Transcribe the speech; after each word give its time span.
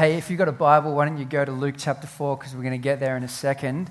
Hey, 0.00 0.14
if 0.14 0.30
you've 0.30 0.38
got 0.38 0.48
a 0.48 0.52
Bible, 0.52 0.94
why 0.94 1.04
don't 1.04 1.18
you 1.18 1.26
go 1.26 1.44
to 1.44 1.52
Luke 1.52 1.74
chapter 1.76 2.06
4 2.06 2.38
because 2.38 2.54
we're 2.54 2.62
going 2.62 2.72
to 2.72 2.78
get 2.78 3.00
there 3.00 3.18
in 3.18 3.22
a 3.22 3.28
second. 3.28 3.90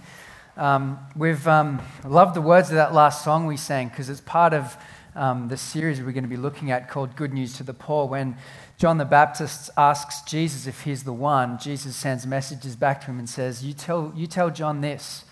Um, 0.58 0.97
we've 1.16 1.47
um, 1.47 1.79
loved 2.04 2.35
the 2.35 2.42
words 2.42 2.70
of 2.70 2.78
that 2.78 2.96
last 2.96 3.24
song 3.24 3.46
we 3.46 3.58
sang 3.58 3.89
because 3.89 4.09
it's 4.09 4.19
part 4.19 4.56
of 4.56 4.75
um, 5.14 5.50
the 5.50 5.56
series 5.56 6.01
we're 6.01 6.11
going 6.11 6.24
to 6.24 6.27
be 6.27 6.35
looking 6.35 6.72
at 6.72 6.90
called 6.90 7.16
Good 7.16 7.32
News 7.32 7.56
to 7.58 7.64
the 7.64 7.75
Poor. 7.75 8.07
When 8.07 8.38
John 8.80 8.98
the 8.98 9.05
Baptist 9.05 9.70
asks 9.77 10.21
Jesus 10.21 10.66
if 10.66 10.82
he's 10.82 11.04
the 11.04 11.14
one, 11.14 11.59
Jesus 11.59 11.95
sends 11.95 12.26
messages 12.26 12.76
back 12.76 13.02
to 13.02 13.05
him 13.12 13.20
and 13.20 13.30
says, 13.30 13.64
You 13.64 13.73
tell, 13.73 14.12
you 14.16 14.26
tell 14.26 14.50
John 14.50 14.82
this 14.82 15.26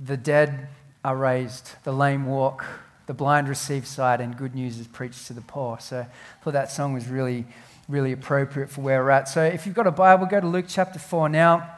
the 0.00 0.16
dead 0.16 0.66
are 1.04 1.16
raised, 1.16 1.76
the 1.84 1.92
lame 1.92 2.26
walk, 2.26 2.64
the 3.06 3.14
blind 3.14 3.48
receive 3.48 3.86
sight, 3.86 4.20
and 4.20 4.36
good 4.36 4.56
news 4.56 4.80
is 4.80 4.88
preached 4.88 5.28
to 5.28 5.32
the 5.32 5.42
poor. 5.42 5.78
So 5.78 6.00
I 6.00 6.42
thought 6.42 6.54
that 6.54 6.72
song 6.72 6.92
was 6.92 7.06
really 7.06 7.46
really 7.88 8.12
appropriate 8.12 8.70
for 8.70 8.80
where 8.80 9.02
we're 9.02 9.10
at. 9.10 9.28
So 9.28 9.42
if 9.42 9.66
you've 9.66 9.74
got 9.74 9.86
a 9.86 9.92
Bible, 9.92 10.26
go 10.26 10.40
to 10.40 10.46
Luke 10.46 10.66
chapter 10.68 10.98
4 10.98 11.28
now. 11.28 11.76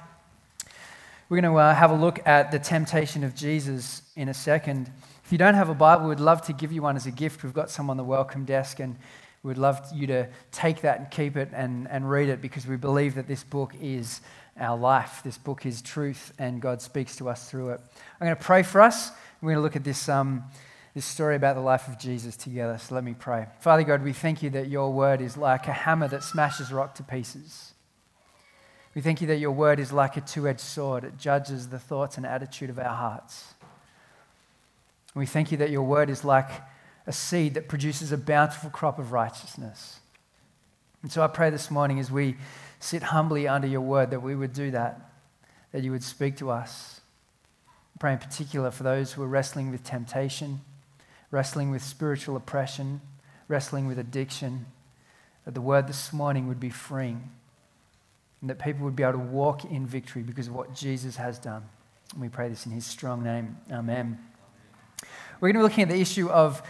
We're 1.29 1.41
going 1.41 1.53
to 1.53 1.59
uh, 1.59 1.75
have 1.75 1.91
a 1.91 1.97
look 1.97 2.27
at 2.27 2.51
the 2.51 2.59
temptation 2.59 3.25
of 3.25 3.35
Jesus 3.35 4.03
in 4.15 4.29
a 4.29 4.35
second. 4.35 4.91
If 5.25 5.33
you 5.33 5.39
don't 5.39 5.55
have 5.55 5.71
a 5.71 5.75
Bible, 5.75 6.09
we'd 6.09 6.21
love 6.21 6.43
to 6.43 6.53
give 6.53 6.71
you 6.71 6.83
one 6.83 6.97
as 6.97 7.07
a 7.07 7.11
gift. 7.11 7.43
We've 7.43 7.55
got 7.55 7.71
some 7.71 7.89
on 7.89 7.97
the 7.97 8.05
welcome 8.05 8.45
desk, 8.45 8.79
and 8.79 8.97
we'd 9.43 9.57
love 9.57 9.81
you 9.95 10.07
to 10.09 10.29
take 10.53 10.83
that 10.83 10.99
and 10.99 11.11
keep 11.11 11.37
it 11.37 11.49
and, 11.55 11.89
and 11.89 12.09
read 12.09 12.29
it 12.29 12.43
because 12.43 12.67
we 12.67 12.77
believe 12.77 13.15
that 13.15 13.27
this 13.27 13.43
book 13.43 13.73
is 13.81 14.21
our 14.61 14.77
life. 14.77 15.23
This 15.25 15.39
book 15.39 15.65
is 15.65 15.81
truth, 15.81 16.33
and 16.39 16.61
God 16.61 16.83
speaks 16.83 17.17
to 17.17 17.31
us 17.31 17.51
through 17.51 17.71
it. 17.71 17.81
I'm 18.21 18.27
going 18.27 18.37
to 18.37 18.45
pray 18.45 18.63
for 18.63 18.83
us. 18.83 19.11
We're 19.41 19.53
going 19.53 19.57
to 19.57 19.63
look 19.63 19.77
at 19.77 19.85
this. 19.85 20.09
Um, 20.11 20.45
this 20.95 21.05
story 21.05 21.35
about 21.35 21.57
the 21.57 21.61
life 21.61 21.89
of 21.89 21.99
Jesus 21.99 22.37
together. 22.37 22.79
So 22.79 22.95
let 22.95 23.03
me 23.03 23.15
pray. 23.19 23.49
Father 23.59 23.83
God, 23.83 24.03
we 24.05 24.13
thank 24.13 24.43
you 24.43 24.51
that 24.51 24.69
your 24.69 24.93
word 24.93 25.21
is 25.21 25.37
like 25.37 25.67
a 25.67 25.73
hammer 25.73 26.07
that 26.09 26.23
smashes 26.23 26.73
rock 26.73 26.95
to 26.97 27.03
pieces. 27.03 27.75
We 28.95 29.03
thank 29.03 29.21
you 29.21 29.27
that 29.27 29.39
your 29.39 29.51
word 29.51 29.81
is 29.81 29.93
like 29.93 30.17
a 30.17 30.21
two 30.21 30.47
edged 30.47 30.61
sword, 30.61 31.03
it 31.03 31.19
judges 31.19 31.69
the 31.69 31.81
thoughts 31.81 32.17
and 32.17 32.25
attitude 32.25 32.71
of 32.71 32.79
our 32.79 32.95
hearts. 32.95 33.55
We 35.17 35.27
thank 35.27 35.51
you 35.51 35.59
that 35.59 35.71
your 35.71 35.83
word 35.83 36.11
is 36.11 36.25
like 36.25 36.49
a 37.07 37.13
seed 37.13 37.55
that 37.55 37.69
produces 37.69 38.13
a 38.13 38.17
bountiful 38.17 38.71
crop 38.71 39.01
of 39.01 39.11
righteousness. 39.11 39.99
And 41.03 41.11
so 41.11 41.23
I 41.23 41.27
pray 41.27 41.51
this 41.51 41.73
morning 41.73 41.99
as 41.99 42.11
we 42.11 42.37
sit 42.79 43.03
humbly 43.03 43.49
under 43.49 43.67
your 43.67 43.81
word 43.81 44.11
that 44.11 44.21
we 44.21 44.37
would 44.37 44.53
do 44.53 44.71
that, 44.71 45.11
that 45.73 45.83
you 45.83 45.91
would 45.91 46.05
speak 46.05 46.37
to 46.37 46.51
us. 46.51 47.01
I 47.67 47.99
pray 47.99 48.13
in 48.13 48.19
particular 48.19 48.71
for 48.71 48.85
those 48.85 49.13
who 49.13 49.23
are 49.23 49.29
wrestling 49.29 49.73
with 49.73 49.83
temptation 49.83 50.61
wrestling 51.35 51.73
with 51.73 51.83
spiritual 51.83 52.37
oppression, 52.37 53.01
wrestling 53.49 53.89
with 53.89 53.99
addiction, 53.99 54.67
that 55.45 55.53
the 55.53 55.61
word 55.61 55.89
this 55.89 56.13
morning 56.13 56.47
would 56.47 56.61
be 56.61 56.71
freeing 56.71 57.29
and 58.41 58.49
that 58.49 58.61
people 58.61 58.85
would 58.85 58.95
be 58.95 59.03
able 59.03 59.15
to 59.15 59.19
walk 59.19 59.65
in 59.65 59.85
victory 59.85 60.23
because 60.23 60.47
of 60.47 60.55
what 60.55 60.77
Jesus 60.77 61.17
has 61.17 61.41
done. 61.41 61.65
And 62.13 62.21
we 62.21 62.29
pray 62.29 62.49
this 62.49 62.67
in 62.67 62.73
his 62.73 62.87
strong 62.87 63.25
name. 63.25 63.57
Amen. 63.73 64.17
We're 65.41 65.53
going 65.53 65.55
to 65.55 65.59
be 65.59 65.63
looking 65.65 65.83
at 65.83 65.89
the 65.89 66.01
issue 66.01 66.31
of 66.31 66.63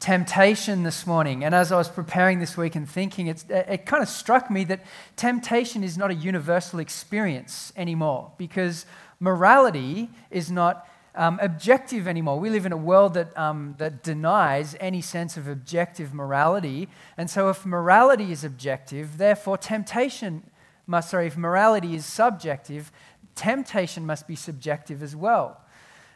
temptation 0.00 0.82
this 0.82 1.06
morning. 1.06 1.42
And 1.42 1.54
as 1.54 1.72
I 1.72 1.76
was 1.76 1.88
preparing 1.88 2.40
this 2.40 2.58
week 2.58 2.74
and 2.74 2.86
thinking, 2.86 3.26
it, 3.26 3.42
it 3.48 3.86
kind 3.86 4.02
of 4.02 4.08
struck 4.10 4.50
me 4.50 4.64
that 4.64 4.84
temptation 5.16 5.82
is 5.82 5.96
not 5.96 6.10
a 6.10 6.14
universal 6.14 6.78
experience 6.78 7.72
anymore 7.74 8.32
because 8.36 8.84
morality 9.18 10.10
is 10.30 10.50
not 10.50 10.86
um, 11.14 11.38
objective 11.42 12.06
anymore. 12.06 12.38
We 12.38 12.50
live 12.50 12.66
in 12.66 12.72
a 12.72 12.76
world 12.76 13.14
that, 13.14 13.36
um, 13.36 13.74
that 13.78 14.02
denies 14.02 14.76
any 14.80 15.00
sense 15.00 15.36
of 15.36 15.48
objective 15.48 16.14
morality. 16.14 16.88
And 17.16 17.28
so, 17.28 17.48
if 17.48 17.66
morality 17.66 18.32
is 18.32 18.44
objective, 18.44 19.18
therefore 19.18 19.58
temptation 19.58 20.42
must, 20.86 21.10
sorry, 21.10 21.26
if 21.26 21.36
morality 21.36 21.94
is 21.94 22.06
subjective, 22.06 22.92
temptation 23.34 24.06
must 24.06 24.26
be 24.28 24.36
subjective 24.36 25.02
as 25.02 25.16
well. 25.16 25.60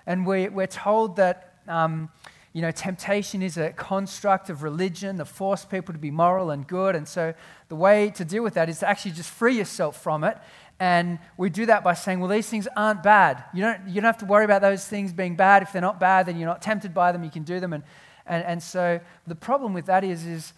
And 0.07 0.27
we, 0.27 0.49
we're 0.49 0.67
told 0.67 1.17
that. 1.17 1.55
Um, 1.67 2.11
you 2.53 2.63
know, 2.63 2.71
temptation 2.71 3.43
is 3.43 3.59
a 3.59 3.73
construct 3.73 4.49
of 4.49 4.63
religion 4.63 5.17
that 5.17 5.25
force 5.25 5.65
people 5.65 5.93
to 5.93 5.99
be 5.99 6.13
moral 6.13 6.53
and 6.53 6.65
good. 6.65 6.95
And 6.95 7.07
so 7.07 7.35
the 7.69 7.75
way 7.75 8.11
to 8.11 8.25
deal 8.25 8.45
with 8.45 8.55
that 8.55 8.69
is 8.69 8.79
to 8.79 8.89
actually 8.89 9.11
just 9.11 9.31
free 9.31 9.59
yourself 9.59 10.01
from 10.01 10.23
it 10.23 10.39
and 10.81 11.19
we 11.37 11.51
do 11.51 11.67
that 11.67 11.85
by 11.85 11.95
saying, 11.95 12.21
well, 12.21 12.29
these 12.29 12.49
things 12.49 12.67
aren't 12.77 13.03
bad. 13.03 13.45
You 13.55 13.63
don't, 13.63 13.89
you 13.89 13.95
don't 13.95 14.05
have 14.05 14.19
to 14.19 14.27
worry 14.27 14.45
about 14.45 14.61
those 14.61 14.87
things 14.87 15.13
being 15.13 15.37
bad. 15.37 15.63
If 15.63 15.73
they're 15.73 15.81
not 15.81 16.01
bad, 16.01 16.27
then 16.27 16.37
you're 16.37 16.49
not 16.49 16.63
tempted 16.63 16.93
by 16.93 17.13
them. 17.13 17.23
You 17.23 17.31
can 17.31 17.45
do 17.45 17.61
them. 17.61 17.73
And, 17.73 17.85
and, 18.27 18.45
and 18.45 18.63
so 18.63 19.01
the 19.27 19.37
problem 19.37 19.73
with 19.73 19.87
that 19.87 20.03
is, 20.03 20.27
is 20.27 20.53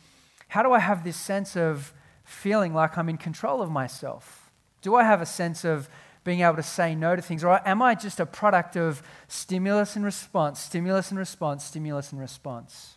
how 0.49 0.62
do 0.62 0.72
I 0.72 0.78
have 0.78 1.05
this 1.05 1.16
sense 1.16 1.56
of 1.56 1.93
feeling 2.25 2.72
like 2.72 2.97
I'm 2.97 3.09
in 3.09 3.19
control 3.19 3.60
of 3.60 3.71
myself? 3.71 4.50
Do 4.81 4.94
I 4.94 5.05
have 5.05 5.21
a 5.21 5.26
sense 5.26 5.65
of 5.65 5.88
being 6.25 6.41
able 6.41 6.56
to 6.56 6.62
say 6.62 6.94
no 6.94 7.15
to 7.15 7.22
things? 7.22 7.44
Or 7.44 7.60
am 7.69 7.82
I 7.82 7.94
just 7.94 8.19
a 8.19 8.26
product 8.26 8.76
of 8.76 9.03
stimulus 9.28 9.97
and 9.97 10.05
response, 10.05 10.60
stimulus 10.60 11.10
and 11.10 11.19
response, 11.19 11.65
stimulus 11.65 12.10
and 12.10 12.21
response? 12.21 12.97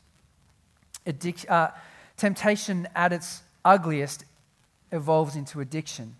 Addic- 1.06 1.50
uh, 1.50 1.72
temptation 2.18 2.88
at 2.96 3.12
its 3.12 3.44
ugliest 3.66 4.26
evolves 4.92 5.36
into 5.36 5.60
addiction. 5.60 6.16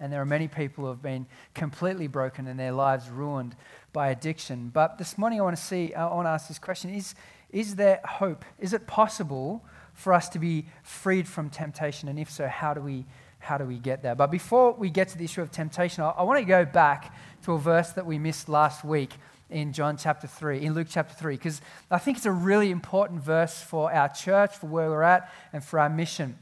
And 0.00 0.12
there 0.12 0.20
are 0.20 0.26
many 0.26 0.46
people 0.46 0.84
who 0.84 0.90
have 0.90 1.02
been 1.02 1.26
completely 1.54 2.06
broken 2.06 2.46
and 2.46 2.58
their 2.58 2.72
lives 2.72 3.10
ruined 3.10 3.56
by 3.92 4.08
addiction. 4.10 4.70
But 4.72 4.98
this 4.98 5.18
morning 5.18 5.40
I 5.40 5.44
want 5.44 5.56
to 5.56 5.62
see, 5.62 5.92
I 5.94 6.12
want 6.14 6.26
to 6.26 6.30
ask 6.30 6.46
this 6.48 6.58
question 6.58 6.94
is, 6.94 7.14
is 7.50 7.76
there 7.76 8.00
hope? 8.04 8.44
Is 8.58 8.72
it 8.72 8.86
possible 8.86 9.64
for 9.94 10.12
us 10.12 10.28
to 10.30 10.38
be 10.38 10.66
freed 10.82 11.26
from 11.26 11.50
temptation? 11.50 12.08
And 12.08 12.18
if 12.18 12.30
so, 12.30 12.46
how 12.46 12.74
do 12.74 12.80
we, 12.80 13.06
how 13.40 13.58
do 13.58 13.64
we 13.64 13.78
get 13.78 14.02
there? 14.02 14.14
But 14.14 14.30
before 14.30 14.72
we 14.72 14.90
get 14.90 15.08
to 15.08 15.18
the 15.18 15.24
issue 15.24 15.42
of 15.42 15.50
temptation, 15.50 16.04
I, 16.04 16.10
I 16.10 16.22
want 16.22 16.38
to 16.38 16.44
go 16.44 16.64
back 16.64 17.14
to 17.44 17.54
a 17.54 17.58
verse 17.58 17.90
that 17.92 18.06
we 18.06 18.18
missed 18.18 18.48
last 18.48 18.84
week 18.84 19.14
in 19.50 19.72
John 19.72 19.96
chapter 19.96 20.26
3, 20.26 20.60
in 20.60 20.74
Luke 20.74 20.88
chapter 20.90 21.14
3, 21.14 21.34
because 21.34 21.60
I 21.90 21.98
think 21.98 22.18
it's 22.18 22.26
a 22.26 22.32
really 22.32 22.70
important 22.70 23.22
verse 23.22 23.60
for 23.62 23.92
our 23.92 24.08
church, 24.08 24.56
for 24.56 24.66
where 24.66 24.90
we're 24.90 25.02
at, 25.02 25.32
and 25.52 25.64
for 25.64 25.78
our 25.78 25.88
mission. 25.88 26.38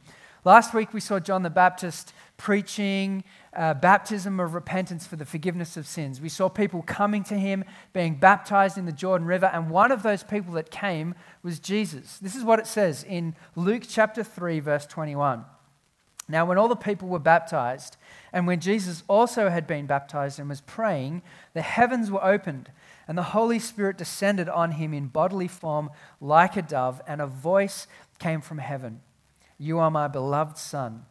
Last 0.46 0.72
week 0.74 0.94
we 0.94 1.00
saw 1.00 1.18
John 1.18 1.42
the 1.42 1.50
Baptist 1.50 2.12
preaching 2.36 3.24
uh, 3.52 3.74
baptism 3.74 4.38
of 4.38 4.54
repentance 4.54 5.04
for 5.04 5.16
the 5.16 5.24
forgiveness 5.24 5.76
of 5.76 5.88
sins. 5.88 6.20
We 6.20 6.28
saw 6.28 6.48
people 6.48 6.82
coming 6.82 7.24
to 7.24 7.34
him, 7.34 7.64
being 7.92 8.14
baptized 8.14 8.78
in 8.78 8.86
the 8.86 8.92
Jordan 8.92 9.26
River, 9.26 9.46
and 9.46 9.70
one 9.70 9.90
of 9.90 10.04
those 10.04 10.22
people 10.22 10.54
that 10.54 10.70
came 10.70 11.16
was 11.42 11.58
Jesus. 11.58 12.18
This 12.18 12.36
is 12.36 12.44
what 12.44 12.60
it 12.60 12.68
says 12.68 13.02
in 13.02 13.34
Luke 13.56 13.82
chapter 13.88 14.22
3, 14.22 14.60
verse 14.60 14.86
21. 14.86 15.44
Now, 16.28 16.46
when 16.46 16.58
all 16.58 16.68
the 16.68 16.76
people 16.76 17.08
were 17.08 17.18
baptized, 17.18 17.96
and 18.32 18.46
when 18.46 18.60
Jesus 18.60 19.02
also 19.08 19.48
had 19.48 19.66
been 19.66 19.86
baptized 19.86 20.38
and 20.38 20.48
was 20.48 20.60
praying, 20.60 21.22
the 21.54 21.62
heavens 21.62 22.08
were 22.08 22.24
opened, 22.24 22.70
and 23.08 23.18
the 23.18 23.34
Holy 23.34 23.58
Spirit 23.58 23.98
descended 23.98 24.48
on 24.48 24.72
him 24.72 24.94
in 24.94 25.08
bodily 25.08 25.48
form 25.48 25.90
like 26.20 26.56
a 26.56 26.62
dove, 26.62 27.02
and 27.08 27.20
a 27.20 27.26
voice 27.26 27.88
came 28.20 28.40
from 28.40 28.58
heaven 28.58 29.00
You 29.58 29.78
are 29.78 29.90
my 29.90 30.08
beloved 30.08 30.58
Son 30.58 31.04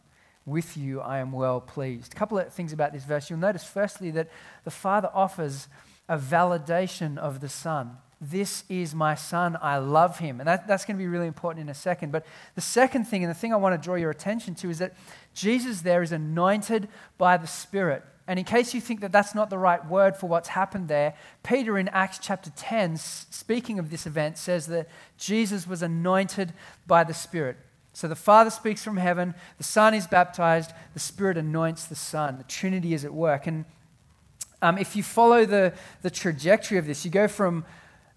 with 0.45 0.77
you 0.77 1.01
I 1.01 1.19
am 1.19 1.31
well 1.31 1.59
pleased. 1.59 2.13
A 2.13 2.15
couple 2.15 2.37
of 2.37 2.53
things 2.53 2.71
about 2.71 2.93
this 2.93 3.03
verse. 3.03 3.29
You'll 3.29 3.39
notice, 3.39 3.63
firstly, 3.63 4.11
that 4.11 4.29
the 4.63 4.71
Father 4.71 5.09
offers 5.13 5.67
a 6.07 6.17
validation 6.17 7.17
of 7.17 7.39
the 7.39 7.49
Son. 7.49 7.97
This 8.21 8.63
is 8.69 8.95
my 8.95 9.13
son, 9.13 9.57
I 9.61 9.77
love 9.77 10.19
him. 10.19 10.39
And 10.39 10.47
that, 10.47 10.67
that's 10.67 10.85
going 10.85 10.95
to 10.95 11.03
be 11.03 11.07
really 11.07 11.27
important 11.27 11.63
in 11.63 11.69
a 11.69 11.75
second. 11.75 12.11
But 12.11 12.25
the 12.55 12.61
second 12.61 13.05
thing, 13.05 13.23
and 13.23 13.29
the 13.29 13.37
thing 13.37 13.53
I 13.53 13.57
want 13.57 13.79
to 13.79 13.83
draw 13.83 13.95
your 13.95 14.09
attention 14.09 14.55
to, 14.55 14.69
is 14.69 14.79
that 14.79 14.93
Jesus 15.33 15.81
there 15.81 16.01
is 16.01 16.11
anointed 16.11 16.87
by 17.17 17.37
the 17.37 17.47
Spirit. 17.47 18.03
And 18.27 18.39
in 18.39 18.45
case 18.45 18.73
you 18.73 18.81
think 18.81 19.01
that 19.01 19.11
that's 19.11 19.35
not 19.35 19.49
the 19.49 19.57
right 19.57 19.85
word 19.85 20.15
for 20.15 20.27
what's 20.27 20.49
happened 20.49 20.87
there, 20.87 21.13
Peter 21.43 21.77
in 21.77 21.89
Acts 21.89 22.19
chapter 22.19 22.51
10, 22.55 22.97
speaking 22.97 23.79
of 23.79 23.91
this 23.91 24.07
event, 24.07 24.37
says 24.37 24.67
that 24.67 24.87
Jesus 25.17 25.67
was 25.67 25.81
anointed 25.81 26.53
by 26.87 27.03
the 27.03 27.13
Spirit. 27.13 27.57
So 27.95 28.09
the 28.09 28.15
Father 28.15 28.49
speaks 28.49 28.83
from 28.83 28.97
heaven, 28.97 29.35
the 29.57 29.63
Son 29.63 29.93
is 29.93 30.05
baptized, 30.05 30.73
the 30.93 30.99
Spirit 30.99 31.37
anoints 31.37 31.85
the 31.85 31.95
Son. 31.95 32.37
The 32.37 32.43
Trinity 32.43 32.93
is 32.93 33.05
at 33.05 33.13
work. 33.13 33.47
And 33.47 33.63
um, 34.61 34.77
if 34.77 34.97
you 34.97 35.01
follow 35.01 35.45
the, 35.45 35.73
the 36.01 36.09
trajectory 36.09 36.77
of 36.77 36.87
this, 36.87 37.05
you 37.05 37.11
go 37.11 37.29
from 37.29 37.63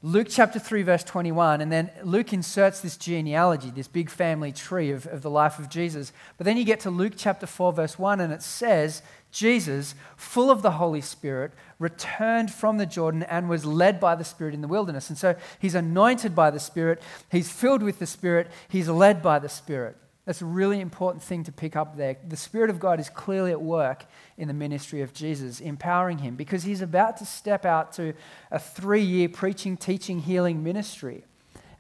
Luke 0.03 0.27
chapter 0.29 0.59
3, 0.59 0.83
verse 0.83 1.05
21, 1.05 1.61
and 1.61 1.71
then 1.71 1.93
Luke 2.03 2.33
inserts 2.33 2.81
this 2.81 2.97
genealogy, 2.97 3.71
this 3.71 3.87
big 3.87 4.11
family 4.11 4.51
tree 4.51 4.91
of, 4.91 5.07
of 5.07 5.23
the 5.23 5.31
life 5.31 5.61
of 5.61 5.69
Jesus. 5.69 6.13
But 6.39 6.45
then 6.45 6.57
you 6.57 6.65
get 6.65 6.81
to 6.81 6.91
Luke 6.91 7.15
chapter 7.17 7.47
4, 7.47 7.73
verse 7.73 7.99
1, 8.01 8.21
and 8.21 8.33
it 8.33 8.43
says 8.43 9.03
Jesus, 9.31 9.95
full 10.17 10.51
of 10.51 10.63
the 10.63 10.73
Holy 10.73 11.01
Spirit, 11.01 11.53
returned 11.79 12.51
from 12.51 12.79
the 12.79 12.87
Jordan 12.87 13.23
and 13.25 13.49
was 13.49 13.65
led 13.65 14.01
by 14.01 14.15
the 14.15 14.25
Spirit 14.25 14.55
in 14.55 14.63
the 14.63 14.69
wilderness. 14.69 15.11
And 15.11 15.19
so 15.19 15.37
he's 15.59 15.75
anointed 15.75 16.35
by 16.35 16.51
the 16.51 16.61
Spirit, 16.61 17.03
he's 17.31 17.51
filled 17.51 17.83
with 17.83 17.99
the 17.99 18.07
Spirit, 18.07 18.49
he's 18.69 18.89
led 18.89 19.23
by 19.23 19.39
the 19.39 19.49
Spirit. 19.49 19.97
That's 20.25 20.43
a 20.43 20.47
really 20.47 20.81
important 20.81 21.23
thing 21.23 21.45
to 21.45 21.53
pick 21.53 21.75
up 21.75 21.97
there. 21.97 22.19
The 22.29 22.37
Spirit 22.37 22.69
of 22.69 22.79
God 22.79 23.01
is 23.01 23.09
clearly 23.09 23.51
at 23.51 23.63
work 23.63 24.05
in 24.37 24.47
the 24.47 24.53
ministry 24.53 25.01
of 25.01 25.15
Jesus, 25.15 25.59
empowering 25.59 26.19
him 26.19 26.37
because 26.37 26.65
he's 26.65 26.83
about 26.83 27.17
to 27.19 27.25
step 27.25 27.65
out 27.65 27.95
to 27.95 28.13
a 28.51 28.59
three 28.59 29.01
year 29.01 29.31
preaching, 29.31 29.77
teaching, 29.79 30.21
healing 30.21 30.63
ministry. 30.63 31.25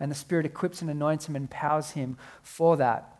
And 0.00 0.10
the 0.10 0.14
Spirit 0.14 0.46
equips 0.46 0.80
and 0.80 0.90
anoints 0.90 1.28
him 1.28 1.36
and 1.36 1.44
empowers 1.44 1.90
him 1.90 2.16
for 2.42 2.78
that. 2.78 3.17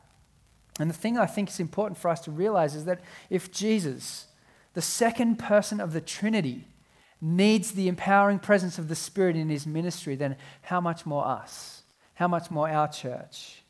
And 0.79 0.89
the 0.89 0.95
thing 0.95 1.19
I 1.19 1.27
think 1.27 1.49
is 1.49 1.61
important 1.61 1.99
for 1.99 2.09
us 2.09 2.21
to 2.21 2.31
realize 2.31 2.75
is 2.75 2.85
that 2.85 3.01
if 3.31 3.51
Jesus, 3.51 4.27
the 4.75 4.83
second 4.83 5.39
person 5.39 5.81
of 5.81 5.93
the 5.93 6.01
Trinity, 6.01 6.65
needs 7.21 7.73
the 7.73 7.89
empowering 7.89 8.39
presence 8.39 8.79
of 8.79 8.89
the 8.89 8.95
Spirit 8.95 9.37
in 9.37 9.49
his 9.49 9.67
ministry, 9.67 10.15
then 10.15 10.37
how 10.63 10.81
much 10.81 11.05
more 11.05 11.27
us? 11.27 11.83
How 12.15 12.29
much 12.29 12.51
more 12.51 12.69
our 12.69 12.89
church? 12.89 13.63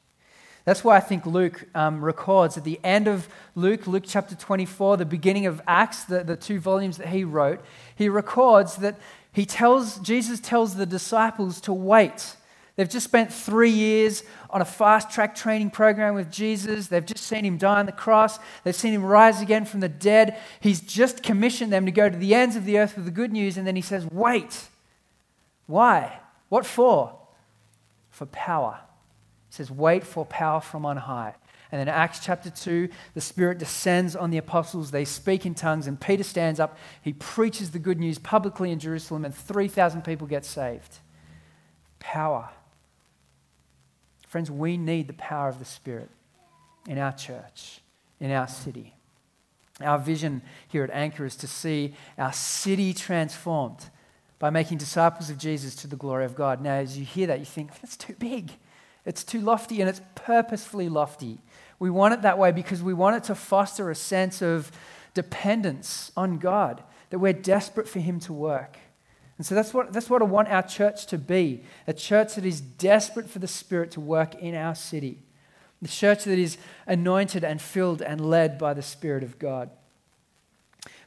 That's 0.64 0.84
why 0.84 0.96
I 0.96 1.00
think 1.00 1.25
Luke 1.25 1.64
um, 1.75 2.05
records 2.05 2.58
at 2.58 2.64
the 2.64 2.78
end 2.84 3.08
of 3.08 3.26
Luke, 3.55 3.87
Luke 3.87 4.05
chapter 4.06 4.34
24, 4.34 4.99
the 4.99 5.06
beginning 5.06 5.46
of 5.46 5.62
Acts, 5.66 6.05
the, 6.05 6.22
the 6.22 6.37
two 6.37 6.60
volumes 6.60 6.99
that 6.99 7.08
he 7.08 7.25
wrote, 7.25 7.60
he 7.96 8.10
records 8.10 8.76
that 8.76 8.99
he 9.32 9.46
tells, 9.46 9.99
Jesus 10.00 10.40
tells 10.40 10.75
the 10.75 10.84
disciples 10.84 11.60
to 11.62 11.72
wait 11.72 12.37
They've 12.79 12.89
just 12.89 13.03
spent 13.03 13.33
three 13.33 13.73
years 13.73 14.23
on 14.51 14.61
a 14.63 14.65
fast 14.65 15.11
track 15.11 15.35
training 15.35 15.71
program 15.71 16.15
with 16.15 16.31
Jesus. 16.31 16.87
They've 16.87 17.05
just 17.05 17.25
seen 17.25 17.45
him 17.45 17.59
die 17.59 17.81
on 17.81 17.87
the 17.87 17.93
cross. 17.93 18.39
They've 18.63 18.73
seen 18.73 18.95
him 18.95 19.05
rise 19.05 19.43
again 19.43 19.65
from 19.65 19.81
the 19.81 19.89
dead. 19.89 20.39
He's 20.61 20.81
just 20.81 21.25
commissioned 21.25 21.73
them 21.73 21.87
to 21.87 21.91
go 21.91 22.09
to 22.09 22.17
the 22.17 22.37
ends 22.37 22.55
of 22.55 22.65
the 22.65 22.79
earth 22.79 22.95
with 22.95 23.05
the 23.05 23.11
good 23.11 23.33
news. 23.33 23.57
And 23.57 23.67
then 23.67 23.75
he 23.75 23.83
says, 23.83 24.07
Wait. 24.13 24.69
Why? 25.67 26.21
What 26.51 26.65
for? 26.65 27.19
For 28.11 28.27
power. 28.27 28.79
He 29.51 29.57
says, 29.57 29.73
Wait 29.73 30.05
for 30.05 30.25
power 30.25 30.61
from 30.61 30.87
on 30.87 30.99
high. 30.99 31.35
And 31.73 31.81
then 31.81 31.89
Acts 31.89 32.21
chapter 32.21 32.49
2, 32.49 32.89
the 33.15 33.21
Spirit 33.21 33.59
descends 33.59 34.15
on 34.15 34.31
the 34.31 34.39
apostles. 34.39 34.93
They 34.93 35.05
speak 35.05 35.45
in 35.45 35.57
tongues, 35.57 35.89
and 35.89 36.01
Peter 36.01 36.23
stands 36.23 36.61
up. 36.61 36.79
He 37.03 37.13
preaches 37.13 37.73
the 37.73 37.81
good 37.81 37.99
news 37.99 38.19
publicly 38.19 38.71
in 38.71 38.79
Jerusalem, 38.79 39.25
and 39.25 39.35
3,000 39.35 40.03
people 40.03 40.29
get 40.29 40.45
saved. 40.45 40.99
Power. 41.99 42.51
Friends, 44.29 44.51
we 44.51 44.77
need 44.77 45.09
the 45.09 45.15
power 45.15 45.49
of 45.49 45.59
the 45.59 45.65
Spirit 45.65 46.11
in 46.87 46.99
our 46.99 47.13
church, 47.13 47.81
in 48.21 48.31
our 48.31 48.47
city. 48.47 48.95
Our 49.81 49.99
vision 49.99 50.43
here 50.69 50.85
at 50.85 50.91
Anchor 50.91 51.25
is 51.25 51.37
to 51.37 51.47
see 51.47 51.95
our 52.19 52.33
city 52.33 52.93
transformed 52.93 53.91
by 54.39 54.51
making 54.51 54.79
disciples 54.79 55.31
of 55.31 55.39
Jesus 55.39 55.75
to 55.77 55.87
the 55.87 55.97
glory 55.97 56.25
of 56.25 56.35
God. 56.35 56.61
Now, 56.61 56.75
as 56.75 56.99
you 56.99 57.05
hear 57.05 57.27
that, 57.27 57.39
you 57.39 57.45
think, 57.45 57.81
that's 57.81 57.97
too 57.97 58.15
big. 58.19 58.53
It's 59.07 59.25
too 59.25 59.41
lofty, 59.41 59.81
and 59.81 59.89
it's 59.89 60.03
purposefully 60.15 60.89
lofty. 60.89 61.39
We 61.79 61.91
want 61.91 62.15
it 62.15 62.23
that 62.23 62.39
way 62.39 62.53
because 62.53 62.83
we 62.83 62.93
want 62.93 63.17
it 63.17 63.25
to 63.25 63.35
foster 63.35 63.91
a 63.91 63.95
sense 63.95 64.43
of 64.43 64.71
dependence 65.15 66.13
on 66.17 66.39
God, 66.39 66.83
that 67.11 67.19
we're 67.19 67.33
desperate 67.33 67.89
for 67.89 68.01
Him 68.01 68.21
to 68.21 68.33
work. 68.33 68.77
And 69.38 69.46
so 69.46 69.55
that's 69.55 69.73
what, 69.73 69.93
that's 69.93 70.11
what 70.11 70.20
I 70.20 70.25
want 70.25 70.49
our 70.49 70.62
church 70.62 71.06
to 71.06 71.19
be 71.19 71.62
a 71.87 71.93
church 71.93 72.35
that 72.35 72.44
is 72.44 72.61
desperate 72.61 73.31
for 73.31 73.38
the 73.38 73.46
Spirit 73.46 73.93
to 73.93 74.00
work 74.00 74.35
in 74.35 74.55
our 74.55 74.75
city, 74.75 75.19
the 75.81 75.88
church 75.88 76.25
that 76.25 76.38
is 76.38 76.58
anointed 76.87 77.44
and 77.44 77.62
filled 77.62 78.02
and 78.02 78.20
led 78.20 78.58
by 78.58 78.75
the 78.75 78.82
Spirit 78.82 79.23
of 79.23 79.38
God. 79.38 79.70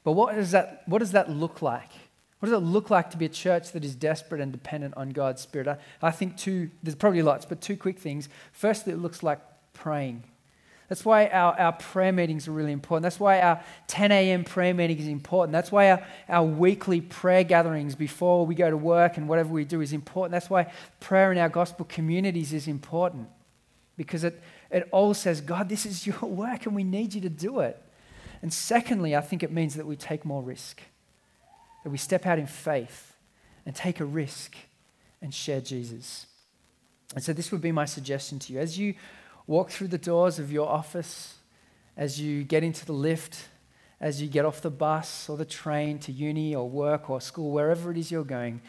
But 0.03 0.13
what 0.13 0.33
does 0.35 0.51
that, 0.51 0.83
what 0.85 0.99
does 0.99 1.11
that 1.11 1.29
look 1.29 1.61
like? 1.61 1.91
What 2.39 2.49
does 2.49 2.57
it 2.57 2.65
look 2.65 2.89
like 2.89 3.11
to 3.11 3.17
be 3.17 3.25
a 3.25 3.29
church 3.29 3.71
that 3.73 3.85
is 3.85 3.93
desperate 3.93 4.41
and 4.41 4.51
dependent 4.51 4.95
on 4.97 5.09
God's 5.09 5.41
Spirit? 5.41 5.67
I, 5.67 5.77
I 6.01 6.11
think 6.11 6.37
two, 6.37 6.71
there's 6.81 6.95
probably 6.95 7.21
lots, 7.21 7.45
but 7.45 7.61
two 7.61 7.77
quick 7.77 7.99
things. 7.99 8.29
Firstly, 8.51 8.93
it 8.93 8.97
looks 8.97 9.21
like 9.21 9.39
praying. 9.73 10.23
That's 10.91 11.05
why 11.05 11.27
our, 11.27 11.57
our 11.57 11.71
prayer 11.71 12.11
meetings 12.11 12.49
are 12.49 12.51
really 12.51 12.73
important. 12.73 13.03
That's 13.03 13.17
why 13.17 13.39
our 13.39 13.63
10 13.87 14.11
a.m. 14.11 14.43
prayer 14.43 14.73
meeting 14.73 14.99
is 14.99 15.07
important. 15.07 15.53
That's 15.53 15.71
why 15.71 15.89
our, 15.89 16.05
our 16.27 16.43
weekly 16.43 16.99
prayer 16.99 17.45
gatherings 17.45 17.95
before 17.95 18.45
we 18.45 18.55
go 18.55 18.69
to 18.69 18.75
work 18.75 19.15
and 19.15 19.29
whatever 19.29 19.53
we 19.53 19.63
do 19.63 19.79
is 19.79 19.93
important. 19.93 20.33
That's 20.33 20.49
why 20.49 20.69
prayer 20.99 21.31
in 21.31 21.37
our 21.37 21.47
gospel 21.47 21.85
communities 21.85 22.51
is 22.51 22.67
important 22.67 23.29
because 23.95 24.25
it, 24.25 24.41
it 24.69 24.89
all 24.91 25.13
says, 25.13 25.39
God, 25.39 25.69
this 25.69 25.85
is 25.85 26.05
your 26.05 26.19
work 26.23 26.65
and 26.65 26.75
we 26.75 26.83
need 26.83 27.13
you 27.13 27.21
to 27.21 27.29
do 27.29 27.61
it. 27.61 27.81
And 28.41 28.51
secondly, 28.51 29.15
I 29.15 29.21
think 29.21 29.43
it 29.43 29.51
means 29.53 29.75
that 29.75 29.87
we 29.87 29.95
take 29.95 30.25
more 30.25 30.41
risk, 30.41 30.81
that 31.85 31.89
we 31.89 31.97
step 31.97 32.25
out 32.25 32.37
in 32.37 32.47
faith 32.47 33.13
and 33.65 33.73
take 33.73 34.01
a 34.01 34.05
risk 34.05 34.57
and 35.21 35.33
share 35.33 35.61
Jesus. 35.61 36.25
And 37.15 37.23
so, 37.23 37.31
this 37.31 37.49
would 37.53 37.61
be 37.61 37.71
my 37.71 37.85
suggestion 37.85 38.39
to 38.39 38.53
you. 38.53 38.59
As 38.59 38.77
you 38.77 38.95
walk 39.47 39.69
through 39.69 39.87
the 39.87 39.97
doors 39.97 40.39
of 40.39 40.51
your 40.51 40.67
office, 40.67 41.35
as 41.97 42.19
you 42.19 42.43
get 42.43 42.63
into 42.63 42.85
the 42.85 42.93
lift, 42.93 43.47
as 43.99 44.21
you 44.21 44.27
get 44.27 44.45
off 44.45 44.61
the 44.61 44.71
bus 44.71 45.29
or 45.29 45.37
the 45.37 45.45
train 45.45 45.99
to 45.99 46.11
uni 46.11 46.55
or 46.55 46.67
work 46.67 47.09
or 47.09 47.21
school, 47.21 47.51
wherever 47.51 47.91
it 47.91 47.97
is 47.97 48.11
you're 48.11 48.23
going, 48.23 48.61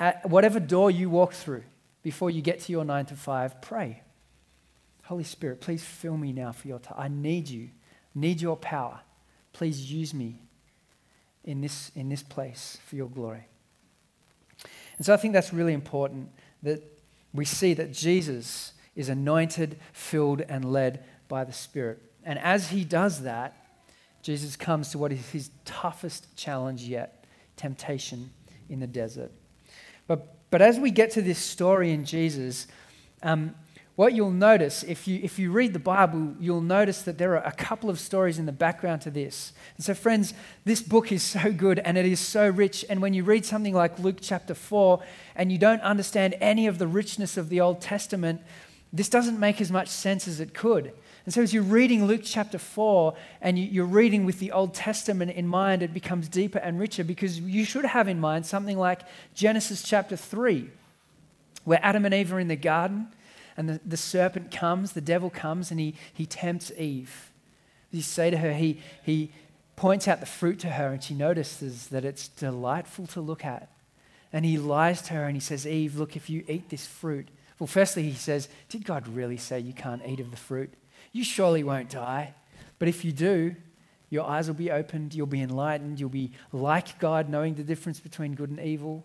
at 0.00 0.28
whatever 0.28 0.58
door 0.58 0.90
you 0.90 1.10
walk 1.10 1.32
through 1.32 1.62
before 2.02 2.30
you 2.30 2.42
get 2.42 2.60
to 2.60 2.72
your 2.72 2.84
nine 2.84 3.06
to 3.06 3.14
five, 3.14 3.60
pray. 3.60 4.02
Holy 5.04 5.24
Spirit, 5.24 5.60
please 5.60 5.82
fill 5.82 6.16
me 6.16 6.32
now 6.32 6.52
for 6.52 6.68
your 6.68 6.78
time. 6.78 6.96
I 6.98 7.08
need 7.08 7.48
you, 7.48 7.68
need 8.14 8.40
your 8.40 8.56
power. 8.56 9.00
Please 9.52 9.92
use 9.92 10.14
me 10.14 10.40
in 11.44 11.60
this, 11.60 11.90
in 11.94 12.08
this 12.08 12.22
place 12.22 12.78
for 12.86 12.96
your 12.96 13.08
glory. 13.08 13.46
And 14.96 15.04
so 15.04 15.12
I 15.12 15.16
think 15.16 15.34
that's 15.34 15.52
really 15.52 15.72
important 15.72 16.30
that 16.62 16.82
we 17.32 17.44
see 17.44 17.74
that 17.74 17.92
Jesus 17.92 18.72
is 18.96 19.08
anointed, 19.08 19.78
filled, 19.92 20.40
and 20.42 20.64
led 20.64 21.04
by 21.28 21.44
the 21.44 21.52
Spirit. 21.52 22.00
And 22.24 22.38
as 22.38 22.70
he 22.70 22.84
does 22.84 23.22
that, 23.22 23.56
Jesus 24.22 24.56
comes 24.56 24.90
to 24.90 24.98
what 24.98 25.12
is 25.12 25.28
his 25.30 25.50
toughest 25.64 26.34
challenge 26.36 26.82
yet 26.82 27.24
temptation 27.56 28.30
in 28.68 28.80
the 28.80 28.86
desert. 28.86 29.30
But, 30.06 30.50
but 30.50 30.62
as 30.62 30.78
we 30.78 30.90
get 30.90 31.10
to 31.12 31.22
this 31.22 31.38
story 31.38 31.90
in 31.92 32.04
Jesus, 32.04 32.66
um, 33.22 33.54
what 33.96 34.12
you'll 34.12 34.30
notice, 34.30 34.82
if 34.82 35.06
you, 35.06 35.20
if 35.22 35.38
you 35.38 35.52
read 35.52 35.72
the 35.72 35.78
Bible, 35.78 36.34
you'll 36.40 36.60
notice 36.60 37.02
that 37.02 37.16
there 37.16 37.36
are 37.36 37.46
a 37.46 37.52
couple 37.52 37.88
of 37.88 38.00
stories 38.00 38.40
in 38.40 38.46
the 38.46 38.52
background 38.52 39.02
to 39.02 39.10
this. 39.10 39.52
And 39.76 39.84
so, 39.84 39.94
friends, 39.94 40.34
this 40.64 40.82
book 40.82 41.12
is 41.12 41.22
so 41.22 41.52
good 41.52 41.78
and 41.78 41.96
it 41.96 42.04
is 42.04 42.18
so 42.18 42.48
rich. 42.48 42.84
And 42.88 43.00
when 43.00 43.14
you 43.14 43.22
read 43.22 43.46
something 43.46 43.72
like 43.72 43.98
Luke 44.00 44.18
chapter 44.20 44.54
4 44.54 45.00
and 45.36 45.52
you 45.52 45.58
don't 45.58 45.80
understand 45.82 46.34
any 46.40 46.66
of 46.66 46.78
the 46.78 46.88
richness 46.88 47.36
of 47.36 47.50
the 47.50 47.60
Old 47.60 47.80
Testament, 47.80 48.40
this 48.94 49.08
doesn't 49.08 49.40
make 49.40 49.60
as 49.60 49.72
much 49.72 49.88
sense 49.88 50.28
as 50.28 50.38
it 50.38 50.54
could. 50.54 50.92
And 51.24 51.34
so, 51.34 51.42
as 51.42 51.52
you're 51.52 51.64
reading 51.64 52.06
Luke 52.06 52.20
chapter 52.22 52.58
4 52.58 53.14
and 53.40 53.58
you're 53.58 53.84
reading 53.84 54.24
with 54.24 54.38
the 54.38 54.52
Old 54.52 54.72
Testament 54.72 55.32
in 55.32 55.48
mind, 55.48 55.82
it 55.82 55.92
becomes 55.92 56.28
deeper 56.28 56.60
and 56.60 56.78
richer 56.78 57.02
because 57.02 57.40
you 57.40 57.64
should 57.64 57.84
have 57.84 58.06
in 58.06 58.20
mind 58.20 58.46
something 58.46 58.78
like 58.78 59.00
Genesis 59.34 59.82
chapter 59.82 60.16
3, 60.16 60.70
where 61.64 61.80
Adam 61.82 62.04
and 62.04 62.14
Eve 62.14 62.32
are 62.32 62.38
in 62.38 62.48
the 62.48 62.56
garden 62.56 63.08
and 63.56 63.68
the, 63.68 63.80
the 63.84 63.96
serpent 63.96 64.52
comes, 64.52 64.92
the 64.92 65.00
devil 65.00 65.28
comes, 65.28 65.72
and 65.72 65.80
he, 65.80 65.94
he 66.12 66.24
tempts 66.24 66.70
Eve. 66.78 67.32
You 67.90 68.02
say 68.02 68.30
to 68.30 68.36
her, 68.36 68.52
he, 68.52 68.80
he 69.02 69.32
points 69.74 70.06
out 70.06 70.20
the 70.20 70.26
fruit 70.26 70.60
to 70.60 70.68
her, 70.68 70.88
and 70.88 71.02
she 71.02 71.14
notices 71.14 71.88
that 71.88 72.04
it's 72.04 72.28
delightful 72.28 73.08
to 73.08 73.20
look 73.20 73.44
at. 73.44 73.70
And 74.32 74.44
he 74.44 74.58
lies 74.58 75.02
to 75.02 75.14
her 75.14 75.26
and 75.26 75.36
he 75.36 75.40
says, 75.40 75.64
Eve, 75.64 75.96
look, 75.96 76.16
if 76.16 76.28
you 76.28 76.44
eat 76.48 76.68
this 76.68 76.86
fruit, 76.86 77.28
well, 77.58 77.66
firstly, 77.66 78.02
he 78.02 78.14
says, 78.14 78.48
Did 78.68 78.84
God 78.84 79.06
really 79.08 79.36
say 79.36 79.60
you 79.60 79.72
can't 79.72 80.02
eat 80.06 80.20
of 80.20 80.30
the 80.30 80.36
fruit? 80.36 80.72
You 81.12 81.24
surely 81.24 81.62
won't 81.62 81.90
die. 81.90 82.34
But 82.78 82.88
if 82.88 83.04
you 83.04 83.12
do, 83.12 83.54
your 84.10 84.24
eyes 84.24 84.48
will 84.48 84.54
be 84.54 84.70
opened, 84.70 85.14
you'll 85.14 85.26
be 85.26 85.40
enlightened, 85.40 86.00
you'll 86.00 86.08
be 86.08 86.32
like 86.52 86.98
God, 86.98 87.28
knowing 87.28 87.54
the 87.54 87.62
difference 87.62 88.00
between 88.00 88.34
good 88.34 88.50
and 88.50 88.60
evil. 88.60 89.04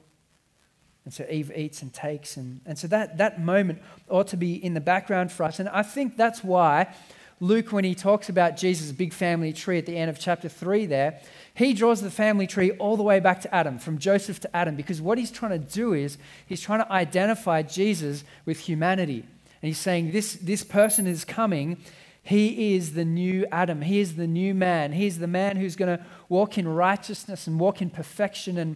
And 1.05 1.13
so 1.13 1.25
Eve 1.29 1.51
eats 1.55 1.81
and 1.81 1.93
takes. 1.93 2.37
And, 2.37 2.61
and 2.65 2.77
so 2.77 2.87
that, 2.87 3.17
that 3.17 3.41
moment 3.41 3.81
ought 4.09 4.27
to 4.27 4.37
be 4.37 4.63
in 4.63 4.73
the 4.73 4.81
background 4.81 5.31
for 5.31 5.43
us. 5.43 5.59
And 5.59 5.69
I 5.69 5.81
think 5.81 6.17
that's 6.17 6.43
why 6.43 6.93
Luke, 7.41 7.71
when 7.71 7.85
he 7.85 7.95
talks 7.95 8.27
about 8.27 8.57
Jesus' 8.57 8.91
big 8.91 9.13
family 9.13 9.53
tree 9.53 9.77
at 9.77 9.85
the 9.85 9.95
end 9.95 10.09
of 10.09 10.19
chapter 10.19 10.49
3 10.49 10.85
there, 10.85 11.21
he 11.53 11.73
draws 11.73 12.01
the 12.01 12.11
family 12.11 12.45
tree 12.47 12.71
all 12.71 12.97
the 12.97 13.03
way 13.03 13.19
back 13.21 13.39
to 13.41 13.55
Adam, 13.55 13.79
from 13.79 13.97
Joseph 13.97 14.41
to 14.41 14.55
Adam, 14.55 14.75
because 14.75 15.01
what 15.01 15.17
he's 15.17 15.31
trying 15.31 15.51
to 15.51 15.73
do 15.73 15.93
is 15.93 16.17
he's 16.45 16.61
trying 16.61 16.79
to 16.79 16.91
identify 16.91 17.61
Jesus 17.61 18.25
with 18.45 18.59
humanity. 18.59 19.25
And 19.61 19.67
he's 19.67 19.77
saying, 19.77 20.11
This, 20.11 20.33
this 20.33 20.63
person 20.63 21.07
is 21.07 21.23
coming. 21.23 21.77
He 22.21 22.75
is 22.75 22.93
the 22.93 23.05
new 23.05 23.45
Adam. 23.51 23.81
He 23.81 23.99
is 23.99 24.15
the 24.15 24.27
new 24.27 24.53
man. 24.53 24.91
He 24.91 25.07
is 25.07 25.19
the 25.19 25.27
man 25.27 25.55
who's 25.55 25.75
going 25.75 25.97
to 25.97 26.05
walk 26.27 26.57
in 26.57 26.67
righteousness 26.67 27.47
and 27.47 27.59
walk 27.59 27.81
in 27.81 27.89
perfection 27.89 28.57
and, 28.57 28.75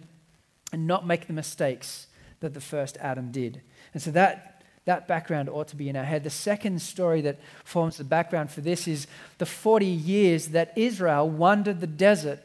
and 0.72 0.88
not 0.88 1.06
make 1.06 1.28
the 1.28 1.34
mistakes 1.34 2.08
that 2.40 2.54
the 2.54 2.62
first 2.62 2.98
Adam 2.98 3.32
did. 3.32 3.62
And 3.94 4.02
so 4.02 4.12
that 4.12 4.53
that 4.86 5.08
background 5.08 5.50
ought 5.50 5.70
to 5.70 5.76
be 5.76 5.90
in 5.90 5.96
our 5.96 6.04
head. 6.04 6.24
The 6.24 6.30
second 6.30 6.82
story 6.82 7.22
that 7.22 7.40
forms 7.64 7.98
the 7.98 8.04
background 8.04 8.52
for 8.52 8.62
this 8.62 8.88
is 8.88 9.08
the 9.38 9.46
40 9.46 9.86
years 9.86 10.50
that 10.50 10.78
Israel 10.78 11.30
wandered 11.30 11.80
the 11.80 11.88
desert 11.88 12.40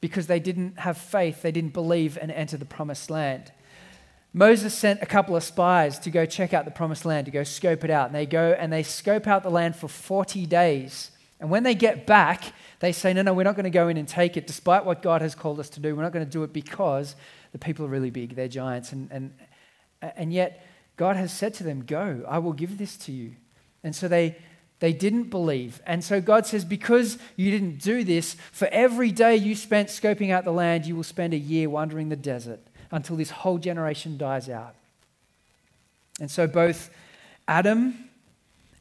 because 0.00 0.26
they 0.26 0.40
didn't 0.40 0.78
have 0.80 0.98
faith, 0.98 1.40
they 1.40 1.52
didn't 1.52 1.72
believe 1.72 2.18
and 2.20 2.30
enter 2.30 2.58
the 2.58 2.66
promised 2.66 3.08
land. 3.08 3.50
Moses 4.34 4.74
sent 4.74 5.00
a 5.00 5.06
couple 5.06 5.36
of 5.36 5.44
spies 5.44 5.98
to 6.00 6.10
go 6.10 6.26
check 6.26 6.52
out 6.52 6.64
the 6.64 6.70
promised 6.70 7.04
land, 7.04 7.24
to 7.26 7.30
go 7.30 7.44
scope 7.44 7.84
it 7.84 7.90
out. 7.90 8.06
And 8.06 8.14
they 8.14 8.26
go 8.26 8.54
and 8.58 8.72
they 8.72 8.82
scope 8.82 9.26
out 9.26 9.44
the 9.44 9.50
land 9.50 9.76
for 9.76 9.88
40 9.88 10.44
days. 10.44 11.12
And 11.38 11.50
when 11.50 11.62
they 11.62 11.74
get 11.74 12.04
back, 12.04 12.52
they 12.80 12.90
say, 12.90 13.12
No, 13.14 13.22
no, 13.22 13.32
we're 13.32 13.44
not 13.44 13.54
going 13.54 13.64
to 13.64 13.70
go 13.70 13.88
in 13.88 13.96
and 13.96 14.08
take 14.08 14.36
it, 14.36 14.46
despite 14.46 14.84
what 14.84 15.02
God 15.02 15.22
has 15.22 15.34
called 15.36 15.60
us 15.60 15.70
to 15.70 15.80
do. 15.80 15.94
We're 15.94 16.02
not 16.02 16.12
going 16.12 16.26
to 16.26 16.30
do 16.30 16.42
it 16.42 16.52
because 16.52 17.14
the 17.52 17.58
people 17.58 17.86
are 17.86 17.88
really 17.88 18.10
big, 18.10 18.34
they're 18.34 18.48
giants. 18.48 18.92
And, 18.92 19.08
and, 19.12 19.34
and 20.02 20.32
yet, 20.32 20.66
God 20.96 21.16
has 21.16 21.32
said 21.32 21.54
to 21.54 21.64
them, 21.64 21.84
Go, 21.84 22.24
I 22.28 22.38
will 22.38 22.52
give 22.52 22.78
this 22.78 22.96
to 22.98 23.12
you. 23.12 23.32
And 23.82 23.94
so 23.94 24.08
they, 24.08 24.36
They 24.80 24.92
didn't 24.92 25.30
believe. 25.30 25.80
And 25.86 26.04
so 26.04 26.20
God 26.20 26.46
says, 26.46 26.64
Because 26.64 27.16
you 27.36 27.50
didn't 27.50 27.78
do 27.78 28.04
this, 28.04 28.36
for 28.52 28.68
every 28.68 29.10
day 29.12 29.36
you 29.36 29.54
spent 29.54 29.88
scoping 29.88 30.30
out 30.30 30.44
the 30.44 30.52
land, 30.52 30.84
you 30.84 30.94
will 30.96 31.02
spend 31.04 31.32
a 31.32 31.38
year 31.38 31.70
wandering 31.70 32.10
the 32.10 32.16
desert 32.16 32.60
until 32.90 33.16
this 33.16 33.30
whole 33.30 33.58
generation 33.58 34.18
dies 34.18 34.48
out. 34.48 34.74
And 36.20 36.30
so 36.30 36.46
both 36.46 36.90
Adam 37.48 38.10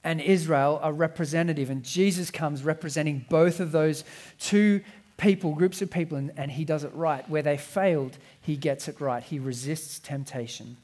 and 0.03 0.19
Israel 0.19 0.79
are 0.83 0.91
representative, 0.91 1.69
and 1.69 1.83
Jesus 1.83 2.29
comes 2.29 2.63
representing 2.63 3.25
both 3.29 3.59
of 3.59 3.71
those 3.71 4.03
two 4.39 4.81
people, 5.17 5.55
groups 5.55 5.81
of 5.81 5.89
people, 5.89 6.17
and, 6.17 6.31
and 6.35 6.51
he 6.51 6.65
does 6.65 6.83
it 6.83 6.93
right. 6.93 7.27
Where 7.29 7.41
they 7.41 7.57
failed, 7.57 8.17
he 8.41 8.57
gets 8.57 8.87
it 8.87 8.99
right. 8.99 9.23
He 9.23 9.39
resists 9.39 9.99
temptation. 9.99 10.75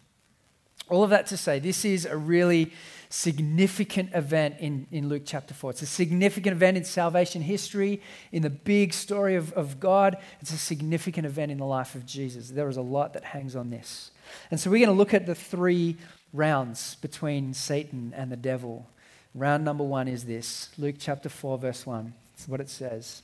All 0.90 1.04
of 1.04 1.10
that 1.12 1.28
to 1.28 1.38
say, 1.38 1.60
this 1.60 1.86
is 1.86 2.06
a 2.06 2.18
really 2.18 2.72
significant 3.10 4.12
event 4.14 4.56
in, 4.60 4.88
in 4.92 5.10
Luke 5.10 5.24
chapter 5.26 5.54
4. 5.54 5.72
It's 5.72 5.82
a 5.82 5.88
significant 5.88 6.56
event 6.56 6.78
in 6.78 6.84
salvation 6.84 7.42
history, 7.42 8.02
in 8.32 8.44
the 8.44 8.50
big 8.50 8.94
story 8.94 9.36
of, 9.36 9.52
of 9.54 9.80
God. 9.80 10.18
It's 10.42 10.54
a 10.54 10.58
significant 10.58 11.26
event 11.26 11.52
in 11.52 11.58
the 11.58 11.66
life 11.66 11.96
of 11.96 12.06
Jesus. 12.06 12.50
There 12.50 12.70
is 12.70 12.78
a 12.78 12.82
lot 12.82 13.14
that 13.14 13.24
hangs 13.24 13.56
on 13.56 13.70
this. 13.70 14.12
And 14.52 14.60
so 14.60 14.70
we're 14.70 14.86
going 14.86 14.96
to 14.96 14.98
look 14.98 15.14
at 15.14 15.26
the 15.26 15.36
three 15.36 15.98
rounds 16.34 16.96
between 16.96 17.54
Satan 17.54 18.14
and 18.16 18.32
the 18.32 18.38
devil. 18.38 18.88
Round 19.34 19.66
number 19.66 19.84
one 19.84 20.08
is 20.08 20.26
this 20.26 20.70
Luke 20.78 20.96
chapter 21.00 21.30
4, 21.30 21.58
verse 21.58 21.86
1. 21.86 22.14
It's 22.36 22.48
what 22.48 22.62
it 22.62 22.70
says. 22.70 23.24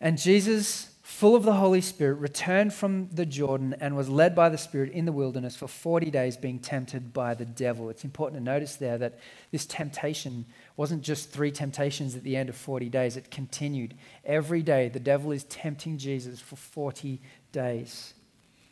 And 0.00 0.16
Jesus 0.16 0.90
full 1.10 1.34
of 1.34 1.42
the 1.42 1.54
Holy 1.54 1.80
Spirit, 1.80 2.14
returned 2.14 2.72
from 2.72 3.08
the 3.12 3.26
Jordan 3.26 3.74
and 3.80 3.96
was 3.96 4.08
led 4.08 4.34
by 4.34 4.48
the 4.48 4.56
Spirit 4.56 4.92
in 4.92 5.06
the 5.06 5.12
wilderness 5.12 5.56
for 5.56 5.66
40 5.66 6.08
days, 6.08 6.36
being 6.36 6.60
tempted 6.60 7.12
by 7.12 7.34
the 7.34 7.44
devil. 7.44 7.90
It's 7.90 8.04
important 8.04 8.40
to 8.40 8.44
notice 8.44 8.76
there 8.76 8.96
that 8.96 9.18
this 9.50 9.66
temptation 9.66 10.46
wasn't 10.76 11.02
just 11.02 11.30
three 11.30 11.50
temptations 11.50 12.14
at 12.14 12.22
the 12.22 12.36
end 12.36 12.48
of 12.48 12.54
40 12.54 12.88
days, 12.88 13.16
it 13.16 13.28
continued. 13.28 13.94
Every 14.24 14.62
day, 14.62 14.88
the 14.88 15.00
devil 15.00 15.32
is 15.32 15.42
tempting 15.44 15.98
Jesus 15.98 16.38
for 16.38 16.54
40 16.54 17.20
days. 17.50 18.14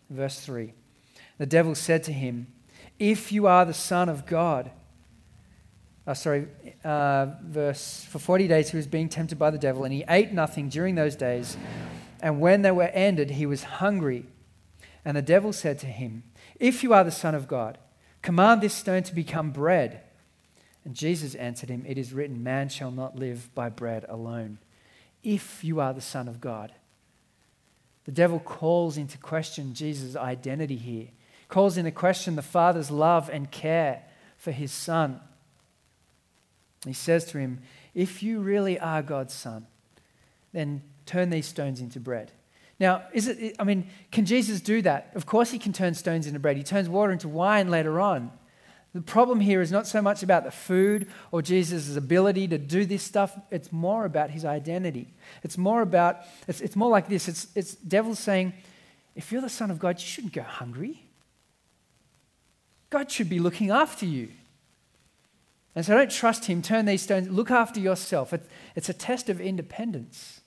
Verse 0.09 0.38
3 0.40 0.73
The 1.38 1.47
devil 1.47 1.75
said 1.75 2.04
to 2.04 2.12
him, 2.12 2.47
If 3.00 3.33
you 3.33 3.49
are 3.49 3.64
the 3.64 3.75
Son 3.75 4.09
of 4.09 4.26
God, 4.26 4.71
uh, 6.07 6.14
sorry, 6.14 6.47
uh, 6.85 7.26
verse, 7.42 8.07
for 8.09 8.21
40 8.21 8.47
days 8.47 8.71
he 8.71 8.76
was 8.76 8.87
being 8.87 9.09
tempted 9.09 9.38
by 9.38 9.50
the 9.50 9.59
devil, 9.59 9.83
and 9.83 9.92
he 9.92 10.04
ate 10.09 10.33
nothing 10.33 10.68
during 10.68 10.95
those 10.95 11.16
days. 11.16 11.57
And 12.20 12.40
when 12.40 12.62
they 12.62 12.70
were 12.70 12.84
ended, 12.84 13.32
he 13.32 13.46
was 13.46 13.64
hungry. 13.64 14.26
And 15.04 15.16
the 15.16 15.22
devil 15.22 15.52
said 15.52 15.78
to 15.80 15.87
him, 15.87 16.25
If 16.58 16.82
you 16.82 16.92
are 16.92 17.04
the 17.04 17.10
Son 17.10 17.34
of 17.34 17.48
God, 17.48 17.78
command 18.22 18.60
this 18.60 18.75
stone 18.75 19.02
to 19.04 19.14
become 19.14 19.50
bread. 19.50 20.02
And 20.84 20.94
Jesus 20.94 21.34
answered 21.34 21.68
him, 21.68 21.84
It 21.87 21.98
is 21.98 22.12
written, 22.12 22.42
Man 22.42 22.68
shall 22.68 22.90
not 22.90 23.16
live 23.16 23.54
by 23.54 23.68
bread 23.68 24.04
alone. 24.08 24.58
If 25.22 25.62
you 25.62 25.80
are 25.80 25.92
the 25.92 26.00
Son 26.00 26.28
of 26.28 26.40
God. 26.40 26.72
The 28.04 28.12
devil 28.12 28.40
calls 28.40 28.96
into 28.96 29.18
question 29.18 29.75
Jesus' 29.75 30.16
identity 30.16 30.76
here, 30.76 31.08
calls 31.48 31.76
into 31.76 31.90
question 31.90 32.37
the 32.37 32.42
Father's 32.42 32.90
love 32.90 33.28
and 33.28 33.50
care 33.50 34.02
for 34.38 34.50
his 34.50 34.72
Son. 34.72 35.20
He 36.87 36.94
says 36.94 37.26
to 37.26 37.38
him, 37.38 37.60
If 37.94 38.22
you 38.22 38.40
really 38.40 38.78
are 38.78 39.02
God's 39.02 39.34
Son, 39.34 39.66
then 40.52 40.82
turn 41.09 41.31
these 41.31 41.47
stones 41.47 41.81
into 41.81 41.99
bread. 41.99 42.31
Now, 42.79 43.03
is 43.12 43.27
it, 43.27 43.57
I 43.59 43.65
mean, 43.65 43.88
can 44.12 44.25
Jesus 44.25 44.61
do 44.61 44.83
that? 44.83 45.11
Of 45.15 45.27
course, 45.27 45.50
he 45.50 45.59
can 45.59 45.73
turn 45.73 45.95
stones 45.95 46.27
into 46.27 46.38
bread. 46.38 46.57
He 46.57 46.62
turns 46.62 46.88
water 46.88 47.12
into 47.12 47.29
wine 47.29 47.71
later 47.71 47.99
on. 48.00 48.31
The 48.95 49.03
problem 49.03 49.41
here 49.41 49.61
is 49.61 49.71
not 49.71 49.87
so 49.87 50.00
much 50.00 50.23
about 50.23 50.45
the 50.45 50.50
food 50.50 51.09
or 51.31 51.43
Jesus' 51.43 51.97
ability 51.97 52.49
to 52.49 52.59
do 52.59 52.85
this 52.85 53.03
stuff, 53.03 53.38
it's 53.50 53.71
more 53.71 54.05
about 54.05 54.31
his 54.31 54.45
identity. 54.45 55.09
It's 55.43 55.59
more 55.59 55.83
about, 55.83 56.21
it's, 56.47 56.61
it's 56.61 56.77
more 56.77 56.88
like 56.88 57.09
this 57.09 57.29
it's, 57.29 57.49
it's 57.55 57.75
devil 57.75 58.15
saying, 58.15 58.55
if 59.15 59.31
you're 59.31 59.43
the 59.43 59.49
Son 59.49 59.71
of 59.71 59.79
God, 59.79 59.99
you 59.99 60.07
shouldn't 60.07 60.33
go 60.33 60.43
hungry. 60.43 61.03
God 62.91 63.11
should 63.11 63.29
be 63.29 63.41
looking 63.41 63.71
after 63.71 64.07
you. 64.07 64.29
And 65.75 65.85
so 65.85 65.95
don't 65.95 66.11
trust 66.11 66.47
him, 66.47 66.62
turn 66.62 66.87
these 66.87 67.03
stones, 67.03 67.29
look 67.29 67.50
after 67.50 67.79
yourself. 67.79 68.33
It's, 68.33 68.49
it's 68.75 68.88
a 68.88 68.95
test 68.95 69.29
of 69.29 69.41
independence. 69.41 70.38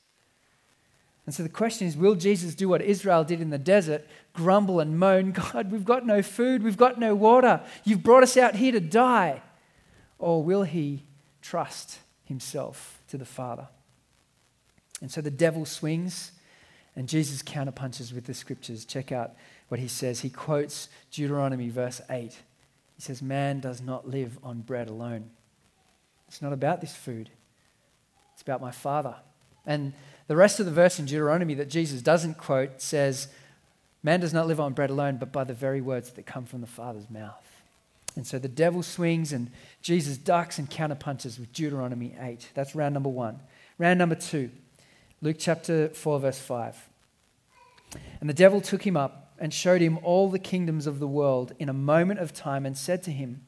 And 1.26 1.36
so 1.36 1.44
the 1.44 1.50
question 1.50 1.88
is 1.88 1.96
will 1.96 2.16
Jesus 2.16 2.56
do 2.56 2.68
what 2.68 2.82
Israel 2.82 3.24
did 3.24 3.42
in 3.42 3.50
the 3.50 3.58
desert 3.58 4.08
grumble 4.34 4.80
and 4.80 4.98
moan, 4.98 5.32
God, 5.54 5.72
we've 5.72 5.86
got 5.86 6.06
no 6.06 6.22
food, 6.22 6.64
we've 6.64 6.78
got 6.78 7.00
no 7.00 7.16
water, 7.16 7.62
you've 7.84 8.04
brought 8.04 8.24
us 8.24 8.38
out 8.38 8.56
here 8.56 8.72
to 8.72 8.80
die? 8.80 9.42
Or 10.20 10.44
will 10.44 10.64
he 10.64 11.04
trust 11.42 12.00
himself 12.26 13.02
to 13.08 13.18
the 13.18 13.26
Father? 13.26 13.68
And 15.02 15.12
so 15.12 15.20
the 15.20 15.32
devil 15.32 15.66
swings 15.66 16.32
and 16.96 17.10
Jesus 17.10 17.42
counterpunches 17.42 18.14
with 18.14 18.26
the 18.26 18.34
scriptures. 18.34 18.86
Check 18.86 19.12
out 19.12 19.34
what 19.70 19.80
he 19.80 19.88
says. 19.88 20.20
He 20.20 20.30
quotes 20.30 20.90
Deuteronomy 21.12 21.70
verse 21.70 22.02
8. 22.10 22.32
He 22.32 23.02
says, 23.02 23.22
Man 23.22 23.60
does 23.60 23.82
not 23.82 24.08
live 24.08 24.38
on 24.44 24.62
bread 24.62 24.90
alone. 24.90 25.32
It's 26.28 26.42
not 26.42 26.54
about 26.54 26.82
this 26.82 26.94
food, 26.94 27.30
it's 28.34 28.42
about 28.42 28.62
my 28.62 28.72
Father. 28.72 29.16
And 29.66 29.94
the 30.32 30.38
rest 30.38 30.62
of 30.62 30.66
the 30.66 30.72
verse 30.72 30.98
in 30.98 31.04
Deuteronomy 31.04 31.56
that 31.56 31.70
Jesus 31.70 32.02
doesn't 32.02 32.38
quote 32.38 32.82
says, 32.82 33.28
Man 34.02 34.22
does 34.22 34.34
not 34.34 34.48
live 34.48 34.62
on 34.62 34.72
bread 34.72 34.90
alone, 34.90 35.18
but 35.18 35.34
by 35.34 35.44
the 35.44 35.54
very 35.54 35.82
words 35.82 36.12
that 36.12 36.26
come 36.26 36.46
from 36.46 36.62
the 36.62 36.68
Father's 36.68 37.10
mouth. 37.10 37.46
And 38.16 38.26
so 38.26 38.40
the 38.40 38.48
devil 38.48 38.82
swings 38.82 39.34
and 39.34 39.52
Jesus 39.82 40.16
ducks 40.16 40.58
and 40.58 40.70
counterpunches 40.70 41.38
with 41.38 41.52
Deuteronomy 41.52 42.16
8. 42.18 42.52
That's 42.54 42.76
round 42.76 42.94
number 42.94 43.10
one. 43.10 43.42
Round 43.78 44.00
number 44.00 44.16
two, 44.16 44.52
Luke 45.22 45.36
chapter 45.38 45.90
4, 45.90 46.22
verse 46.22 46.40
5. 46.40 46.78
And 48.22 48.30
the 48.30 48.34
devil 48.34 48.62
took 48.62 48.88
him 48.88 48.96
up 48.96 49.34
and 49.38 49.54
showed 49.54 49.82
him 49.82 50.00
all 50.02 50.30
the 50.30 50.40
kingdoms 50.40 50.88
of 50.88 51.00
the 51.00 51.10
world 51.10 51.52
in 51.60 51.68
a 51.68 51.74
moment 51.74 52.22
of 52.22 52.34
time 52.34 52.66
and 52.66 52.78
said 52.78 53.04
to 53.04 53.12
him, 53.12 53.42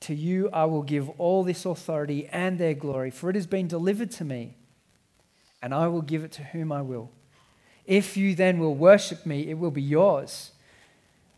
To 0.00 0.14
you 0.14 0.48
I 0.50 0.64
will 0.64 0.82
give 0.82 1.10
all 1.20 1.44
this 1.44 1.66
authority 1.66 2.26
and 2.28 2.58
their 2.58 2.72
glory, 2.72 3.10
for 3.10 3.28
it 3.28 3.36
has 3.36 3.46
been 3.46 3.68
delivered 3.68 4.10
to 4.12 4.24
me 4.24 4.56
and 5.64 5.72
I 5.72 5.88
will 5.88 6.02
give 6.02 6.24
it 6.24 6.32
to 6.32 6.44
whom 6.44 6.70
I 6.70 6.82
will. 6.82 7.10
If 7.86 8.18
you 8.18 8.34
then 8.34 8.58
will 8.58 8.74
worship 8.74 9.24
me, 9.24 9.48
it 9.48 9.54
will 9.54 9.70
be 9.70 9.80
yours. 9.80 10.50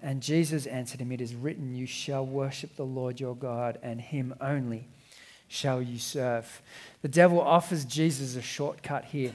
And 0.02 0.20
Jesus 0.20 0.66
answered 0.66 1.00
him, 1.00 1.12
It 1.12 1.20
is 1.20 1.36
written, 1.36 1.76
You 1.76 1.86
shall 1.86 2.26
worship 2.26 2.74
the 2.74 2.84
Lord 2.84 3.20
your 3.20 3.36
God, 3.36 3.78
and 3.84 4.00
him 4.00 4.34
only 4.40 4.88
shall 5.46 5.80
you 5.80 6.00
serve. 6.00 6.60
The 7.02 7.08
devil 7.08 7.40
offers 7.40 7.84
Jesus 7.84 8.34
a 8.34 8.42
shortcut 8.42 9.04
here. 9.04 9.32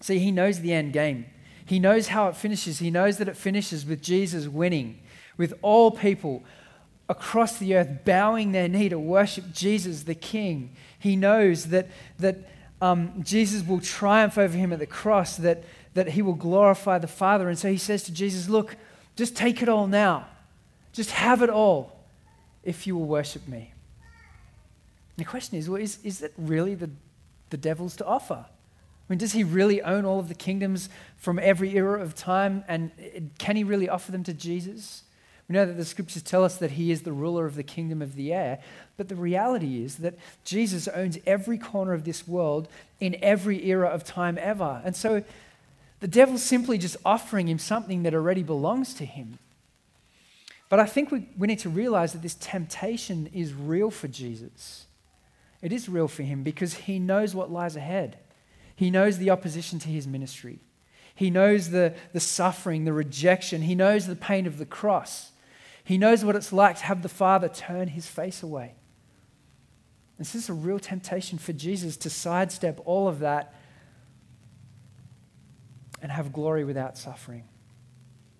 See, 0.00 0.20
he 0.20 0.30
knows 0.30 0.60
the 0.60 0.72
end 0.72 0.92
game. 0.92 1.26
He 1.64 1.80
knows 1.80 2.06
how 2.06 2.28
it 2.28 2.36
finishes. 2.36 2.78
He 2.78 2.92
knows 2.92 3.18
that 3.18 3.28
it 3.28 3.36
finishes 3.36 3.84
with 3.84 4.02
Jesus 4.02 4.46
winning, 4.46 5.00
with 5.36 5.52
all 5.62 5.90
people 5.90 6.44
across 7.08 7.58
the 7.58 7.74
earth 7.74 8.04
bowing 8.04 8.52
their 8.52 8.68
knee 8.68 8.88
to 8.88 9.00
worship 9.00 9.52
Jesus 9.52 10.04
the 10.04 10.14
King. 10.14 10.76
He 10.96 11.16
knows 11.16 11.66
that, 11.66 11.88
that 12.20 12.36
um, 12.80 13.22
Jesus 13.22 13.66
will 13.66 13.80
triumph 13.80 14.36
over 14.36 14.56
him 14.56 14.72
at 14.72 14.78
the 14.78 14.86
cross, 14.86 15.36
that, 15.36 15.64
that 15.94 16.08
he 16.08 16.22
will 16.22 16.34
glorify 16.34 16.98
the 16.98 17.06
Father. 17.06 17.48
And 17.48 17.58
so 17.58 17.70
he 17.70 17.78
says 17.78 18.02
to 18.04 18.12
Jesus, 18.12 18.48
Look, 18.48 18.76
just 19.16 19.34
take 19.34 19.62
it 19.62 19.68
all 19.68 19.86
now. 19.86 20.26
Just 20.92 21.10
have 21.10 21.42
it 21.42 21.50
all 21.50 21.96
if 22.62 22.86
you 22.86 22.96
will 22.96 23.06
worship 23.06 23.46
me. 23.48 23.72
And 25.16 25.24
the 25.24 25.28
question 25.28 25.58
is, 25.58 25.70
well, 25.70 25.80
is, 25.80 25.98
is 26.02 26.22
it 26.22 26.34
really 26.36 26.74
the, 26.74 26.90
the 27.50 27.56
devil's 27.56 27.96
to 27.96 28.06
offer? 28.06 28.44
I 28.44 29.12
mean, 29.12 29.18
does 29.18 29.32
he 29.32 29.44
really 29.44 29.80
own 29.82 30.04
all 30.04 30.18
of 30.18 30.28
the 30.28 30.34
kingdoms 30.34 30.88
from 31.16 31.38
every 31.38 31.76
era 31.76 32.02
of 32.02 32.14
time? 32.14 32.64
And 32.66 32.90
can 33.38 33.56
he 33.56 33.64
really 33.64 33.88
offer 33.88 34.10
them 34.10 34.24
to 34.24 34.34
Jesus? 34.34 35.04
We 35.48 35.54
know 35.54 35.66
that 35.66 35.76
the 35.76 35.84
scriptures 35.84 36.22
tell 36.22 36.44
us 36.44 36.56
that 36.56 36.72
he 36.72 36.90
is 36.90 37.02
the 37.02 37.12
ruler 37.12 37.46
of 37.46 37.54
the 37.54 37.62
kingdom 37.62 38.02
of 38.02 38.16
the 38.16 38.32
air, 38.32 38.58
but 38.96 39.08
the 39.08 39.14
reality 39.14 39.84
is 39.84 39.96
that 39.96 40.18
Jesus 40.44 40.88
owns 40.88 41.18
every 41.24 41.56
corner 41.56 41.92
of 41.92 42.04
this 42.04 42.26
world 42.26 42.68
in 42.98 43.16
every 43.22 43.64
era 43.68 43.88
of 43.88 44.02
time 44.02 44.38
ever. 44.40 44.82
And 44.84 44.96
so 44.96 45.22
the 46.00 46.08
devil's 46.08 46.42
simply 46.42 46.78
just 46.78 46.96
offering 47.04 47.48
him 47.48 47.58
something 47.58 48.02
that 48.02 48.14
already 48.14 48.42
belongs 48.42 48.92
to 48.94 49.04
him. 49.04 49.38
But 50.68 50.80
I 50.80 50.86
think 50.86 51.12
we, 51.12 51.28
we 51.38 51.46
need 51.46 51.60
to 51.60 51.68
realize 51.68 52.12
that 52.12 52.22
this 52.22 52.34
temptation 52.34 53.28
is 53.32 53.54
real 53.54 53.90
for 53.90 54.08
Jesus. 54.08 54.86
It 55.62 55.72
is 55.72 55.88
real 55.88 56.08
for 56.08 56.24
him 56.24 56.42
because 56.42 56.74
he 56.74 56.98
knows 56.98 57.34
what 57.34 57.52
lies 57.52 57.76
ahead. 57.76 58.18
He 58.74 58.90
knows 58.90 59.18
the 59.18 59.30
opposition 59.30 59.78
to 59.80 59.88
his 59.88 60.06
ministry. 60.06 60.58
He 61.14 61.30
knows 61.30 61.70
the, 61.70 61.94
the 62.12 62.20
suffering, 62.20 62.84
the 62.84 62.92
rejection. 62.92 63.62
He 63.62 63.74
knows 63.74 64.06
the 64.06 64.16
pain 64.16 64.46
of 64.46 64.58
the 64.58 64.66
cross. 64.66 65.30
He 65.86 65.98
knows 65.98 66.24
what 66.24 66.34
it's 66.34 66.52
like 66.52 66.78
to 66.78 66.84
have 66.84 67.02
the 67.02 67.08
Father 67.08 67.48
turn 67.48 67.86
his 67.86 68.08
face 68.08 68.42
away. 68.42 68.74
This 70.18 70.34
is 70.34 70.48
a 70.48 70.52
real 70.52 70.80
temptation 70.80 71.38
for 71.38 71.52
Jesus 71.52 71.96
to 71.98 72.10
sidestep 72.10 72.80
all 72.84 73.06
of 73.06 73.20
that 73.20 73.54
and 76.02 76.10
have 76.10 76.32
glory 76.32 76.64
without 76.64 76.98
suffering. 76.98 77.44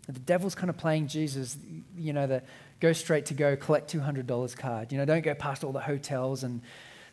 The 0.09 0.19
devil's 0.19 0.57
kind 0.57 0.71
of 0.71 0.77
playing 0.77 1.07
Jesus, 1.07 1.57
you 1.97 2.13
know, 2.13 2.27
the 2.27 2.43
go 2.81 2.93
straight 2.93 3.27
to 3.27 3.35
go, 3.35 3.55
collect 3.55 3.93
$200 3.93 4.57
card. 4.57 4.91
You 4.91 4.99
know, 4.99 5.05
don't 5.05 5.23
go 5.23 5.35
past 5.35 5.63
all 5.63 5.73
the 5.73 5.79
hotels 5.79 6.43
and 6.43 6.63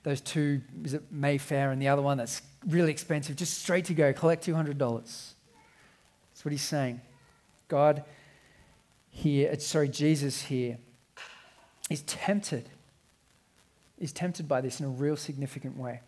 those 0.02 0.20
two, 0.20 0.62
is 0.84 0.96
it 0.96 1.04
Mayfair 1.12 1.70
and 1.70 1.80
the 1.80 1.90
other 1.90 2.02
one 2.02 2.18
that's 2.18 2.42
really 2.68 2.90
expensive. 2.90 3.36
Just 3.36 3.60
straight 3.60 3.86
to 3.86 3.94
go, 3.94 4.12
collect 4.14 4.48
$200. 4.48 4.78
That's 5.04 5.36
what 6.44 6.52
he's 6.52 6.64
saying. 6.64 7.02
God 7.68 8.04
here, 9.16 9.58
sorry, 9.60 9.90
Jesus 9.90 10.42
here 10.44 10.80
is 11.90 12.02
tempted. 12.02 12.68
Is 14.00 14.12
tempted 14.12 14.48
by 14.48 14.60
this 14.60 14.80
in 14.80 14.88
a 14.88 14.90
real 14.90 15.16
significant 15.16 15.78
way. 15.78 16.02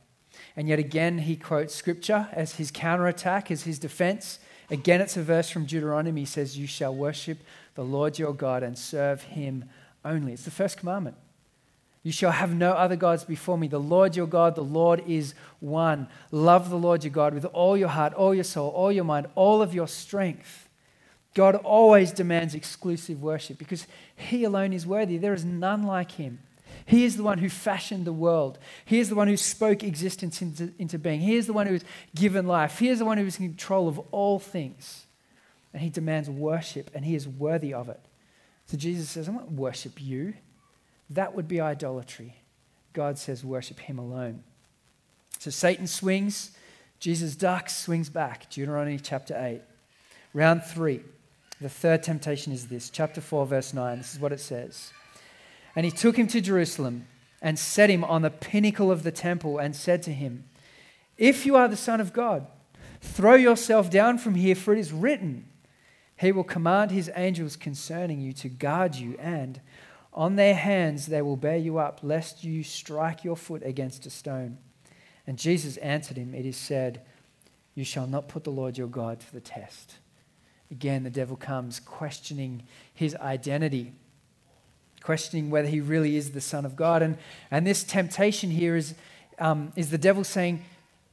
And 0.58 0.68
yet 0.68 0.80
again, 0.80 1.20
he 1.20 1.38
quotes 1.38 1.74
scripture 1.74 2.28
as 2.34 2.56
his 2.56 2.72
counterattack, 2.72 3.52
as 3.52 3.62
his 3.64 3.78
defense. 3.78 4.40
Again, 4.72 5.02
it's 5.02 5.16
a 5.16 5.24
verse 5.24 5.50
from 5.50 5.66
Deuteronomy. 5.66 6.22
He 6.22 6.26
says, 6.26 6.58
You 6.58 6.66
shall 6.66 6.94
worship 6.94 7.38
the 7.76 7.84
Lord 7.84 8.18
your 8.18 8.34
God 8.34 8.64
and 8.64 8.78
serve 8.78 9.22
him 9.22 9.66
only. 10.04 10.34
It's 10.34 10.44
the 10.44 10.52
first 10.52 10.78
commandment. 10.78 11.16
You 12.02 12.12
shall 12.12 12.32
have 12.32 12.54
no 12.56 12.72
other 12.72 12.96
gods 12.96 13.24
before 13.24 13.58
me. 13.58 13.68
The 13.68 13.80
Lord 13.80 14.16
your 14.16 14.28
God, 14.28 14.56
the 14.56 14.62
Lord 14.62 15.04
is 15.08 15.36
one. 15.60 16.08
Love 16.32 16.72
the 16.72 16.78
Lord 16.78 17.04
your 17.04 17.14
God 17.14 17.36
with 17.36 17.46
all 17.46 17.78
your 17.78 17.90
heart, 17.90 18.14
all 18.14 18.34
your 18.34 18.44
soul, 18.44 18.72
all 18.72 18.92
your 18.92 19.04
mind, 19.04 19.28
all 19.36 19.62
of 19.62 19.76
your 19.76 19.88
strength. 19.88 20.65
God 21.36 21.56
always 21.56 22.12
demands 22.12 22.56
exclusive 22.56 23.22
worship 23.22 23.58
because 23.60 23.86
he 24.16 24.46
alone 24.46 24.74
is 24.74 24.88
worthy. 24.88 25.18
There 25.18 25.34
is 25.34 25.46
none 25.46 25.84
like 25.84 26.12
him. 26.12 26.40
He 26.86 27.04
is 27.04 27.18
the 27.18 27.24
one 27.24 27.40
who 27.40 27.50
fashioned 27.50 28.06
the 28.06 28.14
world. 28.14 28.58
He 28.86 29.00
is 29.00 29.10
the 29.10 29.16
one 29.16 29.28
who 29.28 29.38
spoke 29.38 29.84
existence 29.84 30.42
into, 30.42 30.72
into 30.80 30.98
being. 30.98 31.20
He 31.20 31.36
is 31.36 31.46
the 31.46 31.54
one 31.54 31.68
who 31.68 31.74
has 31.74 31.84
given 32.16 32.48
life. 32.48 32.80
He 32.80 32.90
is 32.90 33.00
the 33.00 33.06
one 33.06 33.18
who 33.18 33.26
is 33.26 33.38
in 33.38 33.50
control 33.50 33.88
of 33.88 34.00
all 34.12 34.40
things. 34.40 35.06
And 35.74 35.82
he 35.82 35.90
demands 35.90 36.30
worship, 36.30 36.90
and 36.96 37.04
he 37.04 37.16
is 37.16 37.28
worthy 37.28 37.74
of 37.74 37.90
it. 37.90 38.00
So 38.68 38.78
Jesus 38.78 39.10
says, 39.10 39.28
I 39.28 39.32
won't 39.32 39.52
worship 39.52 40.02
you. 40.02 40.36
That 41.10 41.36
would 41.36 41.50
be 41.50 41.60
idolatry. 41.60 42.38
God 42.94 43.18
says, 43.18 43.44
worship 43.44 43.80
him 43.80 44.00
alone. 44.00 44.44
So 45.40 45.52
Satan 45.52 45.86
swings, 45.86 46.52
Jesus 47.00 47.36
ducks, 47.36 47.76
swings 47.76 48.10
back. 48.10 48.50
Deuteronomy 48.50 49.00
chapter 49.00 49.36
8. 49.38 49.62
Round 50.34 50.64
three. 50.64 51.02
The 51.62 51.70
third 51.70 52.04
temptation 52.04 52.52
is 52.52 52.68
this. 52.68 52.90
Chapter 52.90 53.22
4, 53.22 53.46
verse 53.46 53.74
9. 53.74 53.98
This 53.98 54.14
is 54.14 54.20
what 54.20 54.34
it 54.34 54.40
says. 54.40 54.92
And 55.76 55.86
he 55.86 55.92
took 55.92 56.18
him 56.18 56.28
to 56.28 56.42
Jerusalem 56.42 57.08
and 57.42 57.58
set 57.58 57.90
him 57.90 58.04
on 58.04 58.22
the 58.22 58.30
pinnacle 58.30 58.92
of 58.92 59.04
the 59.04 59.12
temple 59.12 59.58
and 59.58 59.76
said 59.76 60.04
to 60.04 60.14
him, 60.14 60.46
If 61.18 61.46
you 61.46 61.56
are 61.56 61.68
the 61.68 61.78
Son 61.78 62.02
of 62.02 62.14
God, 62.14 62.48
throw 63.02 63.36
yourself 63.36 63.90
down 63.90 64.18
from 64.18 64.36
here, 64.36 64.56
for 64.56 64.74
it 64.74 64.80
is 64.80 64.92
written, 64.92 65.46
He 66.18 66.32
will 66.32 66.44
command 66.44 66.92
His 66.92 67.12
angels 67.16 67.56
concerning 67.56 68.20
you 68.20 68.34
to 68.34 68.50
guard 68.50 68.96
you, 68.96 69.16
and 69.20 69.62
on 70.14 70.36
their 70.38 70.56
hands 70.56 71.08
they 71.08 71.22
will 71.22 71.36
bear 71.38 71.58
you 71.58 71.78
up, 71.78 72.00
lest 72.02 72.44
you 72.44 72.64
strike 72.64 73.24
your 73.24 73.36
foot 73.36 73.62
against 73.64 74.06
a 74.06 74.10
stone. 74.10 74.58
And 75.28 75.38
Jesus 75.38 75.78
answered 75.78 76.18
him, 76.18 76.34
It 76.34 76.46
is 76.46 76.58
said, 76.58 77.02
You 77.74 77.84
shall 77.84 78.08
not 78.08 78.28
put 78.28 78.44
the 78.44 78.52
Lord 78.52 78.78
your 78.78 78.88
God 78.88 79.20
to 79.20 79.34
the 79.34 79.42
test. 79.42 79.98
Again, 80.76 81.04
the 81.04 81.10
devil 81.10 81.36
comes 81.36 81.80
questioning 81.80 82.64
his 82.94 83.16
identity 83.16 83.94
questioning 85.06 85.52
whether 85.52 85.68
he 85.68 85.80
really 85.80 86.18
is 86.18 86.32
the 86.32 86.42
Son 86.42 86.66
of 86.66 86.76
God. 86.76 87.04
And, 87.04 87.18
and 87.52 87.66
this 87.66 87.84
temptation 87.84 88.50
here 88.50 88.76
is, 88.76 88.96
um, 89.38 89.72
is 89.76 89.92
the 89.92 90.00
devil 90.00 90.24
saying, 90.24 90.66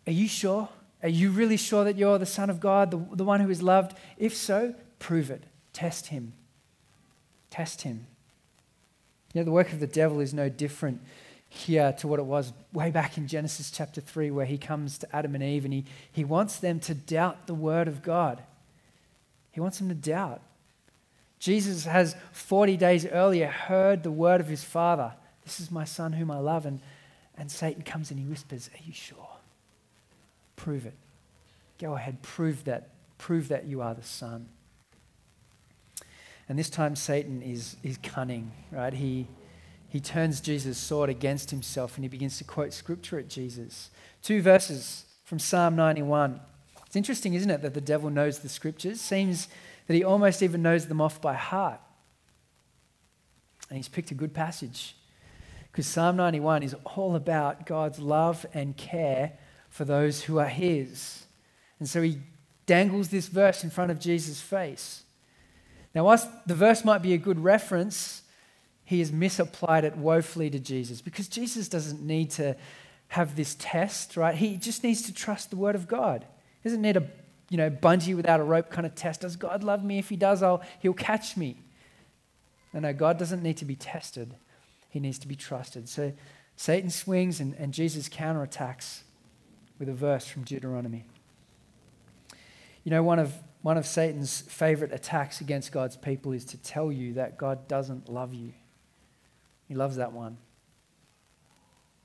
Are 0.07 0.12
you 0.12 0.26
sure? 0.26 0.69
Are 1.02 1.09
you 1.09 1.31
really 1.31 1.59
sure 1.59 1.85
that 1.85 1.97
you're 1.97 2.19
the 2.19 2.26
Son 2.26 2.49
of 2.49 2.59
God, 2.59 2.90
the, 2.90 3.16
the 3.16 3.25
one 3.25 3.40
who 3.40 3.50
is 3.50 3.62
loved? 3.62 3.97
If 4.16 4.35
so, 4.35 4.75
prove 4.99 5.31
it. 5.31 5.45
Test 5.73 6.07
him. 6.07 6.33
Test 7.50 7.83
him. 7.83 8.07
You 9.35 9.40
know, 9.40 9.45
the 9.45 9.52
work 9.52 9.73
of 9.73 9.81
the 9.81 9.87
devil 9.87 10.21
is 10.21 10.33
no 10.33 10.49
different 10.49 11.02
here 11.49 11.92
to 11.99 12.09
what 12.09 12.19
it 12.19 12.25
was 12.25 12.52
way 12.73 12.90
back 12.90 13.19
in 13.19 13.26
Genesis 13.26 13.71
chapter 13.71 14.00
3, 14.00 14.31
where 14.31 14.47
he 14.47 14.57
comes 14.57 14.97
to 14.99 15.16
Adam 15.16 15.35
and 15.35 15.45
Eve 15.45 15.64
and 15.66 15.75
he, 15.75 15.85
he 16.11 16.25
wants 16.25 16.57
them 16.57 16.81
to 16.81 16.95
doubt 16.95 17.47
the 17.47 17.54
word 17.54 17.88
of 17.88 18.02
God. 18.02 18.42
He 19.52 19.61
wants 19.61 19.79
them 19.79 19.88
to 19.88 19.94
doubt. 19.94 20.40
Jesus 21.38 21.85
has 21.85 22.16
40 22.33 22.77
days 22.77 23.07
earlier 23.07 23.48
heard 23.48 24.03
the 24.03 24.11
word 24.11 24.40
of 24.40 24.48
his 24.48 24.64
Father 24.64 25.12
This 25.44 25.61
is 25.61 25.70
my 25.70 25.85
Son 25.85 26.12
whom 26.12 26.31
I 26.31 26.38
love. 26.38 26.66
And, 26.66 26.81
and 27.37 27.50
Satan 27.50 27.83
comes 27.83 28.11
and 28.11 28.18
he 28.18 28.27
whispers, 28.27 28.70
Are 28.72 28.85
you 28.85 28.92
sure? 28.92 29.29
Prove 30.57 30.87
it. 30.87 30.94
Go 31.79 31.94
ahead, 31.94 32.22
prove 32.22 32.64
that. 32.64 32.90
Prove 33.18 33.48
that 33.48 33.66
you 33.66 33.83
are 33.83 33.94
the 33.94 34.03
Son. 34.03 34.48
And 36.48 36.59
this 36.59 36.70
time 36.70 36.96
Satan 36.96 37.42
is, 37.42 37.77
is 37.83 37.98
cunning, 38.03 38.53
right? 38.70 38.92
He, 38.92 39.27
he 39.88 40.00
turns 40.00 40.40
Jesus' 40.40 40.79
sword 40.79 41.11
against 41.11 41.50
himself 41.50 41.96
and 41.96 42.05
he 42.05 42.09
begins 42.09 42.38
to 42.38 42.44
quote 42.44 42.72
scripture 42.72 43.18
at 43.18 43.29
Jesus. 43.29 43.90
Two 44.22 44.42
verses 44.42 45.05
from 45.24 45.38
Psalm 45.38 45.77
91. 45.77 46.40
It's 46.92 46.96
interesting, 46.98 47.33
isn't 47.33 47.50
it, 47.50 47.62
that 47.62 47.72
the 47.72 47.81
devil 47.81 48.11
knows 48.11 48.40
the 48.40 48.50
scriptures? 48.50 49.00
Seems 49.00 49.48
that 49.87 49.94
he 49.94 50.05
almost 50.05 50.42
even 50.42 50.61
knows 50.61 50.88
them 50.88 51.00
off 51.00 51.22
by 51.22 51.33
heart. 51.33 51.81
And 53.70 53.78
he's 53.78 53.88
picked 53.88 54.11
a 54.11 54.14
good 54.14 54.35
passage 54.35 54.94
because 55.70 55.87
Psalm 55.87 56.16
91 56.16 56.62
is 56.62 56.76
all 56.85 57.16
about 57.16 57.64
God's 57.64 57.98
love 57.98 58.44
and 58.52 58.76
care 58.76 59.33
for 59.70 59.87
those 59.87 60.24
who 60.24 60.38
are 60.38 60.48
his. 60.48 61.24
And 61.78 61.88
so 61.88 62.02
he 62.02 62.18
dangles 62.66 63.09
this 63.09 63.26
verse 63.26 63.64
in 63.64 63.70
front 63.70 63.90
of 63.90 63.98
Jesus' 63.98 64.42
face. 64.42 65.05
Now, 65.94 66.05
whilst 66.05 66.28
the 66.46 66.55
verse 66.55 66.85
might 66.85 67.00
be 67.00 67.14
a 67.14 67.18
good 67.18 67.42
reference, 67.42 68.20
he 68.85 68.98
has 68.98 69.11
misapplied 69.11 69.87
it 69.87 69.96
woefully 69.96 70.50
to 70.50 70.59
Jesus 70.59 71.00
because 71.00 71.26
Jesus 71.26 71.68
doesn't 71.68 72.02
need 72.02 72.33
to 72.33 72.55
have 73.09 73.35
this 73.35 73.57
test, 73.59 74.18
right? 74.18 74.35
He 74.35 74.59
just 74.59 74.85
needs 74.85 75.00
to 75.05 75.14
trust 75.14 75.48
the 75.48 75.57
word 75.57 75.74
of 75.74 75.88
God. 75.88 76.26
Doesn't 76.64 76.83
need 76.83 76.96
a 76.96 77.07
you 77.51 77.59
know, 77.59 77.68
bungee 77.68 78.16
without 78.16 78.40
a 78.40 78.44
rope 78.44 78.70
kind 78.70 78.87
of 78.87 78.94
test. 78.94 79.20
Does 79.20 79.37
God 79.37 79.62
love 79.62 79.85
me? 79.85 79.98
If 79.98 80.09
He 80.09 80.16
does, 80.16 80.42
I'll, 80.42 80.62
He'll 80.81 80.94
catch 80.94 81.37
me. 81.37 81.62
No, 82.72 82.81
no, 82.81 82.92
God 82.92 83.18
doesn't 83.18 83.42
need 83.42 83.59
to 83.59 83.64
be 83.64 83.77
tested, 83.77 84.35
He 84.88 85.01
needs 85.01 85.18
to 85.18 85.29
be 85.29 85.37
trusted. 85.37 85.88
So 85.88 86.12
Satan 86.57 86.90
swings 86.90 87.40
and, 87.40 87.55
and 87.55 87.75
Jesus 87.75 88.09
counterattacks 88.09 89.03
with 89.79 89.88
a 89.88 89.92
verse 89.92 90.27
from 90.27 90.44
Deuteronomy. 90.44 91.05
You 92.85 92.90
know, 92.90 93.03
one 93.03 93.18
of, 93.18 93.35
one 93.62 93.77
of 93.77 93.87
Satan's 93.87 94.40
favorite 94.40 94.92
attacks 94.92 95.40
against 95.40 95.72
God's 95.72 95.96
people 95.96 96.33
is 96.33 96.44
to 96.46 96.57
tell 96.57 96.90
you 96.90 97.14
that 97.14 97.37
God 97.37 97.68
doesn't 97.68 98.09
love 98.09 98.33
you. 98.33 98.53
He 99.68 99.75
loves 99.75 99.96
that 99.96 100.12
one. 100.12 100.38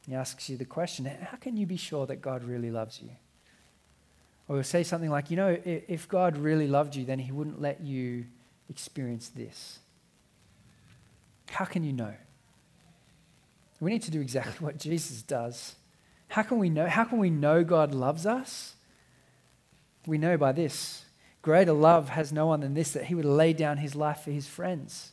He 0.08 0.16
asks 0.16 0.50
you 0.50 0.58
the 0.58 0.66
question 0.66 1.06
how 1.06 1.38
can 1.38 1.58
you 1.58 1.66
be 1.66 1.78
sure 1.78 2.06
that 2.06 2.22
God 2.22 2.44
really 2.44 2.72
loves 2.72 3.02
you? 3.02 3.12
Or 4.48 4.56
he'll 4.56 4.64
say 4.64 4.84
something 4.84 5.10
like, 5.10 5.30
you 5.30 5.38
know, 5.38 5.58
if 5.66 6.08
God 6.08 6.38
really 6.38 6.68
loved 6.68 6.96
you, 6.96 7.04
then 7.06 7.20
he 7.20 7.32
wouldn't 7.32 7.62
let 7.62 7.82
you 7.82 8.26
experience 8.70 9.30
this. 9.30 9.80
How 11.50 11.66
can 11.66 11.84
you 11.84 11.94
know? 11.94 12.14
We 13.80 13.92
need 13.92 14.04
to 14.04 14.12
do 14.12 14.22
exactly 14.22 14.66
what 14.66 14.78
Jesus 14.78 15.22
does. 15.22 15.76
How 16.30 16.44
can 16.44 16.60
we 16.60 16.70
know? 16.70 16.88
How 16.88 17.04
can 17.04 17.20
we 17.20 17.30
know 17.30 17.64
God 17.64 17.94
loves 17.94 18.26
us? 18.26 18.74
We 20.06 20.18
know 20.18 20.38
by 20.38 20.52
this. 20.54 21.04
Greater 21.42 21.74
love 21.74 22.10
has 22.10 22.32
no 22.34 22.48
one 22.48 22.62
than 22.62 22.74
this, 22.74 22.92
that 22.92 23.06
he 23.06 23.16
would 23.16 23.26
lay 23.26 23.54
down 23.54 23.78
his 23.78 23.96
life 23.96 24.22
for 24.22 24.32
his 24.32 24.48
friends. 24.48 25.12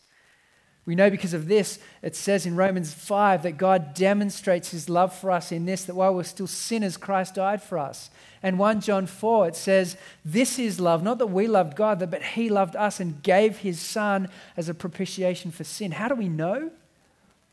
We 0.86 0.94
know 0.94 1.08
because 1.08 1.32
of 1.32 1.48
this, 1.48 1.78
it 2.02 2.14
says 2.14 2.44
in 2.44 2.56
Romans 2.56 2.92
5 2.92 3.44
that 3.44 3.56
God 3.56 3.94
demonstrates 3.94 4.70
his 4.70 4.90
love 4.90 5.16
for 5.16 5.30
us 5.30 5.50
in 5.50 5.64
this, 5.64 5.84
that 5.84 5.94
while 5.94 6.14
we're 6.14 6.24
still 6.24 6.46
sinners, 6.46 6.98
Christ 6.98 7.36
died 7.36 7.62
for 7.62 7.78
us. 7.78 8.10
And 8.42 8.58
1 8.58 8.82
John 8.82 9.06
4, 9.06 9.48
it 9.48 9.56
says, 9.56 9.96
This 10.26 10.58
is 10.58 10.78
love, 10.78 11.02
not 11.02 11.16
that 11.18 11.28
we 11.28 11.46
loved 11.46 11.74
God, 11.74 11.98
but 12.10 12.22
he 12.22 12.50
loved 12.50 12.76
us 12.76 13.00
and 13.00 13.22
gave 13.22 13.58
his 13.58 13.80
son 13.80 14.28
as 14.58 14.68
a 14.68 14.74
propitiation 14.74 15.50
for 15.50 15.64
sin. 15.64 15.92
How 15.92 16.08
do 16.08 16.14
we 16.14 16.28
know? 16.28 16.70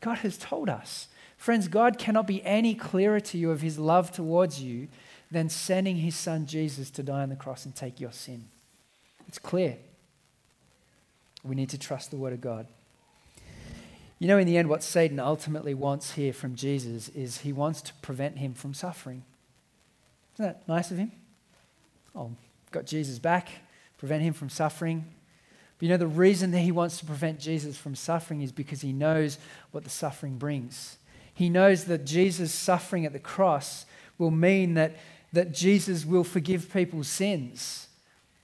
God 0.02 0.17
has 0.20 0.38
told 0.38 0.67
us. 0.67 1.08
Friends, 1.38 1.70
God 1.70 1.98
cannot 1.98 2.28
be 2.28 2.44
any 2.44 2.76
clearer 2.76 3.22
to 3.22 3.38
you 3.38 3.52
of 3.52 3.62
his 3.62 3.80
love 3.80 4.12
towards 4.12 4.62
you 4.62 4.89
than 5.32 5.48
sending 5.48 5.96
his 5.96 6.15
son 6.15 6.46
Jesus 6.46 6.89
to 6.91 7.04
die 7.04 7.22
on 7.22 7.30
the 7.30 7.38
cross 7.38 7.65
and 7.65 7.74
take 7.74 8.02
your 8.02 8.12
sin. 8.12 8.50
It's 9.30 9.39
clear. 9.39 9.78
We 11.44 11.56
need 11.56 11.70
to 11.70 11.78
trust 11.78 12.12
the 12.12 12.17
word 12.17 12.34
of 12.34 12.41
God. 12.41 12.67
You 14.21 14.27
know, 14.27 14.38
in 14.38 14.45
the 14.45 14.55
end, 14.55 14.69
what 14.69 14.84
Satan 14.84 15.19
ultimately 15.19 15.73
wants 15.73 16.12
here 16.12 16.31
from 16.31 16.53
Jesus 16.53 17.10
is 17.10 17.39
he 17.39 17.51
wants 17.51 17.81
to 17.81 17.93
prevent 18.03 18.38
him 18.38 18.53
from 18.53 18.71
suffering. 18.71 19.23
Isn't 20.36 20.45
that 20.45 20.67
nice 20.67 20.91
of 20.91 20.99
him? 20.99 21.12
Oh, 22.15 22.29
got 22.69 22.86
Jesus 22.86 23.17
back, 23.17 23.49
prevent 23.97 24.21
him 24.21 24.34
from 24.34 24.47
suffering. 24.47 25.05
But 25.79 25.84
you 25.84 25.89
know, 25.89 25.97
the 25.97 26.05
reason 26.05 26.51
that 26.51 26.60
he 26.60 26.71
wants 26.71 26.99
to 26.99 27.05
prevent 27.05 27.39
Jesus 27.39 27.77
from 27.77 27.95
suffering 27.95 28.43
is 28.43 28.51
because 28.51 28.81
he 28.81 28.93
knows 28.93 29.39
what 29.71 29.84
the 29.84 29.89
suffering 29.89 30.38
brings. 30.38 30.99
He 31.34 31.49
knows 31.49 31.86
that 31.86 32.05
Jesus' 32.05 32.53
suffering 32.53 33.07
at 33.07 33.13
the 33.13 33.19
cross 33.19 33.88
will 34.19 34.29
mean 34.29 34.75
that, 34.75 34.97
that 35.34 35.51
Jesus 35.51 36.05
will 36.05 36.23
forgive 36.23 36.71
people's 36.71 37.07
sins. 37.07 37.88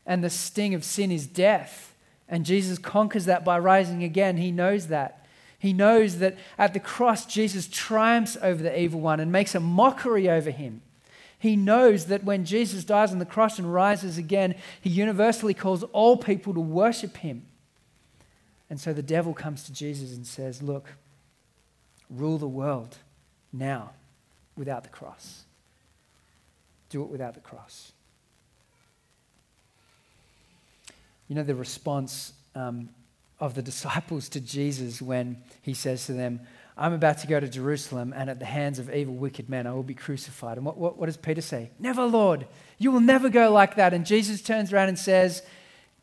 And 0.07 0.23
the 0.23 0.31
sting 0.31 0.73
of 0.73 0.83
sin 0.83 1.11
is 1.11 1.27
death. 1.27 1.93
And 2.27 2.47
Jesus 2.47 2.79
conquers 2.79 3.25
that 3.25 3.45
by 3.45 3.59
rising 3.59 4.03
again. 4.03 4.37
He 4.37 4.51
knows 4.51 4.87
that. 4.87 5.23
He 5.59 5.73
knows 5.73 6.19
that 6.19 6.37
at 6.57 6.73
the 6.73 6.79
cross, 6.79 7.25
Jesus 7.25 7.67
triumphs 7.67 8.37
over 8.41 8.61
the 8.61 8.79
evil 8.79 8.99
one 8.99 9.19
and 9.19 9.31
makes 9.31 9.55
a 9.55 9.59
mockery 9.59 10.29
over 10.29 10.51
him. 10.51 10.81
He 11.39 11.55
knows 11.55 12.05
that 12.05 12.23
when 12.23 12.45
Jesus 12.45 12.83
dies 12.83 13.11
on 13.11 13.19
the 13.19 13.25
cross 13.25 13.59
and 13.59 13.71
rises 13.71 14.17
again, 14.17 14.55
he 14.81 14.89
universally 14.89 15.53
calls 15.53 15.83
all 15.83 16.17
people 16.17 16.53
to 16.53 16.59
worship 16.59 17.17
him. 17.17 17.43
And 18.69 18.79
so 18.79 18.91
the 18.91 19.03
devil 19.03 19.33
comes 19.33 19.63
to 19.63 19.73
Jesus 19.73 20.15
and 20.15 20.25
says, 20.25 20.61
Look, 20.61 20.93
rule 22.09 22.37
the 22.37 22.47
world 22.47 22.97
now 23.53 23.91
without 24.55 24.83
the 24.83 24.89
cross. 24.89 25.43
Do 26.89 27.03
it 27.03 27.09
without 27.09 27.33
the 27.33 27.39
cross. 27.39 27.91
You 31.27 31.35
know 31.35 31.43
the 31.43 31.55
response 31.55 32.33
um, 32.55 32.89
of 33.39 33.55
the 33.55 33.61
disciples 33.71 34.29
to 34.29 34.39
Jesus 34.39 35.01
when 35.01 35.37
he 35.61 35.73
says 35.73 36.05
to 36.05 36.13
them, 36.13 36.41
I'm 36.77 36.93
about 36.93 37.17
to 37.19 37.27
go 37.27 37.39
to 37.39 37.47
Jerusalem, 37.47 38.13
and 38.15 38.29
at 38.29 38.37
the 38.37 38.45
hands 38.45 38.77
of 38.77 38.93
evil, 38.93 39.15
wicked 39.15 39.49
men, 39.49 39.65
I 39.65 39.73
will 39.73 39.81
be 39.81 39.95
crucified. 39.95 40.57
And 40.57 40.65
what, 40.65 40.77
what, 40.77 40.97
what 40.97 41.07
does 41.07 41.17
Peter 41.17 41.41
say? 41.41 41.71
Never, 41.79 42.03
Lord. 42.03 42.45
You 42.77 42.91
will 42.91 42.99
never 42.99 43.29
go 43.29 43.51
like 43.51 43.75
that. 43.75 43.95
And 43.95 44.05
Jesus 44.05 44.43
turns 44.43 44.71
around 44.71 44.89
and 44.89 44.99
says, 44.99 45.41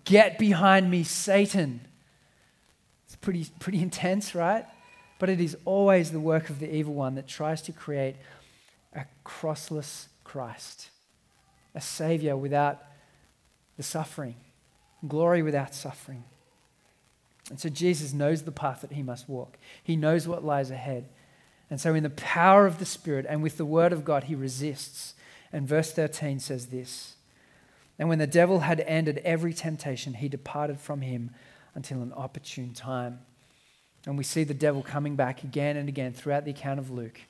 Get 0.04 0.36
behind 0.36 0.90
me, 0.90 1.04
Satan. 1.04 1.80
It's 3.06 3.16
pretty, 3.16 3.46
pretty 3.60 3.80
intense, 3.82 4.34
right? 4.34 4.66
But 5.20 5.28
it 5.28 5.40
is 5.40 5.56
always 5.64 6.10
the 6.10 6.20
work 6.20 6.50
of 6.50 6.58
the 6.58 6.74
evil 6.74 6.94
one 6.94 7.14
that 7.14 7.28
tries 7.28 7.62
to 7.62 7.72
create 7.72 8.16
a 8.92 9.04
crossless 9.24 10.08
Christ, 10.24 10.90
a 11.74 11.80
Savior 11.80 12.36
without 12.36 12.82
the 13.76 13.84
suffering, 13.84 14.34
glory 15.06 15.42
without 15.42 15.72
suffering. 15.72 16.24
And 17.50 17.60
so 17.60 17.68
Jesus 17.68 18.12
knows 18.12 18.42
the 18.42 18.52
path 18.52 18.80
that 18.80 18.92
he 18.92 19.02
must 19.02 19.28
walk, 19.28 19.58
he 19.82 19.96
knows 19.96 20.26
what 20.26 20.44
lies 20.44 20.70
ahead. 20.70 21.08
And 21.70 21.80
so, 21.80 21.94
in 21.94 22.02
the 22.02 22.10
power 22.10 22.66
of 22.66 22.78
the 22.78 22.84
Spirit 22.84 23.26
and 23.28 23.42
with 23.42 23.56
the 23.56 23.64
word 23.64 23.92
of 23.92 24.04
God, 24.04 24.24
he 24.24 24.34
resists. 24.34 25.14
And 25.52 25.66
verse 25.66 25.92
13 25.92 26.40
says 26.40 26.66
this 26.66 27.14
And 27.98 28.08
when 28.08 28.18
the 28.18 28.26
devil 28.26 28.60
had 28.60 28.80
ended 28.80 29.18
every 29.24 29.54
temptation, 29.54 30.14
he 30.14 30.28
departed 30.28 30.78
from 30.78 31.00
him 31.00 31.30
until 31.74 32.02
an 32.02 32.12
opportune 32.12 32.74
time. 32.74 33.20
And 34.06 34.18
we 34.18 34.24
see 34.24 34.44
the 34.44 34.54
devil 34.54 34.82
coming 34.82 35.16
back 35.16 35.42
again 35.42 35.76
and 35.76 35.88
again 35.88 36.12
throughout 36.12 36.44
the 36.44 36.50
account 36.50 36.78
of 36.78 36.90
Luke, 36.90 37.20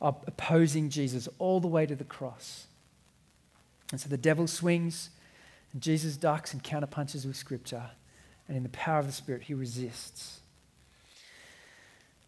opposing 0.00 0.88
Jesus 0.88 1.28
all 1.38 1.60
the 1.60 1.68
way 1.68 1.84
to 1.84 1.94
the 1.94 2.04
cross. 2.04 2.66
And 3.90 4.00
so 4.00 4.08
the 4.08 4.16
devil 4.16 4.46
swings, 4.46 5.10
and 5.72 5.82
Jesus 5.82 6.16
ducks 6.16 6.54
and 6.54 6.64
counterpunches 6.64 7.26
with 7.26 7.36
Scripture 7.36 7.90
and 8.48 8.56
in 8.56 8.62
the 8.62 8.68
power 8.70 8.98
of 8.98 9.06
the 9.06 9.12
Spirit, 9.12 9.42
he 9.42 9.54
resists. 9.54 10.40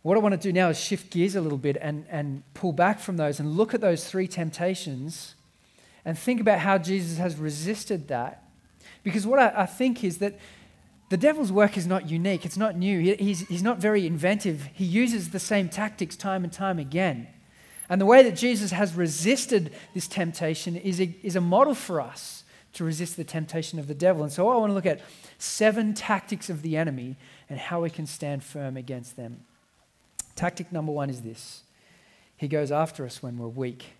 What 0.02 0.16
I 0.18 0.20
want 0.20 0.32
to 0.34 0.38
do 0.38 0.52
now 0.52 0.68
is 0.68 0.78
shift 0.78 1.10
gears 1.10 1.34
a 1.34 1.40
little 1.40 1.58
bit 1.58 1.78
and, 1.80 2.04
and 2.10 2.42
pull 2.52 2.72
back 2.72 3.00
from 3.00 3.16
those 3.16 3.40
and 3.40 3.56
look 3.56 3.72
at 3.72 3.80
those 3.80 4.06
three 4.06 4.28
temptations 4.28 5.34
and 6.04 6.18
think 6.18 6.40
about 6.40 6.58
how 6.58 6.76
Jesus 6.76 7.16
has 7.16 7.36
resisted 7.36 8.08
that. 8.08 8.44
Because 9.02 9.26
what 9.26 9.38
I, 9.38 9.62
I 9.62 9.66
think 9.66 10.04
is 10.04 10.18
that 10.18 10.38
the 11.08 11.16
devil's 11.16 11.50
work 11.50 11.76
is 11.76 11.86
not 11.86 12.10
unique, 12.10 12.44
it's 12.44 12.56
not 12.56 12.76
new. 12.76 13.00
He, 13.00 13.14
he's, 13.14 13.40
he's 13.48 13.62
not 13.62 13.78
very 13.78 14.06
inventive. 14.06 14.68
He 14.74 14.84
uses 14.84 15.30
the 15.30 15.38
same 15.38 15.68
tactics 15.68 16.16
time 16.16 16.44
and 16.44 16.52
time 16.52 16.78
again. 16.78 17.28
And 17.88 18.00
the 18.00 18.06
way 18.06 18.22
that 18.22 18.36
Jesus 18.36 18.72
has 18.72 18.94
resisted 18.94 19.72
this 19.94 20.08
temptation 20.08 20.76
is 20.76 21.00
a, 21.00 21.14
is 21.22 21.36
a 21.36 21.40
model 21.40 21.74
for 21.74 22.00
us 22.00 22.43
to 22.74 22.84
resist 22.84 23.16
the 23.16 23.24
temptation 23.24 23.78
of 23.78 23.86
the 23.86 23.94
devil. 23.94 24.22
And 24.22 24.32
so 24.32 24.48
I 24.48 24.56
want 24.56 24.70
to 24.70 24.74
look 24.74 24.86
at 24.86 25.00
seven 25.38 25.94
tactics 25.94 26.50
of 26.50 26.62
the 26.62 26.76
enemy 26.76 27.16
and 27.48 27.58
how 27.58 27.82
we 27.82 27.90
can 27.90 28.06
stand 28.06 28.44
firm 28.44 28.76
against 28.76 29.16
them. 29.16 29.44
Tactic 30.36 30.72
number 30.72 30.92
one 30.92 31.10
is 31.10 31.22
this 31.22 31.62
He 32.36 32.48
goes 32.48 32.70
after 32.70 33.04
us 33.04 33.22
when 33.22 33.38
we're 33.38 33.48
weak. 33.48 33.94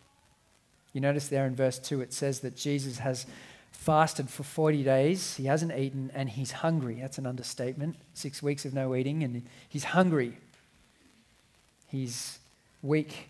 You 0.93 1.01
notice 1.01 1.29
there 1.29 1.47
in 1.47 1.57
verse 1.57 1.79
2, 1.79 2.03
it 2.03 2.13
says 2.13 2.41
that 2.41 2.57
Jesus 2.57 2.99
has 2.99 3.27
fasted 3.73 4.31
for 4.31 4.45
40 4.45 4.85
days. 4.85 5.35
He 5.37 5.47
hasn't 5.47 5.77
eaten 5.77 6.11
and 6.15 6.31
he's 6.31 6.53
hungry. 6.53 6.99
That's 7.01 7.19
an 7.19 7.27
understatement. 7.27 7.97
Six 8.15 8.43
weeks 8.43 8.65
of 8.65 8.73
no 8.73 8.95
eating 8.95 9.25
and 9.25 9.43
he's 9.69 9.85
hungry. 9.85 10.39
He's 11.89 12.39
weak. 12.81 13.29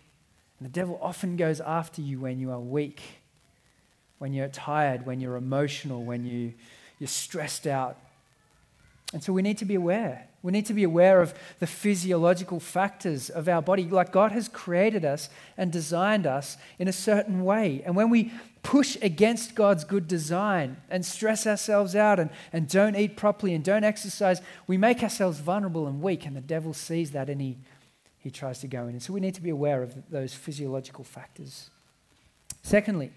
And 0.59 0.67
the 0.67 0.71
devil 0.71 0.99
often 1.01 1.35
goes 1.35 1.59
after 1.59 2.01
you 2.01 2.19
when 2.19 2.39
you 2.39 2.51
are 2.51 2.59
weak, 2.59 3.01
when 4.19 4.33
you're 4.33 4.47
tired, 4.47 5.05
when 5.05 5.19
you're 5.19 5.35
emotional, 5.35 6.03
when 6.03 6.25
you 6.25 6.53
you're 6.99 7.07
stressed 7.07 7.67
out. 7.67 7.97
And 9.13 9.23
so 9.23 9.31
we 9.31 9.41
need 9.41 9.57
to 9.59 9.65
be 9.65 9.75
aware. 9.75 10.27
We 10.41 10.51
need 10.51 10.65
to 10.67 10.73
be 10.73 10.83
aware 10.83 11.21
of 11.21 11.33
the 11.59 11.67
physiological 11.67 12.59
factors 12.59 13.29
of 13.29 13.47
our 13.47 13.61
body. 13.61 13.85
Like 13.85 14.11
God 14.11 14.31
has 14.31 14.47
created 14.47 15.05
us 15.05 15.29
and 15.57 15.71
designed 15.71 16.27
us 16.27 16.57
in 16.79 16.87
a 16.87 16.93
certain 16.93 17.43
way. 17.43 17.81
And 17.85 17.95
when 17.95 18.09
we 18.09 18.31
push 18.61 18.97
against 19.01 19.55
God's 19.55 19.83
good 19.83 20.07
design 20.07 20.77
and 20.89 21.05
stress 21.05 21.47
ourselves 21.47 21.95
out 21.95 22.19
and, 22.19 22.29
and 22.51 22.67
don't 22.67 22.95
eat 22.95 23.15
properly 23.15 23.53
and 23.53 23.63
don't 23.63 23.83
exercise, 23.83 24.41
we 24.67 24.77
make 24.77 25.01
ourselves 25.01 25.39
vulnerable 25.39 25.87
and 25.87 26.01
weak. 26.01 26.25
And 26.25 26.35
the 26.35 26.41
devil 26.41 26.73
sees 26.73 27.11
that 27.11 27.29
and 27.29 27.41
he, 27.41 27.57
he 28.17 28.31
tries 28.31 28.59
to 28.59 28.67
go 28.67 28.83
in. 28.83 28.89
And 28.89 29.03
so 29.03 29.13
we 29.13 29.19
need 29.19 29.35
to 29.35 29.41
be 29.41 29.51
aware 29.51 29.81
of 29.81 30.09
those 30.09 30.33
physiological 30.33 31.03
factors. 31.03 31.69
Secondly, 32.63 33.11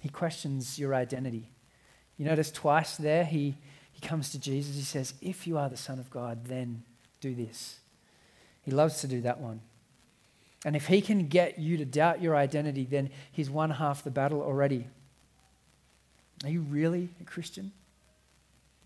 he 0.00 0.08
questions 0.08 0.78
your 0.78 0.94
identity. 0.94 1.50
You 2.16 2.24
notice 2.24 2.50
twice 2.50 2.96
there, 2.96 3.24
he, 3.24 3.56
he 3.92 4.00
comes 4.00 4.30
to 4.30 4.38
Jesus. 4.38 4.76
He 4.76 4.82
says, 4.82 5.14
If 5.20 5.46
you 5.46 5.56
are 5.56 5.68
the 5.68 5.76
Son 5.76 5.98
of 5.98 6.10
God, 6.10 6.46
then 6.46 6.82
do 7.20 7.34
this. 7.34 7.78
He 8.62 8.70
loves 8.70 9.00
to 9.02 9.06
do 9.06 9.20
that 9.20 9.40
one. 9.40 9.60
And 10.64 10.76
if 10.76 10.86
he 10.86 11.00
can 11.00 11.28
get 11.28 11.58
you 11.58 11.76
to 11.78 11.84
doubt 11.84 12.20
your 12.20 12.36
identity, 12.36 12.84
then 12.84 13.10
he's 13.32 13.48
won 13.48 13.70
half 13.70 14.04
the 14.04 14.10
battle 14.10 14.42
already. 14.42 14.86
Are 16.44 16.50
you 16.50 16.62
really 16.62 17.10
a 17.20 17.24
Christian? 17.24 17.72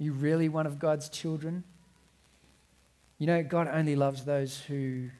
Are 0.00 0.02
you 0.02 0.12
really 0.12 0.48
one 0.48 0.66
of 0.66 0.78
God's 0.78 1.08
children? 1.08 1.64
You 3.18 3.26
know, 3.26 3.42
God 3.42 3.68
only 3.68 3.96
loves 3.96 4.24
those 4.24 4.60
who 4.60 5.10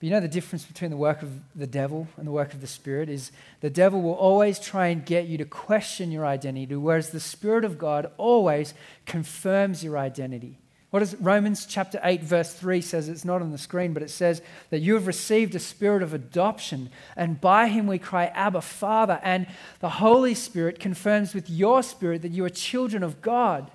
but 0.00 0.06
you 0.06 0.10
know 0.10 0.20
the 0.20 0.28
difference 0.28 0.64
between 0.64 0.90
the 0.90 0.96
work 0.96 1.20
of 1.20 1.30
the 1.54 1.66
devil 1.66 2.08
and 2.16 2.26
the 2.26 2.32
work 2.32 2.54
of 2.54 2.62
the 2.62 2.66
Spirit 2.66 3.10
is 3.10 3.32
the 3.60 3.68
devil 3.68 4.00
will 4.00 4.14
always 4.14 4.58
try 4.58 4.86
and 4.86 5.04
get 5.04 5.26
you 5.26 5.36
to 5.36 5.44
question 5.44 6.10
your 6.10 6.24
identity, 6.24 6.74
whereas 6.74 7.10
the 7.10 7.20
Spirit 7.20 7.66
of 7.66 7.78
God 7.78 8.10
always 8.16 8.72
confirms 9.04 9.84
your 9.84 9.98
identity. 9.98 10.58
What 10.88 11.00
does 11.00 11.14
Romans 11.16 11.66
chapter 11.66 12.00
8, 12.02 12.22
verse 12.22 12.54
3 12.54 12.80
says? 12.80 13.10
It's 13.10 13.26
not 13.26 13.42
on 13.42 13.52
the 13.52 13.58
screen, 13.58 13.92
but 13.92 14.02
it 14.02 14.08
says 14.10 14.40
that 14.70 14.80
you 14.80 14.94
have 14.94 15.06
received 15.06 15.54
a 15.54 15.60
spirit 15.60 16.02
of 16.02 16.14
adoption, 16.14 16.88
and 17.14 17.38
by 17.38 17.68
him 17.68 17.86
we 17.86 17.98
cry, 17.98 18.26
Abba, 18.28 18.62
Father. 18.62 19.20
And 19.22 19.46
the 19.80 19.90
Holy 19.90 20.34
Spirit 20.34 20.80
confirms 20.80 21.34
with 21.34 21.48
your 21.50 21.82
spirit 21.82 22.22
that 22.22 22.32
you 22.32 22.44
are 22.46 22.50
children 22.50 23.02
of 23.02 23.20
God. 23.20 23.70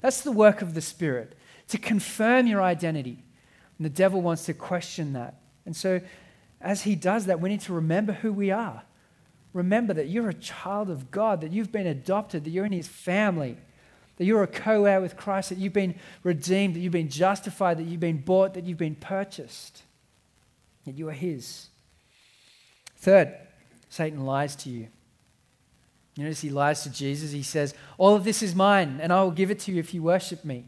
That's 0.00 0.22
the 0.22 0.32
work 0.32 0.62
of 0.62 0.74
the 0.74 0.80
Spirit, 0.80 1.34
to 1.68 1.76
confirm 1.76 2.46
your 2.46 2.62
identity. 2.62 3.18
And 3.78 3.84
the 3.84 3.90
devil 3.90 4.22
wants 4.22 4.46
to 4.46 4.54
question 4.54 5.12
that. 5.14 5.39
And 5.66 5.76
so, 5.76 6.00
as 6.60 6.82
he 6.82 6.94
does 6.94 7.26
that, 7.26 7.40
we 7.40 7.48
need 7.48 7.60
to 7.62 7.72
remember 7.72 8.12
who 8.12 8.32
we 8.32 8.50
are. 8.50 8.82
Remember 9.52 9.92
that 9.94 10.08
you're 10.08 10.28
a 10.28 10.34
child 10.34 10.90
of 10.90 11.10
God, 11.10 11.40
that 11.40 11.52
you've 11.52 11.72
been 11.72 11.86
adopted, 11.86 12.44
that 12.44 12.50
you're 12.50 12.66
in 12.66 12.72
his 12.72 12.88
family, 12.88 13.56
that 14.16 14.24
you're 14.24 14.42
a 14.42 14.46
co 14.46 14.84
heir 14.84 15.00
with 15.00 15.16
Christ, 15.16 15.48
that 15.48 15.58
you've 15.58 15.72
been 15.72 15.94
redeemed, 16.22 16.74
that 16.74 16.80
you've 16.80 16.92
been 16.92 17.08
justified, 17.08 17.78
that 17.78 17.84
you've 17.84 18.00
been 18.00 18.18
bought, 18.18 18.54
that 18.54 18.64
you've 18.64 18.78
been 18.78 18.94
purchased, 18.94 19.82
that 20.84 20.96
you 20.96 21.08
are 21.08 21.12
his. 21.12 21.68
Third, 22.96 23.34
Satan 23.88 24.24
lies 24.24 24.54
to 24.56 24.70
you. 24.70 24.88
You 26.16 26.24
notice 26.24 26.42
he 26.42 26.50
lies 26.50 26.82
to 26.82 26.90
Jesus. 26.90 27.32
He 27.32 27.42
says, 27.42 27.74
All 27.96 28.14
of 28.14 28.24
this 28.24 28.42
is 28.42 28.54
mine, 28.54 28.98
and 29.00 29.12
I 29.12 29.22
will 29.22 29.30
give 29.30 29.50
it 29.50 29.58
to 29.60 29.72
you 29.72 29.78
if 29.78 29.94
you 29.94 30.02
worship 30.02 30.44
me. 30.44 30.66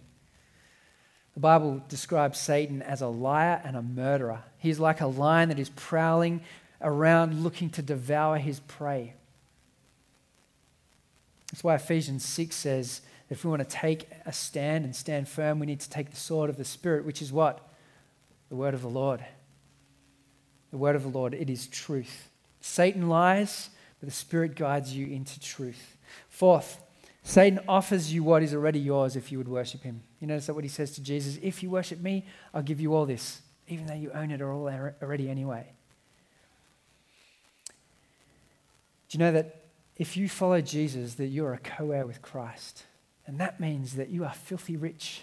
The 1.35 1.41
Bible 1.41 1.83
describes 1.89 2.39
Satan 2.39 2.83
as 2.83 3.01
a 3.01 3.09
liar 3.09 3.61
and 3.65 3.77
a 3.77 3.83
murderer. 3.83 4.45
He's 4.63 4.79
like 4.79 5.01
a 5.01 5.09
lion 5.09 5.49
that 5.49 5.59
is 5.59 5.71
prowling 5.71 6.41
around 6.81 7.43
looking 7.43 7.69
to 7.71 7.83
devour 7.83 8.39
his 8.39 8.61
prey. 8.61 9.15
That's 11.51 11.65
why 11.65 11.75
Ephesians 11.75 12.25
6 12.25 12.55
says 12.55 13.01
that 13.29 13.35
if 13.35 13.45
we 13.45 13.51
want 13.51 13.69
to 13.69 13.69
take 13.69 14.09
a 14.25 14.33
stand 14.33 14.85
and 14.85 14.95
stand 14.95 15.27
firm, 15.29 15.59
we 15.59 15.67
need 15.67 15.81
to 15.81 15.91
take 15.91 16.11
the 16.11 16.17
sword 16.17 16.49
of 16.49 16.59
the 16.59 16.65
Spirit, 16.65 17.05
which 17.05 17.21
is 17.21 17.33
what? 17.33 17.69
The 18.51 18.55
word 18.55 18.73
of 18.73 18.83
the 18.83 18.89
Lord. 18.89 19.25
The 20.71 20.79
word 20.79 20.95
of 20.95 21.03
the 21.03 21.09
Lord, 21.09 21.35
it 21.35 21.51
is 21.51 21.67
truth. 21.67 22.29
Satan 22.61 23.09
lies, 23.09 23.69
but 23.99 24.09
the 24.09 24.15
Spirit 24.15 24.55
guides 24.55 24.95
you 24.95 25.09
into 25.09 25.41
truth. 25.41 25.97
Fourth, 26.29 26.81
Satan 27.25 27.59
offers 27.67 28.15
you 28.15 28.23
what 28.23 28.45
is 28.45 28.55
already 28.55 28.79
yours 28.79 29.17
if 29.17 29.33
you 29.33 29.39
would 29.39 29.49
worship 29.49 29.83
him. 29.83 30.03
You 30.21 30.29
notice 30.29 30.47
that 30.47 30.55
what 30.55 30.63
he 30.63 30.71
says 30.71 30.93
to 30.93 31.03
Jesus 31.03 31.41
if 31.43 31.65
you 31.65 31.71
worship 31.71 32.01
me, 32.01 32.27
I'll 32.55 32.63
give 32.63 32.81
you 32.81 32.95
all 32.95 33.07
this, 33.07 33.43
even 33.73 33.87
though 33.87 33.95
you 33.95 34.11
own 34.13 34.31
it 34.31 34.43
all 34.43 34.69
already 35.03 35.29
anyway. 35.31 35.67
Do 39.09 39.19
you 39.19 39.25
know 39.25 39.33
that 39.33 39.65
if 39.97 40.17
you 40.17 40.29
follow 40.29 40.61
Jesus, 40.61 41.15
that 41.15 41.27
you're 41.27 41.55
a 41.55 41.59
co 41.59 41.91
heir 41.91 42.07
with 42.07 42.23
Christ? 42.23 42.85
And 43.27 43.39
that 43.39 43.61
means 43.61 43.95
that 43.97 44.09
you 44.09 44.25
are 44.25 44.33
filthy 44.33 44.77
rich. 44.77 45.23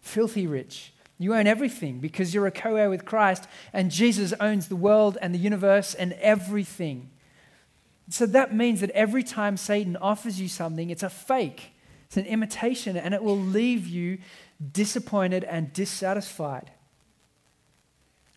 Filthy 0.00 0.46
rich. 0.46 0.92
You 1.18 1.34
own 1.34 1.46
everything 1.46 1.98
because 1.98 2.34
you're 2.34 2.46
a 2.46 2.50
co 2.50 2.76
heir 2.76 2.90
with 2.90 3.04
Christ, 3.04 3.46
and 3.72 3.90
Jesus 3.90 4.34
owns 4.40 4.68
the 4.68 4.76
world 4.76 5.16
and 5.20 5.34
the 5.34 5.38
universe 5.38 5.94
and 5.94 6.12
everything. 6.14 7.10
So 8.08 8.26
that 8.26 8.54
means 8.54 8.80
that 8.80 8.90
every 8.90 9.22
time 9.22 9.56
Satan 9.56 9.96
offers 9.96 10.40
you 10.40 10.48
something, 10.48 10.90
it's 10.90 11.02
a 11.02 11.10
fake, 11.10 11.72
it's 12.06 12.16
an 12.16 12.26
imitation, 12.26 12.96
and 12.96 13.14
it 13.14 13.22
will 13.22 13.38
leave 13.38 13.86
you 13.86 14.18
disappointed 14.72 15.44
and 15.44 15.72
dissatisfied. 15.72 16.70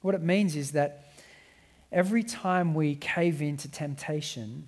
What 0.01 0.15
it 0.15 0.21
means 0.21 0.55
is 0.55 0.71
that 0.71 1.05
every 1.91 2.23
time 2.23 2.73
we 2.73 2.95
cave 2.95 3.41
into 3.41 3.69
temptation, 3.69 4.67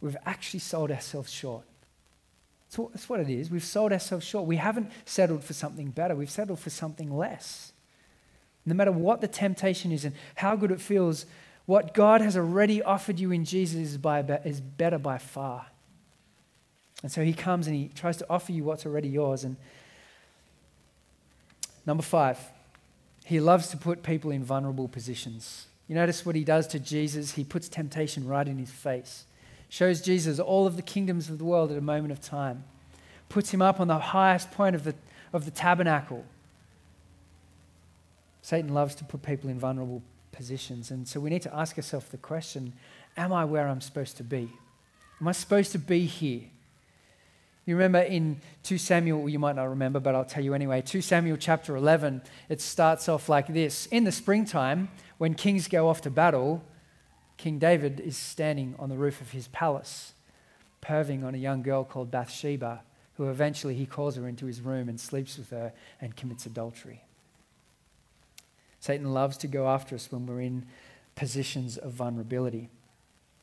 we've 0.00 0.16
actually 0.24 0.60
sold 0.60 0.90
ourselves 0.90 1.30
short. 1.30 1.64
That's 2.76 3.08
what 3.08 3.20
it 3.20 3.30
is. 3.30 3.50
We've 3.50 3.64
sold 3.64 3.92
ourselves 3.92 4.26
short. 4.26 4.46
We 4.46 4.56
haven't 4.56 4.90
settled 5.04 5.42
for 5.42 5.52
something 5.54 5.90
better, 5.90 6.14
we've 6.14 6.30
settled 6.30 6.60
for 6.60 6.70
something 6.70 7.16
less. 7.16 7.72
No 8.66 8.74
matter 8.74 8.92
what 8.92 9.22
the 9.22 9.28
temptation 9.28 9.92
is 9.92 10.04
and 10.04 10.14
how 10.34 10.54
good 10.54 10.70
it 10.70 10.80
feels, 10.80 11.24
what 11.64 11.94
God 11.94 12.20
has 12.20 12.36
already 12.36 12.82
offered 12.82 13.18
you 13.18 13.32
in 13.32 13.44
Jesus 13.44 13.80
is, 13.80 13.98
by, 13.98 14.20
is 14.44 14.60
better 14.60 14.98
by 14.98 15.18
far. 15.18 15.66
And 17.02 17.10
so 17.10 17.22
he 17.22 17.32
comes 17.32 17.66
and 17.66 17.76
he 17.76 17.88
tries 17.94 18.16
to 18.18 18.26
offer 18.28 18.52
you 18.52 18.64
what's 18.64 18.84
already 18.84 19.08
yours. 19.08 19.44
And 19.44 19.56
number 21.86 22.02
five, 22.02 22.38
he 23.28 23.40
loves 23.40 23.68
to 23.68 23.76
put 23.76 24.02
people 24.02 24.30
in 24.30 24.42
vulnerable 24.42 24.88
positions. 24.88 25.66
You 25.86 25.94
notice 25.94 26.24
what 26.24 26.34
he 26.34 26.44
does 26.44 26.66
to 26.68 26.78
Jesus? 26.78 27.32
He 27.32 27.44
puts 27.44 27.68
temptation 27.68 28.26
right 28.26 28.46
in 28.46 28.58
his 28.58 28.70
face 28.70 29.24
shows 29.68 30.00
Jesus 30.00 30.38
all 30.38 30.66
of 30.66 30.76
the 30.76 30.82
kingdoms 30.82 31.28
of 31.28 31.38
the 31.38 31.44
world 31.44 31.70
at 31.70 31.78
a 31.78 31.82
moment 31.82 32.12
of 32.12 32.20
time, 32.20 32.64
puts 33.28 33.50
him 33.50 33.62
up 33.62 33.80
on 33.80 33.88
the 33.88 33.98
highest 33.98 34.50
point 34.50 34.74
of 34.74 34.84
the, 34.84 34.94
of 35.32 35.44
the 35.44 35.50
tabernacle. 35.50 36.24
Satan 38.40 38.72
loves 38.72 38.94
to 38.96 39.04
put 39.04 39.22
people 39.22 39.50
in 39.50 39.58
vulnerable 39.58 40.02
positions. 40.32 40.90
And 40.90 41.06
so 41.06 41.20
we 41.20 41.28
need 41.28 41.42
to 41.42 41.54
ask 41.54 41.76
ourselves 41.76 42.08
the 42.08 42.16
question 42.16 42.72
Am 43.16 43.32
I 43.32 43.44
where 43.44 43.68
I'm 43.68 43.80
supposed 43.80 44.16
to 44.18 44.24
be? 44.24 44.48
Am 45.20 45.28
I 45.28 45.32
supposed 45.32 45.72
to 45.72 45.78
be 45.78 46.06
here? 46.06 46.42
You 47.68 47.76
remember 47.76 47.98
in 47.98 48.40
2 48.62 48.78
Samuel, 48.78 49.28
you 49.28 49.38
might 49.38 49.54
not 49.54 49.64
remember, 49.64 50.00
but 50.00 50.14
I'll 50.14 50.24
tell 50.24 50.42
you 50.42 50.54
anyway. 50.54 50.80
2 50.80 51.02
Samuel 51.02 51.36
chapter 51.36 51.76
11, 51.76 52.22
it 52.48 52.62
starts 52.62 53.10
off 53.10 53.28
like 53.28 53.46
this 53.46 53.84
In 53.88 54.04
the 54.04 54.10
springtime, 54.10 54.88
when 55.18 55.34
kings 55.34 55.68
go 55.68 55.86
off 55.86 56.00
to 56.00 56.10
battle, 56.10 56.64
King 57.36 57.58
David 57.58 58.00
is 58.00 58.16
standing 58.16 58.74
on 58.78 58.88
the 58.88 58.96
roof 58.96 59.20
of 59.20 59.32
his 59.32 59.48
palace, 59.48 60.14
perving 60.80 61.22
on 61.22 61.34
a 61.34 61.36
young 61.36 61.60
girl 61.60 61.84
called 61.84 62.10
Bathsheba, 62.10 62.80
who 63.18 63.28
eventually 63.28 63.74
he 63.74 63.84
calls 63.84 64.16
her 64.16 64.26
into 64.26 64.46
his 64.46 64.62
room 64.62 64.88
and 64.88 64.98
sleeps 64.98 65.36
with 65.36 65.50
her 65.50 65.74
and 66.00 66.16
commits 66.16 66.46
adultery. 66.46 67.04
Satan 68.80 69.12
loves 69.12 69.36
to 69.36 69.46
go 69.46 69.68
after 69.68 69.94
us 69.94 70.10
when 70.10 70.24
we're 70.24 70.40
in 70.40 70.64
positions 71.16 71.76
of 71.76 71.92
vulnerability. 71.92 72.70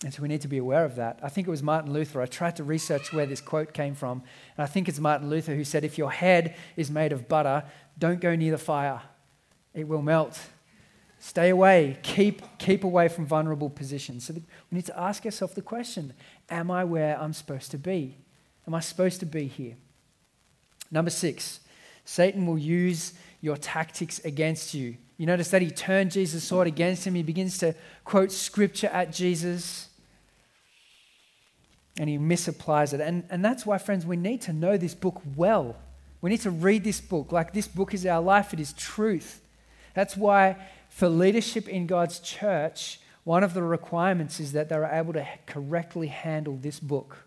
And 0.03 0.13
so 0.13 0.21
we 0.21 0.27
need 0.27 0.41
to 0.41 0.47
be 0.47 0.57
aware 0.57 0.83
of 0.83 0.95
that. 0.95 1.19
I 1.23 1.29
think 1.29 1.47
it 1.47 1.51
was 1.51 1.63
Martin 1.63 1.93
Luther. 1.93 2.21
I 2.21 2.25
tried 2.25 2.57
to 2.57 2.63
research 2.63 3.13
where 3.13 3.25
this 3.25 3.41
quote 3.41 3.73
came 3.73 3.95
from. 3.95 4.23
And 4.57 4.63
I 4.63 4.65
think 4.67 4.89
it's 4.89 4.99
Martin 4.99 5.29
Luther 5.29 5.55
who 5.55 5.63
said, 5.63 5.83
If 5.83 5.97
your 5.97 6.11
head 6.11 6.55
is 6.75 6.91
made 6.91 7.11
of 7.11 7.27
butter, 7.27 7.63
don't 7.97 8.19
go 8.19 8.35
near 8.35 8.51
the 8.51 8.57
fire, 8.57 9.01
it 9.73 9.87
will 9.87 10.01
melt. 10.01 10.39
Stay 11.17 11.49
away. 11.49 11.97
Keep, 12.03 12.59
keep 12.59 12.83
away 12.83 13.07
from 13.07 13.25
vulnerable 13.25 13.69
positions. 13.69 14.25
So 14.25 14.33
we 14.33 14.43
need 14.69 14.85
to 14.85 14.99
ask 14.99 15.25
ourselves 15.25 15.53
the 15.53 15.61
question 15.61 16.13
Am 16.49 16.69
I 16.69 16.83
where 16.83 17.19
I'm 17.19 17.33
supposed 17.33 17.71
to 17.71 17.77
be? 17.77 18.17
Am 18.67 18.75
I 18.75 18.79
supposed 18.79 19.19
to 19.21 19.25
be 19.25 19.47
here? 19.47 19.75
Number 20.91 21.09
six, 21.09 21.61
Satan 22.03 22.45
will 22.45 22.57
use 22.57 23.13
your 23.41 23.57
tactics 23.57 24.19
against 24.19 24.73
you. 24.73 24.97
You 25.17 25.25
notice 25.25 25.49
that 25.49 25.61
he 25.61 25.71
turned 25.71 26.11
Jesus' 26.11 26.43
sword 26.43 26.67
against 26.67 27.07
him. 27.07 27.15
He 27.15 27.23
begins 27.23 27.57
to 27.59 27.73
quote 28.03 28.31
scripture 28.31 28.87
at 28.87 29.13
Jesus 29.13 29.89
and 31.97 32.09
he 32.09 32.17
misapplies 32.17 32.93
it. 32.93 32.99
And, 32.99 33.23
and 33.29 33.43
that's 33.43 33.65
why, 33.65 33.77
friends, 33.77 34.05
we 34.05 34.17
need 34.17 34.41
to 34.41 34.53
know 34.53 34.75
this 34.75 34.93
book 34.93 35.21
well. 35.35 35.77
We 36.21 36.29
need 36.29 36.41
to 36.41 36.51
read 36.51 36.83
this 36.83 36.99
book 36.99 37.31
like 37.31 37.53
this 37.53 37.67
book 37.67 37.93
is 37.93 38.05
our 38.05 38.21
life, 38.21 38.53
it 38.53 38.59
is 38.59 38.73
truth. 38.73 39.41
That's 39.93 40.17
why 40.17 40.57
for 40.89 41.07
leadership 41.07 41.69
in 41.69 41.87
God's 41.87 42.19
church, 42.19 42.99
one 43.23 43.43
of 43.43 43.53
the 43.53 43.63
requirements 43.63 44.39
is 44.39 44.51
that 44.51 44.67
they're 44.67 44.85
able 44.85 45.13
to 45.13 45.25
correctly 45.45 46.07
handle 46.07 46.57
this 46.57 46.79
book. 46.79 47.25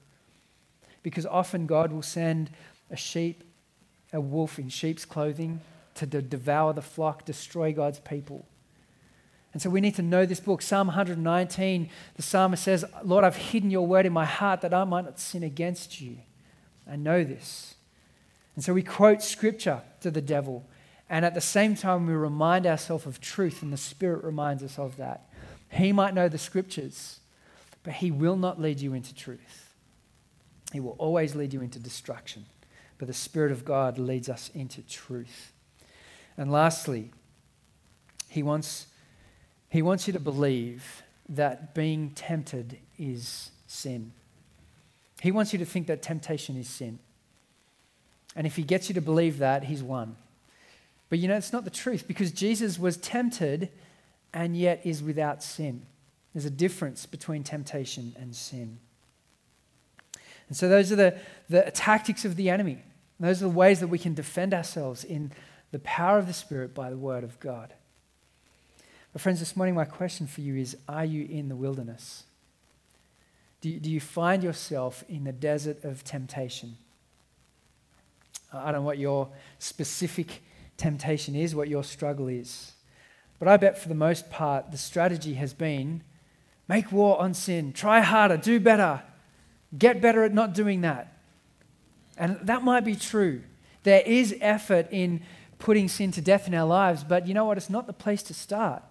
Because 1.03 1.25
often 1.25 1.67
God 1.67 1.91
will 1.91 2.03
send 2.03 2.51
a 2.91 2.97
sheep, 2.97 3.43
a 4.13 4.21
wolf 4.21 4.59
in 4.59 4.69
sheep's 4.69 5.07
clothing 5.07 5.61
to 6.07 6.23
devour 6.23 6.73
the 6.73 6.83
flock, 6.83 7.25
destroy 7.25 7.73
God's 7.73 8.01
people. 8.01 8.47
And 9.53 9.63
so 9.63 9.71
we 9.71 9.81
need 9.81 9.95
to 9.97 10.03
know 10.03 10.27
this 10.27 10.41
book. 10.41 10.63
Psalm 10.63 10.89
119, 10.89 11.89
the 12.15 12.23
psalmist 12.23 12.63
says, 12.63 12.85
Lord, 13.03 13.25
I've 13.25 13.37
hidden 13.37 13.71
your 13.71 13.87
word 13.87 14.07
in 14.07 14.13
my 14.13 14.25
heart 14.27 14.61
that 14.61 14.75
I 14.75 14.85
might 14.85 15.05
not 15.05 15.19
sin 15.19 15.43
against 15.43 16.01
you. 16.01 16.19
I 16.91 16.97
know 16.97 17.25
this. 17.25 17.75
And 18.55 18.65
so 18.65 18.75
we 18.75 18.83
quote 18.83 19.23
scripture 19.23 19.83
to 20.01 20.11
the 20.11 20.21
devil 20.21 20.65
and 21.11 21.25
at 21.25 21.35
the 21.35 21.41
same 21.41 21.75
time, 21.75 22.07
we 22.07 22.13
remind 22.13 22.67
ourselves 22.67 23.07
of 23.07 23.21
truth, 23.21 23.63
and 23.63 23.73
the 23.73 23.79
Spirit 23.79 24.25
reminds 24.25 24.63
us 24.63 24.79
of 24.79 24.97
that. 24.99 25.29
He 25.71 25.93
might 25.93 26.15
know 26.15 26.29
the 26.29 26.39
scriptures, 26.39 27.21
but 27.83 27.95
He 27.95 28.11
will 28.11 28.37
not 28.37 28.61
lead 28.61 28.81
you 28.81 28.93
into 28.93 29.15
truth. 29.15 29.75
He 30.73 30.81
will 30.81 30.97
always 30.99 31.35
lead 31.35 31.55
you 31.55 31.63
into 31.63 31.79
destruction. 31.79 32.45
But 32.99 33.09
the 33.09 33.15
Spirit 33.15 33.53
of 33.53 33.65
God 33.65 33.97
leads 33.97 34.29
us 34.29 34.51
into 34.55 34.83
truth. 34.83 35.53
And 36.39 36.51
lastly, 36.53 37.11
He 38.29 38.43
wants, 38.43 38.87
he 39.69 39.83
wants 39.83 40.07
you 40.07 40.13
to 40.15 40.21
believe 40.21 41.03
that 41.29 41.75
being 41.75 42.11
tempted 42.11 42.79
is 42.97 43.51
sin. 43.67 44.13
He 45.21 45.33
wants 45.33 45.53
you 45.53 45.59
to 45.59 45.67
think 45.67 45.89
that 45.89 46.01
temptation 46.01 46.57
is 46.57 46.69
sin. 46.69 47.01
And 48.37 48.47
if 48.47 48.57
He 48.57 48.63
gets 48.63 48.89
you 48.89 48.95
to 48.95 49.01
believe 49.01 49.39
that, 49.39 49.65
He's 49.65 49.83
won. 49.83 50.17
But 51.11 51.19
you 51.19 51.27
know, 51.29 51.37
it's 51.37 51.53
not 51.53 51.65
the 51.65 51.71
truth 51.71 52.07
because 52.07 52.31
Jesus 52.31 52.79
was 52.79 52.97
tempted 52.97 53.71
and 54.33 54.57
yet 54.57 54.81
is 54.85 55.03
without 55.03 55.43
sin. 55.43 55.87
There's 56.33 56.45
a 56.45 56.51
difference 56.51 57.07
between 57.07 57.43
temptation 57.43 58.15
and 58.19 58.37
sin. 58.37 58.79
And 60.49 60.57
so, 60.57 60.69
those 60.69 60.93
are 60.93 60.97
the, 60.97 61.19
the 61.49 61.71
tactics 61.75 62.25
of 62.25 62.37
the 62.37 62.49
enemy. 62.49 62.79
Those 63.19 63.43
are 63.43 63.47
the 63.47 63.51
ways 63.51 63.81
that 63.81 63.89
we 63.89 63.99
can 63.99 64.15
defend 64.15 64.55
ourselves 64.55 65.03
in 65.03 65.33
the 65.71 65.79
power 65.81 66.19
of 66.19 66.27
the 66.27 66.33
Spirit 66.33 66.75
by 66.75 66.91
the 66.91 66.97
Word 66.97 67.25
of 67.25 67.39
God. 67.41 67.75
But, 69.13 69.23
friends, 69.23 69.41
this 69.41 69.57
morning, 69.57 69.75
my 69.75 69.85
question 69.85 70.27
for 70.27 70.41
you 70.41 70.57
is 70.57 70.77
Are 70.89 71.05
you 71.05 71.27
in 71.27 71.49
the 71.49 71.57
wilderness? 71.57 72.25
Do 73.61 73.69
you, 73.69 73.81
do 73.81 73.91
you 73.91 74.01
find 74.01 74.43
yourself 74.43 75.05
in 75.09 75.25
the 75.25 75.33
desert 75.33 75.85
of 75.85 76.05
temptation? 76.05 76.77
I 78.53 78.67
don't 78.67 78.81
know 78.81 78.87
what 78.87 78.99
your 78.99 79.29
specific 79.59 80.43
temptation 80.77 81.35
is, 81.35 81.55
what 81.55 81.69
your 81.69 81.85
struggle 81.85 82.29
is. 82.29 82.73
But 83.39 83.49
I 83.49 83.57
bet 83.57 83.79
for 83.79 83.89
the 83.89 83.95
most 83.95 84.31
part, 84.31 84.71
the 84.71 84.79
strategy 84.79 85.35
has 85.35 85.53
been 85.53 86.03
make 86.67 86.93
war 86.93 87.21
on 87.21 87.35
sin, 87.35 87.73
try 87.73 88.01
harder, 88.01 88.37
do 88.37 88.61
better, 88.61 89.03
get 89.77 90.01
better 90.01 90.23
at 90.23 90.33
not 90.33 90.55
doing 90.55 90.83
that. 90.83 91.19
And 92.17 92.39
that 92.43 92.63
might 92.63 92.85
be 92.85 92.95
true. 92.95 93.43
There 93.85 94.03
is 94.05 94.35
effort 94.41 94.89
in 94.91 95.23
putting 95.59 95.89
sin 95.89 96.13
to 96.13 96.21
death 96.21 96.47
in 96.47 96.55
our 96.55 96.67
lives, 96.67 97.05
but 97.05 97.27
you 97.27 97.35
know 97.35 97.45
what? 97.45 97.57
It's 97.57 97.71
not 97.71 97.87
the 97.87 97.93
place 97.93 98.23
to 98.25 98.35
start. 98.35 98.83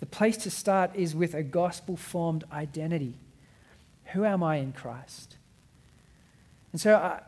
The 0.00 0.06
place 0.06 0.36
to 0.38 0.50
start 0.50 0.90
is 0.94 1.14
with 1.14 1.34
a 1.34 1.42
gospel 1.42 1.96
formed 1.96 2.44
identity. 2.52 3.18
Who 4.12 4.24
am 4.24 4.42
I 4.42 4.56
in 4.56 4.72
Christ? 4.72 5.36
And 6.72 6.80
so 6.80 6.94
I, 6.94 7.06
uh, 7.06 7.20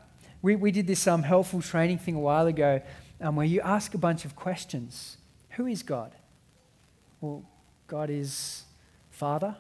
we, 0.42 0.54
we 0.54 0.70
did 0.70 0.86
this 0.86 1.06
um, 1.06 1.22
helpful 1.22 1.60
training 1.60 1.98
thing 1.98 2.14
a 2.14 2.20
while 2.20 2.46
ago 2.46 2.80
um, 3.20 3.36
where 3.36 3.46
you 3.46 3.60
ask 3.60 3.94
a 3.94 3.98
bunch 3.98 4.24
of 4.24 4.36
questions. 4.36 5.16
Who 5.50 5.66
is 5.66 5.82
God? 5.82 6.12
Well, 7.20 7.42
God 7.88 8.10
is 8.10 8.64
Father. 9.10 9.56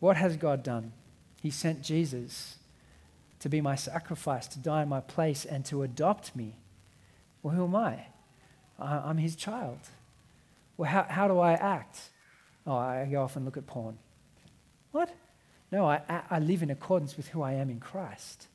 What 0.00 0.16
has 0.16 0.36
God 0.36 0.62
done? 0.62 0.92
He 1.40 1.50
sent 1.50 1.82
Jesus 1.82 2.56
to 3.40 3.48
be 3.48 3.60
my 3.60 3.76
sacrifice, 3.76 4.46
to 4.48 4.58
die 4.58 4.82
in 4.82 4.88
my 4.88 5.00
place, 5.00 5.44
and 5.44 5.64
to 5.66 5.82
adopt 5.82 6.36
me. 6.36 6.56
Well, 7.46 7.54
who 7.54 7.62
am 7.62 7.76
I? 7.76 8.06
I'm 8.76 9.18
his 9.18 9.36
child. 9.36 9.78
Well, 10.76 10.90
how, 10.90 11.06
how 11.08 11.28
do 11.28 11.38
I 11.38 11.52
act? 11.52 12.10
Oh, 12.66 12.74
I 12.74 13.06
go 13.08 13.22
off 13.22 13.36
and 13.36 13.44
look 13.44 13.56
at 13.56 13.68
porn. 13.68 13.98
What? 14.90 15.14
No, 15.70 15.86
I, 15.86 16.00
I 16.28 16.40
live 16.40 16.64
in 16.64 16.70
accordance 16.70 17.16
with 17.16 17.28
who 17.28 17.42
I 17.42 17.52
am 17.52 17.70
in 17.70 17.78
Christ. 17.78 18.48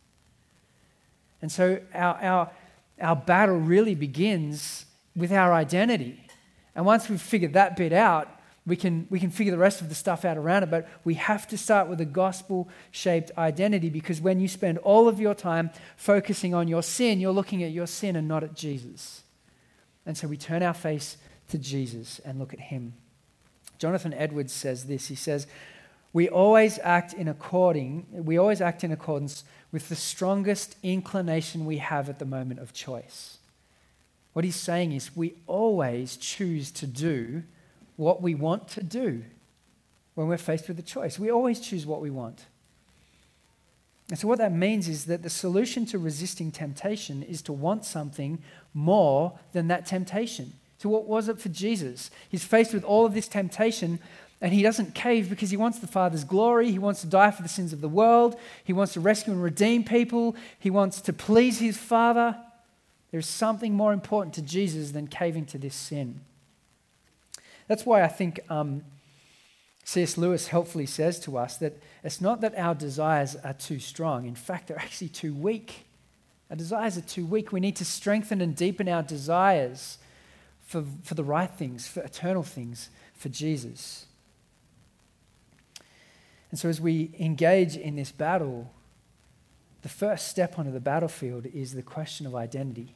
And 1.41 1.49
so 1.49 1.79
our, 1.93 2.15
our, 2.21 2.51
our 2.99 3.15
battle 3.15 3.61
really 3.61 3.95
begins 3.95 4.87
with 5.15 5.31
our 5.31 5.53
identity. 5.53 6.27
And 6.75 6.85
once 6.85 7.07
we've 7.07 7.21
figured 7.21 7.53
that 7.53 7.77
bit 7.77 7.93
out, 7.93 8.40
We 8.67 8.75
can, 8.75 9.07
we 9.09 9.19
can 9.19 9.31
figure 9.31 9.51
the 9.51 9.57
rest 9.57 9.81
of 9.81 9.89
the 9.89 9.95
stuff 9.95 10.23
out 10.23 10.37
around 10.37 10.63
it, 10.63 10.69
but 10.69 10.87
we 11.03 11.15
have 11.15 11.47
to 11.47 11.57
start 11.57 11.87
with 11.87 11.99
a 11.99 12.05
gospel 12.05 12.69
shaped 12.91 13.31
identity 13.37 13.89
because 13.89 14.21
when 14.21 14.39
you 14.39 14.47
spend 14.47 14.77
all 14.79 15.07
of 15.07 15.19
your 15.19 15.33
time 15.33 15.71
focusing 15.97 16.53
on 16.53 16.67
your 16.67 16.83
sin, 16.83 17.19
you're 17.19 17.31
looking 17.31 17.63
at 17.63 17.71
your 17.71 17.87
sin 17.87 18.15
and 18.15 18.27
not 18.27 18.43
at 18.43 18.53
Jesus. 18.53 19.23
And 20.05 20.15
so 20.15 20.27
we 20.27 20.37
turn 20.37 20.61
our 20.61 20.75
face 20.75 21.17
to 21.49 21.57
Jesus 21.57 22.19
and 22.23 22.37
look 22.37 22.53
at 22.53 22.59
him. 22.59 22.93
Jonathan 23.79 24.13
Edwards 24.13 24.53
says 24.53 24.85
this. 24.85 25.07
He 25.07 25.15
says, 25.15 25.47
We 26.13 26.29
always 26.29 26.77
act 26.83 27.13
in 27.13 27.27
according, 27.27 28.05
we 28.11 28.37
always 28.37 28.61
act 28.61 28.83
in 28.83 28.91
accordance 28.91 29.43
with 29.71 29.89
the 29.89 29.95
strongest 29.95 30.75
inclination 30.83 31.65
we 31.65 31.77
have 31.77 32.09
at 32.09 32.19
the 32.19 32.25
moment 32.25 32.59
of 32.59 32.73
choice. 32.73 33.39
What 34.33 34.45
he's 34.45 34.55
saying 34.55 34.91
is 34.91 35.15
we 35.15 35.33
always 35.47 36.15
choose 36.15 36.71
to 36.71 36.85
do 36.85 37.43
what 38.01 38.19
we 38.19 38.33
want 38.33 38.67
to 38.67 38.81
do 38.81 39.23
when 40.15 40.27
we're 40.27 40.37
faced 40.37 40.67
with 40.67 40.79
a 40.79 40.81
choice. 40.81 41.19
We 41.19 41.29
always 41.29 41.59
choose 41.59 41.85
what 41.85 42.01
we 42.01 42.09
want. 42.09 42.47
And 44.09 44.17
so, 44.17 44.27
what 44.27 44.39
that 44.39 44.51
means 44.51 44.89
is 44.89 45.05
that 45.05 45.21
the 45.21 45.29
solution 45.29 45.85
to 45.85 45.99
resisting 45.99 46.51
temptation 46.51 47.21
is 47.21 47.43
to 47.43 47.53
want 47.53 47.85
something 47.85 48.39
more 48.73 49.39
than 49.53 49.67
that 49.67 49.85
temptation. 49.85 50.53
So, 50.79 50.89
what 50.89 51.05
was 51.05 51.29
it 51.29 51.39
for 51.39 51.49
Jesus? 51.49 52.09
He's 52.27 52.43
faced 52.43 52.73
with 52.73 52.83
all 52.83 53.05
of 53.05 53.13
this 53.13 53.27
temptation, 53.27 53.99
and 54.41 54.51
he 54.51 54.63
doesn't 54.63 54.95
cave 54.95 55.29
because 55.29 55.51
he 55.51 55.57
wants 55.57 55.77
the 55.77 55.87
Father's 55.87 56.23
glory. 56.23 56.71
He 56.71 56.79
wants 56.79 57.01
to 57.01 57.07
die 57.07 57.29
for 57.29 57.43
the 57.43 57.49
sins 57.49 57.71
of 57.71 57.81
the 57.81 57.87
world. 57.87 58.35
He 58.63 58.73
wants 58.73 58.93
to 58.93 58.99
rescue 58.99 59.31
and 59.31 59.43
redeem 59.43 59.83
people. 59.83 60.35
He 60.57 60.71
wants 60.71 61.01
to 61.01 61.13
please 61.13 61.59
his 61.59 61.77
Father. 61.77 62.35
There's 63.11 63.27
something 63.27 63.75
more 63.75 63.93
important 63.93 64.33
to 64.35 64.41
Jesus 64.41 64.91
than 64.91 65.05
caving 65.05 65.45
to 65.47 65.59
this 65.59 65.75
sin. 65.75 66.21
That's 67.71 67.85
why 67.85 68.03
I 68.03 68.09
think 68.09 68.41
um, 68.49 68.83
C.S. 69.85 70.17
Lewis 70.17 70.47
helpfully 70.47 70.85
says 70.85 71.21
to 71.21 71.37
us 71.37 71.55
that 71.59 71.81
it's 72.03 72.19
not 72.19 72.41
that 72.41 72.53
our 72.57 72.75
desires 72.75 73.37
are 73.45 73.53
too 73.53 73.79
strong. 73.79 74.25
In 74.25 74.35
fact, 74.35 74.67
they're 74.67 74.77
actually 74.77 75.07
too 75.07 75.33
weak. 75.33 75.85
Our 76.49 76.57
desires 76.57 76.97
are 76.97 77.01
too 77.01 77.25
weak. 77.25 77.53
We 77.53 77.61
need 77.61 77.77
to 77.77 77.85
strengthen 77.85 78.41
and 78.41 78.57
deepen 78.57 78.89
our 78.89 79.03
desires 79.03 79.99
for, 80.65 80.83
for 81.03 81.13
the 81.13 81.23
right 81.23 81.49
things, 81.49 81.87
for 81.87 82.01
eternal 82.01 82.43
things, 82.43 82.89
for 83.13 83.29
Jesus. 83.29 84.05
And 86.49 86.59
so, 86.59 86.67
as 86.67 86.81
we 86.81 87.15
engage 87.17 87.77
in 87.77 87.95
this 87.95 88.11
battle, 88.11 88.69
the 89.81 89.87
first 89.87 90.27
step 90.27 90.59
onto 90.59 90.73
the 90.73 90.81
battlefield 90.81 91.45
is 91.45 91.73
the 91.73 91.83
question 91.83 92.27
of 92.27 92.35
identity. 92.35 92.95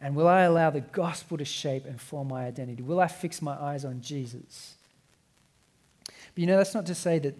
And 0.00 0.14
will 0.14 0.28
I 0.28 0.42
allow 0.42 0.70
the 0.70 0.80
gospel 0.80 1.38
to 1.38 1.44
shape 1.44 1.84
and 1.84 2.00
form 2.00 2.28
my 2.28 2.46
identity? 2.46 2.82
Will 2.82 3.00
I 3.00 3.08
fix 3.08 3.42
my 3.42 3.54
eyes 3.54 3.84
on 3.84 4.00
Jesus? 4.00 4.76
But 6.06 6.38
you 6.40 6.46
know, 6.46 6.56
that's 6.56 6.74
not 6.74 6.86
to 6.86 6.94
say 6.94 7.18
that 7.18 7.36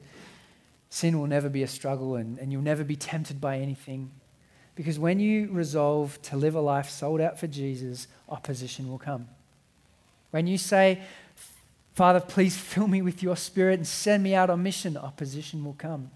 sin 0.91 1.19
will 1.19 1.27
never 1.27 1.49
be 1.49 1.63
a 1.63 1.69
struggle 1.69 2.17
and, 2.17 2.39
and 2.39 2.51
you'll 2.51 2.63
never 2.63 2.83
be 2.83 2.97
tempted 2.97 3.41
by 3.41 3.59
anything. 3.59 4.11
Because 4.75 4.99
when 4.99 5.21
you 5.21 5.49
resolve 5.51 6.21
to 6.23 6.37
live 6.37 6.55
a 6.55 6.61
life 6.61 6.89
sold 6.89 7.21
out 7.21 7.39
for 7.39 7.47
Jesus, 7.47 8.07
opposition 8.29 8.89
will 8.89 8.99
come. 8.99 9.29
When 10.31 10.47
you 10.47 10.59
say, 10.59 11.01
Father, 11.95 12.21
please 12.21 12.57
fill 12.57 12.89
me 12.89 13.03
with 13.03 13.23
your 13.23 13.37
spirit 13.37 13.79
and 13.79 13.87
send 13.87 14.23
me 14.23 14.35
out 14.35 14.51
on 14.51 14.63
mission, 14.63 14.97
opposition 14.97 15.65
will 15.65 15.75
come. 15.75 16.11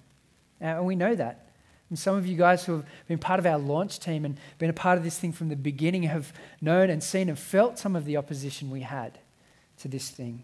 And 0.61 0.85
we 0.87 0.95
know 0.95 1.15
that. 1.15 1.52
And 1.93 1.99
some 1.99 2.17
of 2.17 2.27
you 2.27 2.39
guys 2.39 2.65
who 2.65 2.77
have 2.77 2.87
been 3.07 3.19
part 3.19 3.39
of 3.39 3.45
our 3.45 3.59
launch 3.59 4.01
team 4.01 4.25
and 4.25 4.39
been 4.57 4.71
a 4.71 4.73
part 4.73 4.97
of 4.97 5.05
this 5.05 5.19
thing 5.19 5.31
from 5.31 5.51
the 5.51 5.57
beginning 5.57 6.05
have 6.05 6.33
known 6.59 6.89
and 6.89 7.05
seen 7.05 7.29
and 7.29 7.39
felt 7.39 7.79
some 7.79 7.95
of 7.95 8.07
the 8.07 8.17
opposition 8.17 8.71
we 8.71 8.81
had 8.81 9.19
to 9.81 9.89
this 9.89 10.09
thing. 10.09 10.43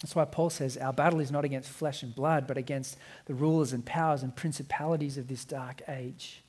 That's 0.00 0.16
why 0.16 0.24
Paul 0.24 0.48
says 0.48 0.78
our 0.78 0.94
battle 0.94 1.20
is 1.20 1.30
not 1.30 1.44
against 1.44 1.68
flesh 1.68 2.02
and 2.02 2.14
blood, 2.14 2.46
but 2.46 2.56
against 2.56 2.96
the 3.26 3.34
rulers 3.34 3.74
and 3.74 3.84
powers 3.84 4.22
and 4.22 4.34
principalities 4.34 5.18
of 5.18 5.28
this 5.28 5.44
dark 5.44 5.82
age. 5.86 6.44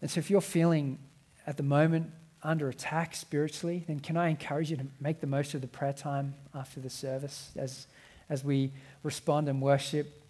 And 0.00 0.10
so, 0.10 0.18
if 0.18 0.30
you're 0.30 0.40
feeling 0.40 0.98
at 1.46 1.58
the 1.58 1.62
moment 1.62 2.10
under 2.42 2.70
attack 2.70 3.14
spiritually, 3.14 3.84
then 3.86 4.00
can 4.00 4.16
I 4.16 4.28
encourage 4.28 4.70
you 4.70 4.78
to 4.78 4.86
make 4.98 5.20
the 5.20 5.26
most 5.26 5.52
of 5.52 5.60
the 5.60 5.68
prayer 5.68 5.92
time 5.92 6.36
after 6.54 6.80
the 6.80 6.88
service 6.88 7.50
as, 7.54 7.86
as 8.30 8.42
we 8.42 8.72
respond 9.02 9.50
and 9.50 9.60
worship? 9.60 10.20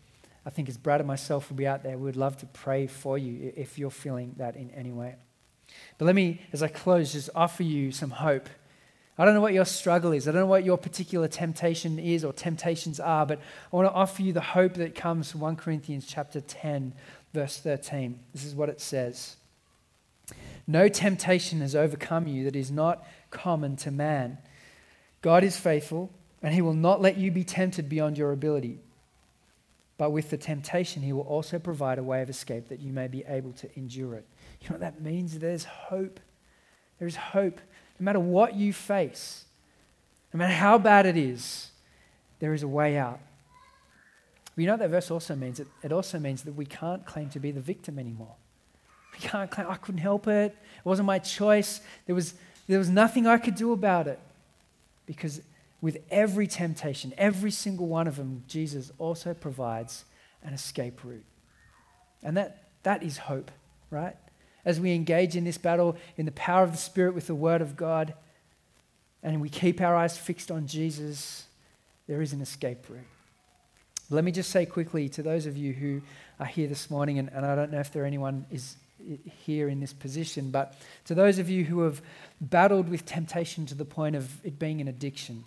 I 0.45 0.51
think 0.51 0.69
as 0.69 0.77
Brad 0.77 1.01
and 1.01 1.07
myself 1.07 1.51
will 1.51 1.57
be 1.57 1.67
out 1.67 1.83
there, 1.83 1.97
we 1.97 2.05
would 2.05 2.17
love 2.17 2.37
to 2.39 2.47
pray 2.47 2.87
for 2.87 3.17
you 3.17 3.53
if 3.57 3.79
you're 3.79 3.91
feeling 3.91 4.35
that 4.39 4.57
in 4.57 4.71
any 4.71 4.93
way. 4.93 5.15
But 5.99 6.07
let 6.07 6.15
me, 6.15 6.41
as 6.53 6.63
I 6.63 6.69
close, 6.69 7.13
just 7.13 7.31
offer 7.35 7.63
you 7.63 7.93
some 7.93 8.11
hope. 8.11 8.49
I 9.19 9.25
don't 9.25 9.35
know 9.35 9.41
what 9.41 9.53
your 9.53 9.65
struggle 9.67 10.13
is. 10.13 10.27
I 10.27 10.33
don't 10.33 10.41
know 10.41 10.47
what 10.47 10.65
your 10.65 10.79
particular 10.79 11.29
temptation 11.29 11.99
is 11.99 12.25
or 12.25 12.33
temptations 12.33 12.99
are, 12.99 13.27
but 13.27 13.39
I 13.73 13.77
want 13.77 13.89
to 13.89 13.93
offer 13.93 14.23
you 14.23 14.33
the 14.33 14.41
hope 14.41 14.75
that 14.75 14.95
comes 14.95 15.31
from 15.31 15.41
1 15.41 15.57
Corinthians 15.57 16.07
chapter 16.07 16.41
10, 16.41 16.95
verse 17.33 17.59
13. 17.59 18.19
This 18.33 18.45
is 18.45 18.55
what 18.55 18.69
it 18.69 18.81
says. 18.81 19.37
No 20.67 20.89
temptation 20.89 21.61
has 21.61 21.77
overcome 21.77 22.27
you 22.27 22.45
that 22.45 22.57
is 22.57 22.71
not 22.71 23.07
common 23.31 23.77
to 23.77 23.91
man. 23.91 24.39
God 25.21 25.45
is 25.45 25.57
faithful, 25.57 26.11
and 26.43 26.55
he 26.55 26.63
will 26.63 26.75
not 26.75 27.01
let 27.01 27.17
you 27.19 27.31
be 27.31 27.45
tempted 27.45 27.89
beyond 27.89 28.17
your 28.17 28.33
ability. 28.33 28.81
But 30.03 30.11
with 30.11 30.31
the 30.31 30.37
temptation, 30.37 31.01
he 31.01 31.13
will 31.13 31.21
also 31.21 31.61
provide 31.61 31.97
a 32.01 32.03
way 32.03 32.23
of 32.23 32.29
escape 32.29 32.71
that 32.71 32.81
you 32.81 32.93
may 32.93 33.07
be 33.07 33.23
able 33.29 33.53
to 33.53 33.71
endure 33.79 34.17
it. 34.17 34.27
You 34.61 34.69
know 34.69 34.73
what 34.73 34.81
that 34.81 35.01
means? 35.01 35.39
There's 35.39 35.63
hope. 35.63 36.19
There's 36.99 37.15
hope. 37.15 37.61
No 38.01 38.05
matter 38.07 38.19
what 38.19 38.57
you 38.57 38.73
face, 38.73 39.45
no 40.35 40.39
matter 40.39 40.55
how 40.55 40.77
bad 40.77 41.07
it 41.07 41.17
is, 41.17 41.71
there 42.41 42.53
is 42.53 42.65
a 42.65 42.67
way 42.67 42.99
out. 42.99 43.21
But 44.57 44.63
you 44.63 44.67
know 44.67 44.73
what 44.73 44.81
that 44.81 44.89
verse 44.89 45.09
also 45.09 45.37
means? 45.37 45.61
It, 45.61 45.69
it 45.85 45.93
also 45.93 46.19
means 46.19 46.43
that 46.43 46.57
we 46.57 46.67
can't 46.67 47.07
claim 47.07 47.29
to 47.29 47.39
be 47.39 47.53
the 47.53 47.61
victim 47.61 47.97
anymore. 47.97 48.35
We 49.13 49.21
can't 49.21 49.53
claim, 49.53 49.69
I 49.71 49.77
couldn't 49.77 50.01
help 50.01 50.27
it. 50.27 50.51
It 50.79 50.85
wasn't 50.85 51.07
my 51.07 51.21
choice. 51.21 51.81
There 52.07 52.17
was, 52.17 52.35
there 52.67 52.81
was 52.81 52.89
nothing 52.89 53.29
I 53.29 53.39
could 53.39 53.55
do 53.55 53.71
about 53.71 54.09
it. 54.09 54.19
Because 55.07 55.43
with 55.83 55.99
every 56.11 56.47
temptation, 56.47 57.13
every 57.19 57.51
single 57.51 57.89
one 57.89 58.07
of 58.07 58.17
them, 58.17 58.45
Jesus 58.47 58.93
also 58.99 59.35
provides 59.35 60.05
an 60.43 60.55
escape 60.55 61.05
route. 61.05 61.27
And 62.23 62.37
that, 62.37 62.69
that 62.85 63.03
is 63.03 63.19
hope, 63.19 63.51
right? 63.91 64.17
As 64.65 64.79
we 64.81 64.95
engage 64.95 65.37
in 65.37 65.43
this 65.43 65.59
battle 65.59 65.97
in 66.17 66.25
the 66.25 66.33
power 66.33 66.63
of 66.63 66.71
the 66.71 66.79
Spirit 66.79 67.15
with 67.15 67.27
the 67.27 67.35
Word 67.35 67.61
of 67.61 67.77
God, 67.77 68.15
and 69.25 69.41
we 69.41 69.49
keep 69.49 69.81
our 69.81 69.97
eyes 69.97 70.17
fixed 70.17 70.53
on 70.53 70.69
Jesus, 70.69 71.47
there 72.07 72.23
is 72.23 72.33
an 72.33 72.41
escape 72.41 72.89
route. 72.89 73.01
Let 74.09 74.23
me 74.25 74.31
just 74.31 74.51
say 74.51 74.67
quickly 74.67 75.09
to 75.11 75.23
those 75.23 75.47
of 75.47 75.57
you 75.57 75.73
who 75.73 76.03
are 76.39 76.47
here 76.47 76.69
this 76.69 76.91
morning, 76.91 77.19
and, 77.19 77.29
and 77.33 77.45
I 77.45 77.57
don't 77.57 77.73
know 77.73 77.81
if 77.81 77.93
there 77.93 78.07
anyone 78.07 78.47
is 78.53 78.77
here 79.45 79.69
in 79.69 79.81
this 79.81 79.93
position, 79.93 80.53
but 80.53 80.77
to 81.07 81.15
those 81.15 81.41
of 81.41 81.51
you 81.51 81.65
who 81.65 81.81
have 81.81 82.01
battled 82.41 82.89
with 82.89 83.05
temptation 83.05 83.67
to 83.67 83.75
the 83.75 83.85
point 83.85 84.15
of 84.15 84.45
it 84.45 84.61
being 84.61 84.81
an 84.81 84.87
addiction, 84.87 85.45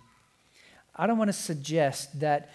I 0.96 1.06
don't 1.06 1.18
want 1.18 1.28
to 1.28 1.34
suggest 1.34 2.20
that 2.20 2.50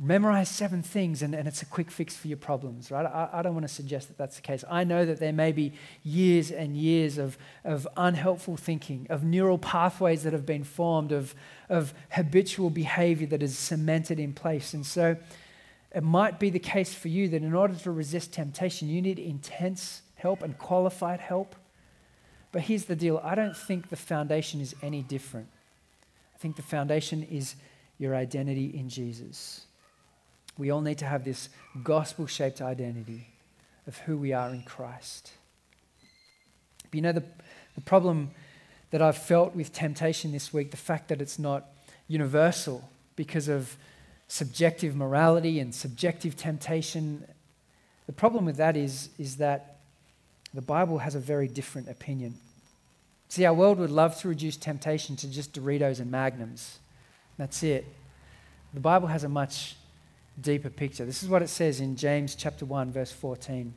memorize 0.00 0.48
seven 0.48 0.82
things 0.82 1.22
and, 1.22 1.34
and 1.34 1.48
it's 1.48 1.62
a 1.62 1.66
quick 1.66 1.90
fix 1.90 2.16
for 2.16 2.28
your 2.28 2.36
problems, 2.36 2.90
right? 2.90 3.04
I, 3.04 3.28
I, 3.32 3.42
don't 3.42 3.54
want 3.54 3.66
to 3.66 3.72
suggest 3.72 4.06
that 4.08 4.16
that's 4.16 4.36
the 4.36 4.42
case. 4.42 4.62
I 4.70 4.84
know 4.84 5.04
that 5.04 5.18
there 5.18 5.32
may 5.32 5.50
be 5.50 5.72
years 6.04 6.52
and 6.52 6.76
years 6.76 7.18
of, 7.18 7.36
of 7.64 7.88
unhelpful 7.96 8.56
thinking, 8.56 9.08
of 9.10 9.24
neural 9.24 9.58
pathways 9.58 10.22
that 10.22 10.32
have 10.32 10.46
been 10.46 10.62
formed, 10.62 11.10
of, 11.10 11.34
of 11.68 11.94
habitual 12.10 12.70
behavior 12.70 13.26
that 13.28 13.42
is 13.42 13.58
cemented 13.58 14.20
in 14.20 14.34
place. 14.34 14.72
And 14.72 14.86
so 14.86 15.16
it 15.92 16.04
might 16.04 16.38
be 16.38 16.50
the 16.50 16.60
case 16.60 16.94
for 16.94 17.08
you 17.08 17.28
that 17.30 17.42
in 17.42 17.54
order 17.54 17.74
to 17.74 17.90
resist 17.90 18.32
temptation, 18.32 18.88
you 18.88 19.02
need 19.02 19.18
intense 19.18 20.02
help 20.14 20.42
and 20.42 20.56
qualified 20.58 21.18
help. 21.18 21.56
But 22.52 22.62
here's 22.62 22.84
the 22.84 22.96
deal 22.96 23.20
I 23.24 23.34
don't 23.34 23.56
think 23.56 23.88
the 23.88 23.96
foundation 23.96 24.60
is 24.60 24.76
any 24.80 25.02
different. 25.02 25.48
I 26.38 26.40
think 26.40 26.54
the 26.54 26.62
foundation 26.62 27.24
is 27.24 27.56
your 27.98 28.14
identity 28.14 28.66
in 28.66 28.88
Jesus. 28.88 29.62
We 30.56 30.70
all 30.70 30.80
need 30.80 30.98
to 30.98 31.04
have 31.04 31.24
this 31.24 31.48
gospel 31.82 32.28
shaped 32.28 32.60
identity 32.60 33.26
of 33.88 33.96
who 33.98 34.16
we 34.16 34.32
are 34.32 34.50
in 34.50 34.62
Christ. 34.62 35.32
But 36.84 36.94
you 36.94 37.02
know, 37.02 37.12
the, 37.12 37.24
the 37.74 37.80
problem 37.80 38.30
that 38.90 39.02
I've 39.02 39.18
felt 39.18 39.56
with 39.56 39.72
temptation 39.72 40.30
this 40.30 40.52
week, 40.52 40.70
the 40.70 40.76
fact 40.76 41.08
that 41.08 41.20
it's 41.20 41.40
not 41.40 41.66
universal 42.06 42.88
because 43.16 43.48
of 43.48 43.76
subjective 44.28 44.94
morality 44.94 45.58
and 45.58 45.74
subjective 45.74 46.36
temptation, 46.36 47.26
the 48.06 48.12
problem 48.12 48.44
with 48.44 48.56
that 48.56 48.76
is, 48.76 49.08
is 49.18 49.38
that 49.38 49.78
the 50.54 50.62
Bible 50.62 50.98
has 50.98 51.16
a 51.16 51.20
very 51.20 51.48
different 51.48 51.88
opinion. 51.88 52.34
See, 53.28 53.44
our 53.44 53.54
world 53.54 53.78
would 53.78 53.90
love 53.90 54.18
to 54.20 54.28
reduce 54.28 54.56
temptation 54.56 55.16
to 55.16 55.28
just 55.28 55.52
Doritos 55.52 56.00
and 56.00 56.10
Magnums. 56.10 56.78
That's 57.36 57.62
it. 57.62 57.86
The 58.74 58.80
Bible 58.80 59.08
has 59.08 59.24
a 59.24 59.28
much 59.28 59.76
deeper 60.40 60.70
picture. 60.70 61.04
This 61.04 61.22
is 61.22 61.28
what 61.28 61.42
it 61.42 61.48
says 61.48 61.80
in 61.80 61.96
James 61.96 62.34
chapter 62.34 62.64
1 62.64 62.92
verse 62.92 63.12
14. 63.12 63.74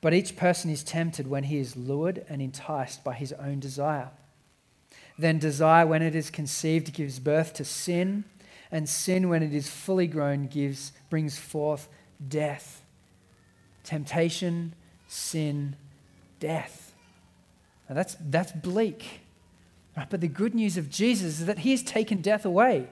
But 0.00 0.12
each 0.12 0.36
person 0.36 0.70
is 0.70 0.82
tempted 0.82 1.26
when 1.28 1.44
he 1.44 1.58
is 1.58 1.76
lured 1.76 2.24
and 2.28 2.42
enticed 2.42 3.02
by 3.04 3.14
his 3.14 3.32
own 3.32 3.58
desire. 3.58 4.10
Then 5.18 5.38
desire, 5.38 5.86
when 5.86 6.02
it 6.02 6.14
is 6.14 6.28
conceived, 6.28 6.92
gives 6.92 7.18
birth 7.18 7.54
to 7.54 7.64
sin, 7.64 8.24
and 8.70 8.88
sin, 8.88 9.28
when 9.28 9.42
it 9.42 9.54
is 9.54 9.70
fully 9.70 10.06
grown, 10.06 10.46
gives, 10.46 10.92
brings 11.08 11.38
forth 11.38 11.88
death. 12.28 12.82
Temptation, 13.84 14.74
sin, 15.06 15.76
death. 16.40 16.83
Now 17.88 17.94
that's, 17.94 18.16
that's 18.20 18.52
bleak. 18.52 19.20
Right? 19.96 20.08
But 20.08 20.20
the 20.20 20.28
good 20.28 20.54
news 20.54 20.76
of 20.76 20.90
Jesus 20.90 21.40
is 21.40 21.46
that 21.46 21.60
he 21.60 21.70
has 21.70 21.82
taken 21.82 22.20
death 22.20 22.44
away. 22.44 22.88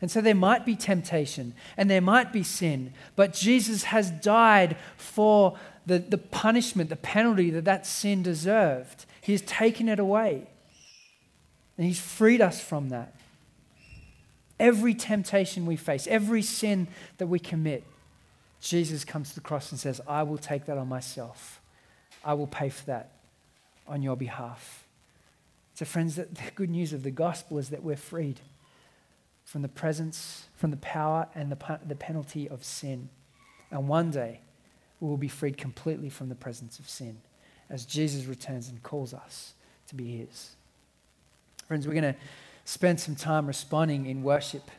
And 0.00 0.10
so 0.10 0.20
there 0.20 0.34
might 0.34 0.66
be 0.66 0.76
temptation 0.76 1.54
and 1.76 1.90
there 1.90 2.00
might 2.00 2.32
be 2.32 2.42
sin, 2.42 2.92
but 3.14 3.32
Jesus 3.32 3.84
has 3.84 4.10
died 4.10 4.76
for 4.96 5.58
the, 5.86 5.98
the 5.98 6.18
punishment, 6.18 6.90
the 6.90 6.96
penalty 6.96 7.50
that 7.50 7.64
that 7.64 7.86
sin 7.86 8.22
deserved. 8.22 9.06
He 9.22 9.32
has 9.32 9.40
taken 9.42 9.88
it 9.88 9.98
away. 9.98 10.46
And 11.78 11.86
He's 11.86 12.00
freed 12.00 12.40
us 12.40 12.60
from 12.60 12.90
that. 12.90 13.14
Every 14.60 14.94
temptation 14.94 15.64
we 15.66 15.76
face, 15.76 16.06
every 16.06 16.42
sin 16.42 16.88
that 17.18 17.26
we 17.26 17.38
commit, 17.38 17.84
Jesus 18.60 19.04
comes 19.04 19.30
to 19.30 19.34
the 19.36 19.40
cross 19.42 19.70
and 19.70 19.78
says, 19.78 20.00
I 20.06 20.22
will 20.24 20.38
take 20.38 20.66
that 20.66 20.78
on 20.78 20.88
myself. 20.88 21.60
I 22.24 22.34
will 22.34 22.46
pay 22.46 22.68
for 22.68 22.84
that 22.86 23.15
on 23.88 24.02
your 24.02 24.16
behalf. 24.16 24.86
So, 25.74 25.84
friends, 25.84 26.16
the 26.16 26.26
good 26.54 26.70
news 26.70 26.92
of 26.92 27.02
the 27.02 27.10
gospel 27.10 27.58
is 27.58 27.68
that 27.68 27.82
we're 27.82 27.96
freed 27.96 28.40
from 29.44 29.62
the 29.62 29.68
presence, 29.68 30.46
from 30.56 30.70
the 30.70 30.76
power, 30.78 31.28
and 31.34 31.52
the, 31.52 31.78
the 31.86 31.94
penalty 31.94 32.48
of 32.48 32.64
sin. 32.64 33.10
And 33.70 33.86
one 33.86 34.10
day, 34.10 34.40
we 35.00 35.08
will 35.08 35.16
be 35.16 35.28
freed 35.28 35.58
completely 35.58 36.08
from 36.08 36.28
the 36.28 36.34
presence 36.34 36.78
of 36.78 36.88
sin 36.88 37.18
as 37.68 37.84
Jesus 37.84 38.26
returns 38.26 38.68
and 38.68 38.82
calls 38.82 39.12
us 39.12 39.54
to 39.88 39.94
be 39.94 40.16
His. 40.16 40.56
Friends, 41.68 41.86
we're 41.86 41.94
going 41.94 42.14
to 42.14 42.16
spend 42.64 43.00
some 43.00 43.16
time 43.16 43.46
responding 43.46 44.06
in 44.06 44.22
worship. 44.22 44.70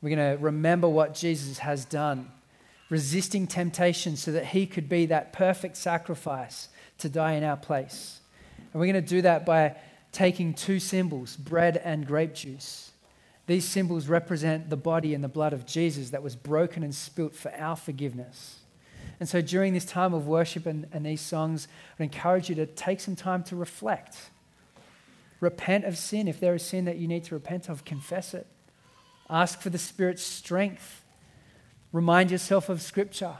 We're 0.00 0.16
going 0.16 0.36
to 0.36 0.42
remember 0.42 0.88
what 0.88 1.14
Jesus 1.14 1.58
has 1.58 1.84
done, 1.84 2.30
resisting 2.90 3.46
temptation 3.46 4.16
so 4.16 4.32
that 4.32 4.46
He 4.46 4.66
could 4.66 4.88
be 4.88 5.06
that 5.06 5.32
perfect 5.32 5.76
sacrifice 5.76 6.68
to 6.98 7.08
die 7.08 7.34
in 7.34 7.44
our 7.44 7.56
place. 7.56 8.21
And 8.72 8.80
we're 8.80 8.86
going 8.86 9.02
to 9.02 9.08
do 9.08 9.22
that 9.22 9.44
by 9.44 9.76
taking 10.12 10.54
two 10.54 10.78
symbols, 10.78 11.36
bread 11.36 11.78
and 11.78 12.06
grape 12.06 12.34
juice. 12.34 12.92
These 13.46 13.64
symbols 13.64 14.06
represent 14.06 14.70
the 14.70 14.76
body 14.76 15.14
and 15.14 15.24
the 15.24 15.28
blood 15.28 15.52
of 15.52 15.66
Jesus 15.66 16.10
that 16.10 16.22
was 16.22 16.36
broken 16.36 16.82
and 16.82 16.94
spilt 16.94 17.34
for 17.34 17.52
our 17.54 17.76
forgiveness. 17.76 18.60
And 19.18 19.28
so 19.28 19.40
during 19.40 19.72
this 19.74 19.84
time 19.84 20.14
of 20.14 20.26
worship 20.26 20.66
and, 20.66 20.86
and 20.92 21.04
these 21.04 21.20
songs, 21.20 21.68
I 21.98 22.04
encourage 22.04 22.48
you 22.48 22.54
to 22.56 22.66
take 22.66 23.00
some 23.00 23.16
time 23.16 23.42
to 23.44 23.56
reflect. 23.56 24.16
Repent 25.40 25.84
of 25.84 25.98
sin. 25.98 26.28
If 26.28 26.40
there 26.40 26.54
is 26.54 26.62
sin 26.62 26.84
that 26.84 26.98
you 26.98 27.08
need 27.08 27.24
to 27.24 27.34
repent 27.34 27.68
of, 27.68 27.84
confess 27.84 28.32
it. 28.32 28.46
Ask 29.28 29.60
for 29.60 29.70
the 29.70 29.78
Spirit's 29.78 30.22
strength. 30.22 31.04
Remind 31.92 32.30
yourself 32.30 32.68
of 32.68 32.80
Scripture. 32.80 33.34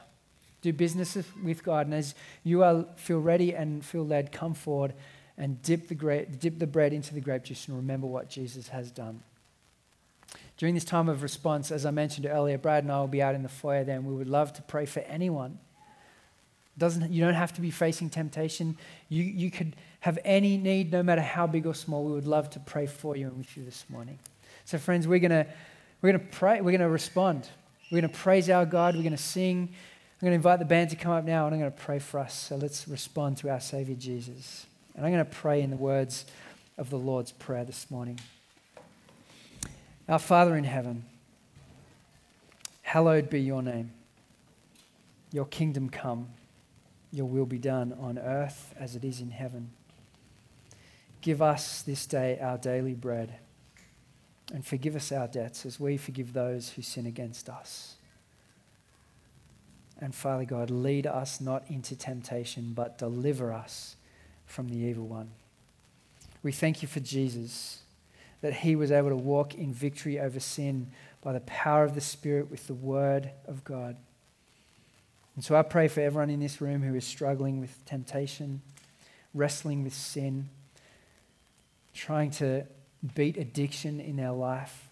Do 0.63 0.73
business 0.73 1.17
with 1.43 1.65
God. 1.65 1.87
And 1.87 1.95
as 1.95 2.15
you 2.45 2.63
are, 2.63 2.87
feel 2.97 3.19
ready 3.19 3.55
and 3.55 3.85
feel 3.85 4.07
led, 4.07 4.33
come 4.33 4.55
forward 4.55 4.95
and 5.43 5.61
dip 5.61 5.89
the, 5.89 5.95
gra- 5.97 6.25
dip 6.25 6.61
the 6.61 6.69
bread 6.69 6.93
into 6.93 7.13
the 7.13 7.21
grape 7.21 7.43
juice 7.43 7.67
and 7.67 7.77
remember 7.77 8.07
what 8.07 8.31
Jesus 8.31 8.69
has 8.69 8.93
done. 8.93 9.25
During 10.57 10.73
this 10.77 10.85
time 10.85 11.09
of 11.09 11.25
response, 11.25 11.73
as 11.73 11.85
I 11.85 11.91
mentioned 11.91 12.27
earlier, 12.27 12.57
Brad 12.59 12.85
and 12.85 12.93
I 12.93 13.01
will 13.01 13.09
be 13.09 13.21
out 13.21 13.35
in 13.35 13.43
the 13.43 13.49
foyer 13.49 13.83
there, 13.83 13.97
and 13.97 14.07
we 14.07 14.15
would 14.15 14.29
love 14.29 14.53
to 14.53 14.63
pray 14.63 14.87
for 14.87 15.01
anyone. 15.01 15.59
Doesn't, 16.79 17.13
you 17.13 17.25
don't 17.25 17.35
have 17.35 17.53
to 17.55 17.61
be 17.61 17.73
facing 17.73 18.09
temptation. 18.09 18.79
You, 19.09 19.25
you 19.25 19.51
could 19.51 19.75
have 19.99 20.17
any 20.25 20.57
need, 20.57 20.93
no 20.93 21.03
matter 21.03 21.23
how 21.23 21.49
big 21.49 21.67
or 21.67 21.75
small. 21.75 22.05
We 22.05 22.13
would 22.13 22.29
love 22.29 22.49
to 22.51 22.61
pray 22.61 22.87
for 22.87 23.17
you 23.17 23.27
and 23.27 23.39
with 23.39 23.57
you 23.57 23.65
this 23.65 23.85
morning. 23.89 24.21
So, 24.65 24.79
friends, 24.79 25.09
we're 25.09 25.19
going 25.19 25.45
we're 26.03 26.13
gonna 26.13 26.25
pray, 26.31 26.61
we're 26.61 26.71
going 26.71 26.83
to 26.83 26.89
respond. 26.89 27.49
We're 27.91 28.01
going 28.01 28.13
to 28.13 28.17
praise 28.17 28.49
our 28.49 28.65
God, 28.65 28.95
we're 28.95 29.03
going 29.03 29.11
to 29.11 29.19
sing. 29.19 29.71
I'm 29.73 30.27
going 30.27 30.31
to 30.31 30.37
invite 30.37 30.61
the 30.61 30.67
band 30.67 30.91
to 30.91 30.97
come 30.97 31.11
up 31.11 31.25
now, 31.25 31.47
and 31.47 31.55
I'm 31.57 31.61
going 31.61 31.73
to 31.73 31.83
pray 31.83 31.99
for 31.99 32.21
us. 32.21 32.33
So, 32.33 32.55
let's 32.55 32.87
respond 32.87 33.39
to 33.39 33.51
our 33.51 33.59
Savior 33.59 33.97
Jesus. 33.97 34.67
And 34.95 35.07
I'm 35.07 35.13
going 35.13 35.25
to 35.25 35.31
pray 35.31 35.63
in 35.63 35.71
the 35.71 35.77
words 35.77 36.27
of 36.77 36.91
the 36.91 36.99
Lord's 36.99 37.33
Prayer 37.33 37.65
this 37.65 37.91
morning. 37.91 38.21
Our 40.09 40.19
Father 40.19 40.55
in 40.57 40.65
heaven, 40.65 41.05
hallowed 42.83 43.31
be 43.31 43.41
your 43.41 43.63
name. 43.63 43.93
Your 45.33 45.47
kingdom 45.47 45.89
come, 45.89 46.29
your 47.11 47.25
will 47.25 47.47
be 47.47 47.59
done 47.59 47.97
on 47.99 48.19
earth 48.19 48.75
as 48.79 48.95
it 48.95 49.03
is 49.03 49.21
in 49.21 49.31
heaven. 49.31 49.71
Give 51.23 51.41
us 51.41 51.81
this 51.81 52.05
day 52.05 52.39
our 52.39 52.59
daily 52.59 52.95
bread, 52.95 53.39
and 54.53 54.67
forgive 54.67 54.95
us 54.95 55.11
our 55.11 55.27
debts 55.27 55.65
as 55.65 55.81
we 55.81 55.97
forgive 55.97 56.35
those 56.35 56.71
who 56.71 56.83
sin 56.83 57.07
against 57.07 57.49
us. 57.49 57.95
And 59.99 60.15
Father 60.15 60.45
God, 60.45 60.69
lead 60.69 61.07
us 61.07 61.41
not 61.41 61.63
into 61.71 61.97
temptation, 61.97 62.73
but 62.75 62.99
deliver 62.99 63.53
us 63.55 63.97
from 64.53 64.69
the 64.69 64.77
evil 64.77 65.07
one. 65.07 65.31
We 66.43 66.53
thank 66.53 66.83
you 66.83 66.89
for 66.89 67.01
Jesus, 67.01 67.81
that 68.43 68.53
he 68.53 68.77
was 68.77 68.93
able 68.93 69.09
to 69.09 69.17
walk 69.17 69.55
in 69.55 69.73
victory 69.73 70.21
over 70.21 70.41
sin 70.41 70.91
by 71.23 71.33
the 71.33 71.41
power 71.41 71.85
of 71.85 71.95
the 71.95 72.01
Spirit 72.03 72.51
with 72.51 72.67
the 72.67 72.75
word 72.75 73.31
of 73.47 73.65
God. 73.65 73.97
And 75.35 75.43
so 75.43 75.57
I 75.57 75.63
pray 75.63 75.89
for 75.89 76.01
everyone 76.01 76.29
in 76.29 76.41
this 76.41 76.61
room 76.61 76.83
who 76.83 76.95
is 76.95 77.07
struggling 77.07 77.61
with 77.61 77.83
temptation, 77.87 78.61
wrestling 79.33 79.85
with 79.85 79.95
sin, 79.95 80.51
trying 81.95 82.31
to 82.33 82.67
beat 83.15 83.39
addiction 83.39 84.01
in 84.01 84.17
their 84.17 84.33
life. 84.33 84.91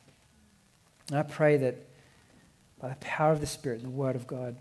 And 1.09 1.19
I 1.19 1.23
pray 1.23 1.59
that 1.59 1.77
by 2.81 2.89
the 2.89 2.97
power 2.97 3.33
of 3.33 3.41
the 3.41 3.47
Spirit 3.47 3.83
and 3.83 3.93
the 3.93 3.97
Word 3.97 4.17
of 4.17 4.27
God, 4.27 4.57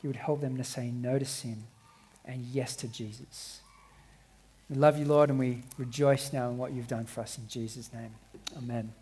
you 0.00 0.08
would 0.08 0.16
help 0.16 0.40
them 0.40 0.56
to 0.58 0.64
say 0.64 0.92
no 0.92 1.18
to 1.18 1.24
sin 1.24 1.64
and 2.24 2.44
yes 2.44 2.76
to 2.76 2.86
Jesus. 2.86 3.62
We 4.70 4.76
love 4.76 4.98
you, 4.98 5.04
Lord, 5.04 5.30
and 5.30 5.38
we 5.38 5.62
rejoice 5.78 6.32
now 6.32 6.48
in 6.48 6.56
what 6.56 6.72
you've 6.72 6.88
done 6.88 7.04
for 7.04 7.20
us 7.20 7.38
in 7.38 7.46
Jesus' 7.48 7.92
name. 7.92 8.14
Amen. 8.56 8.92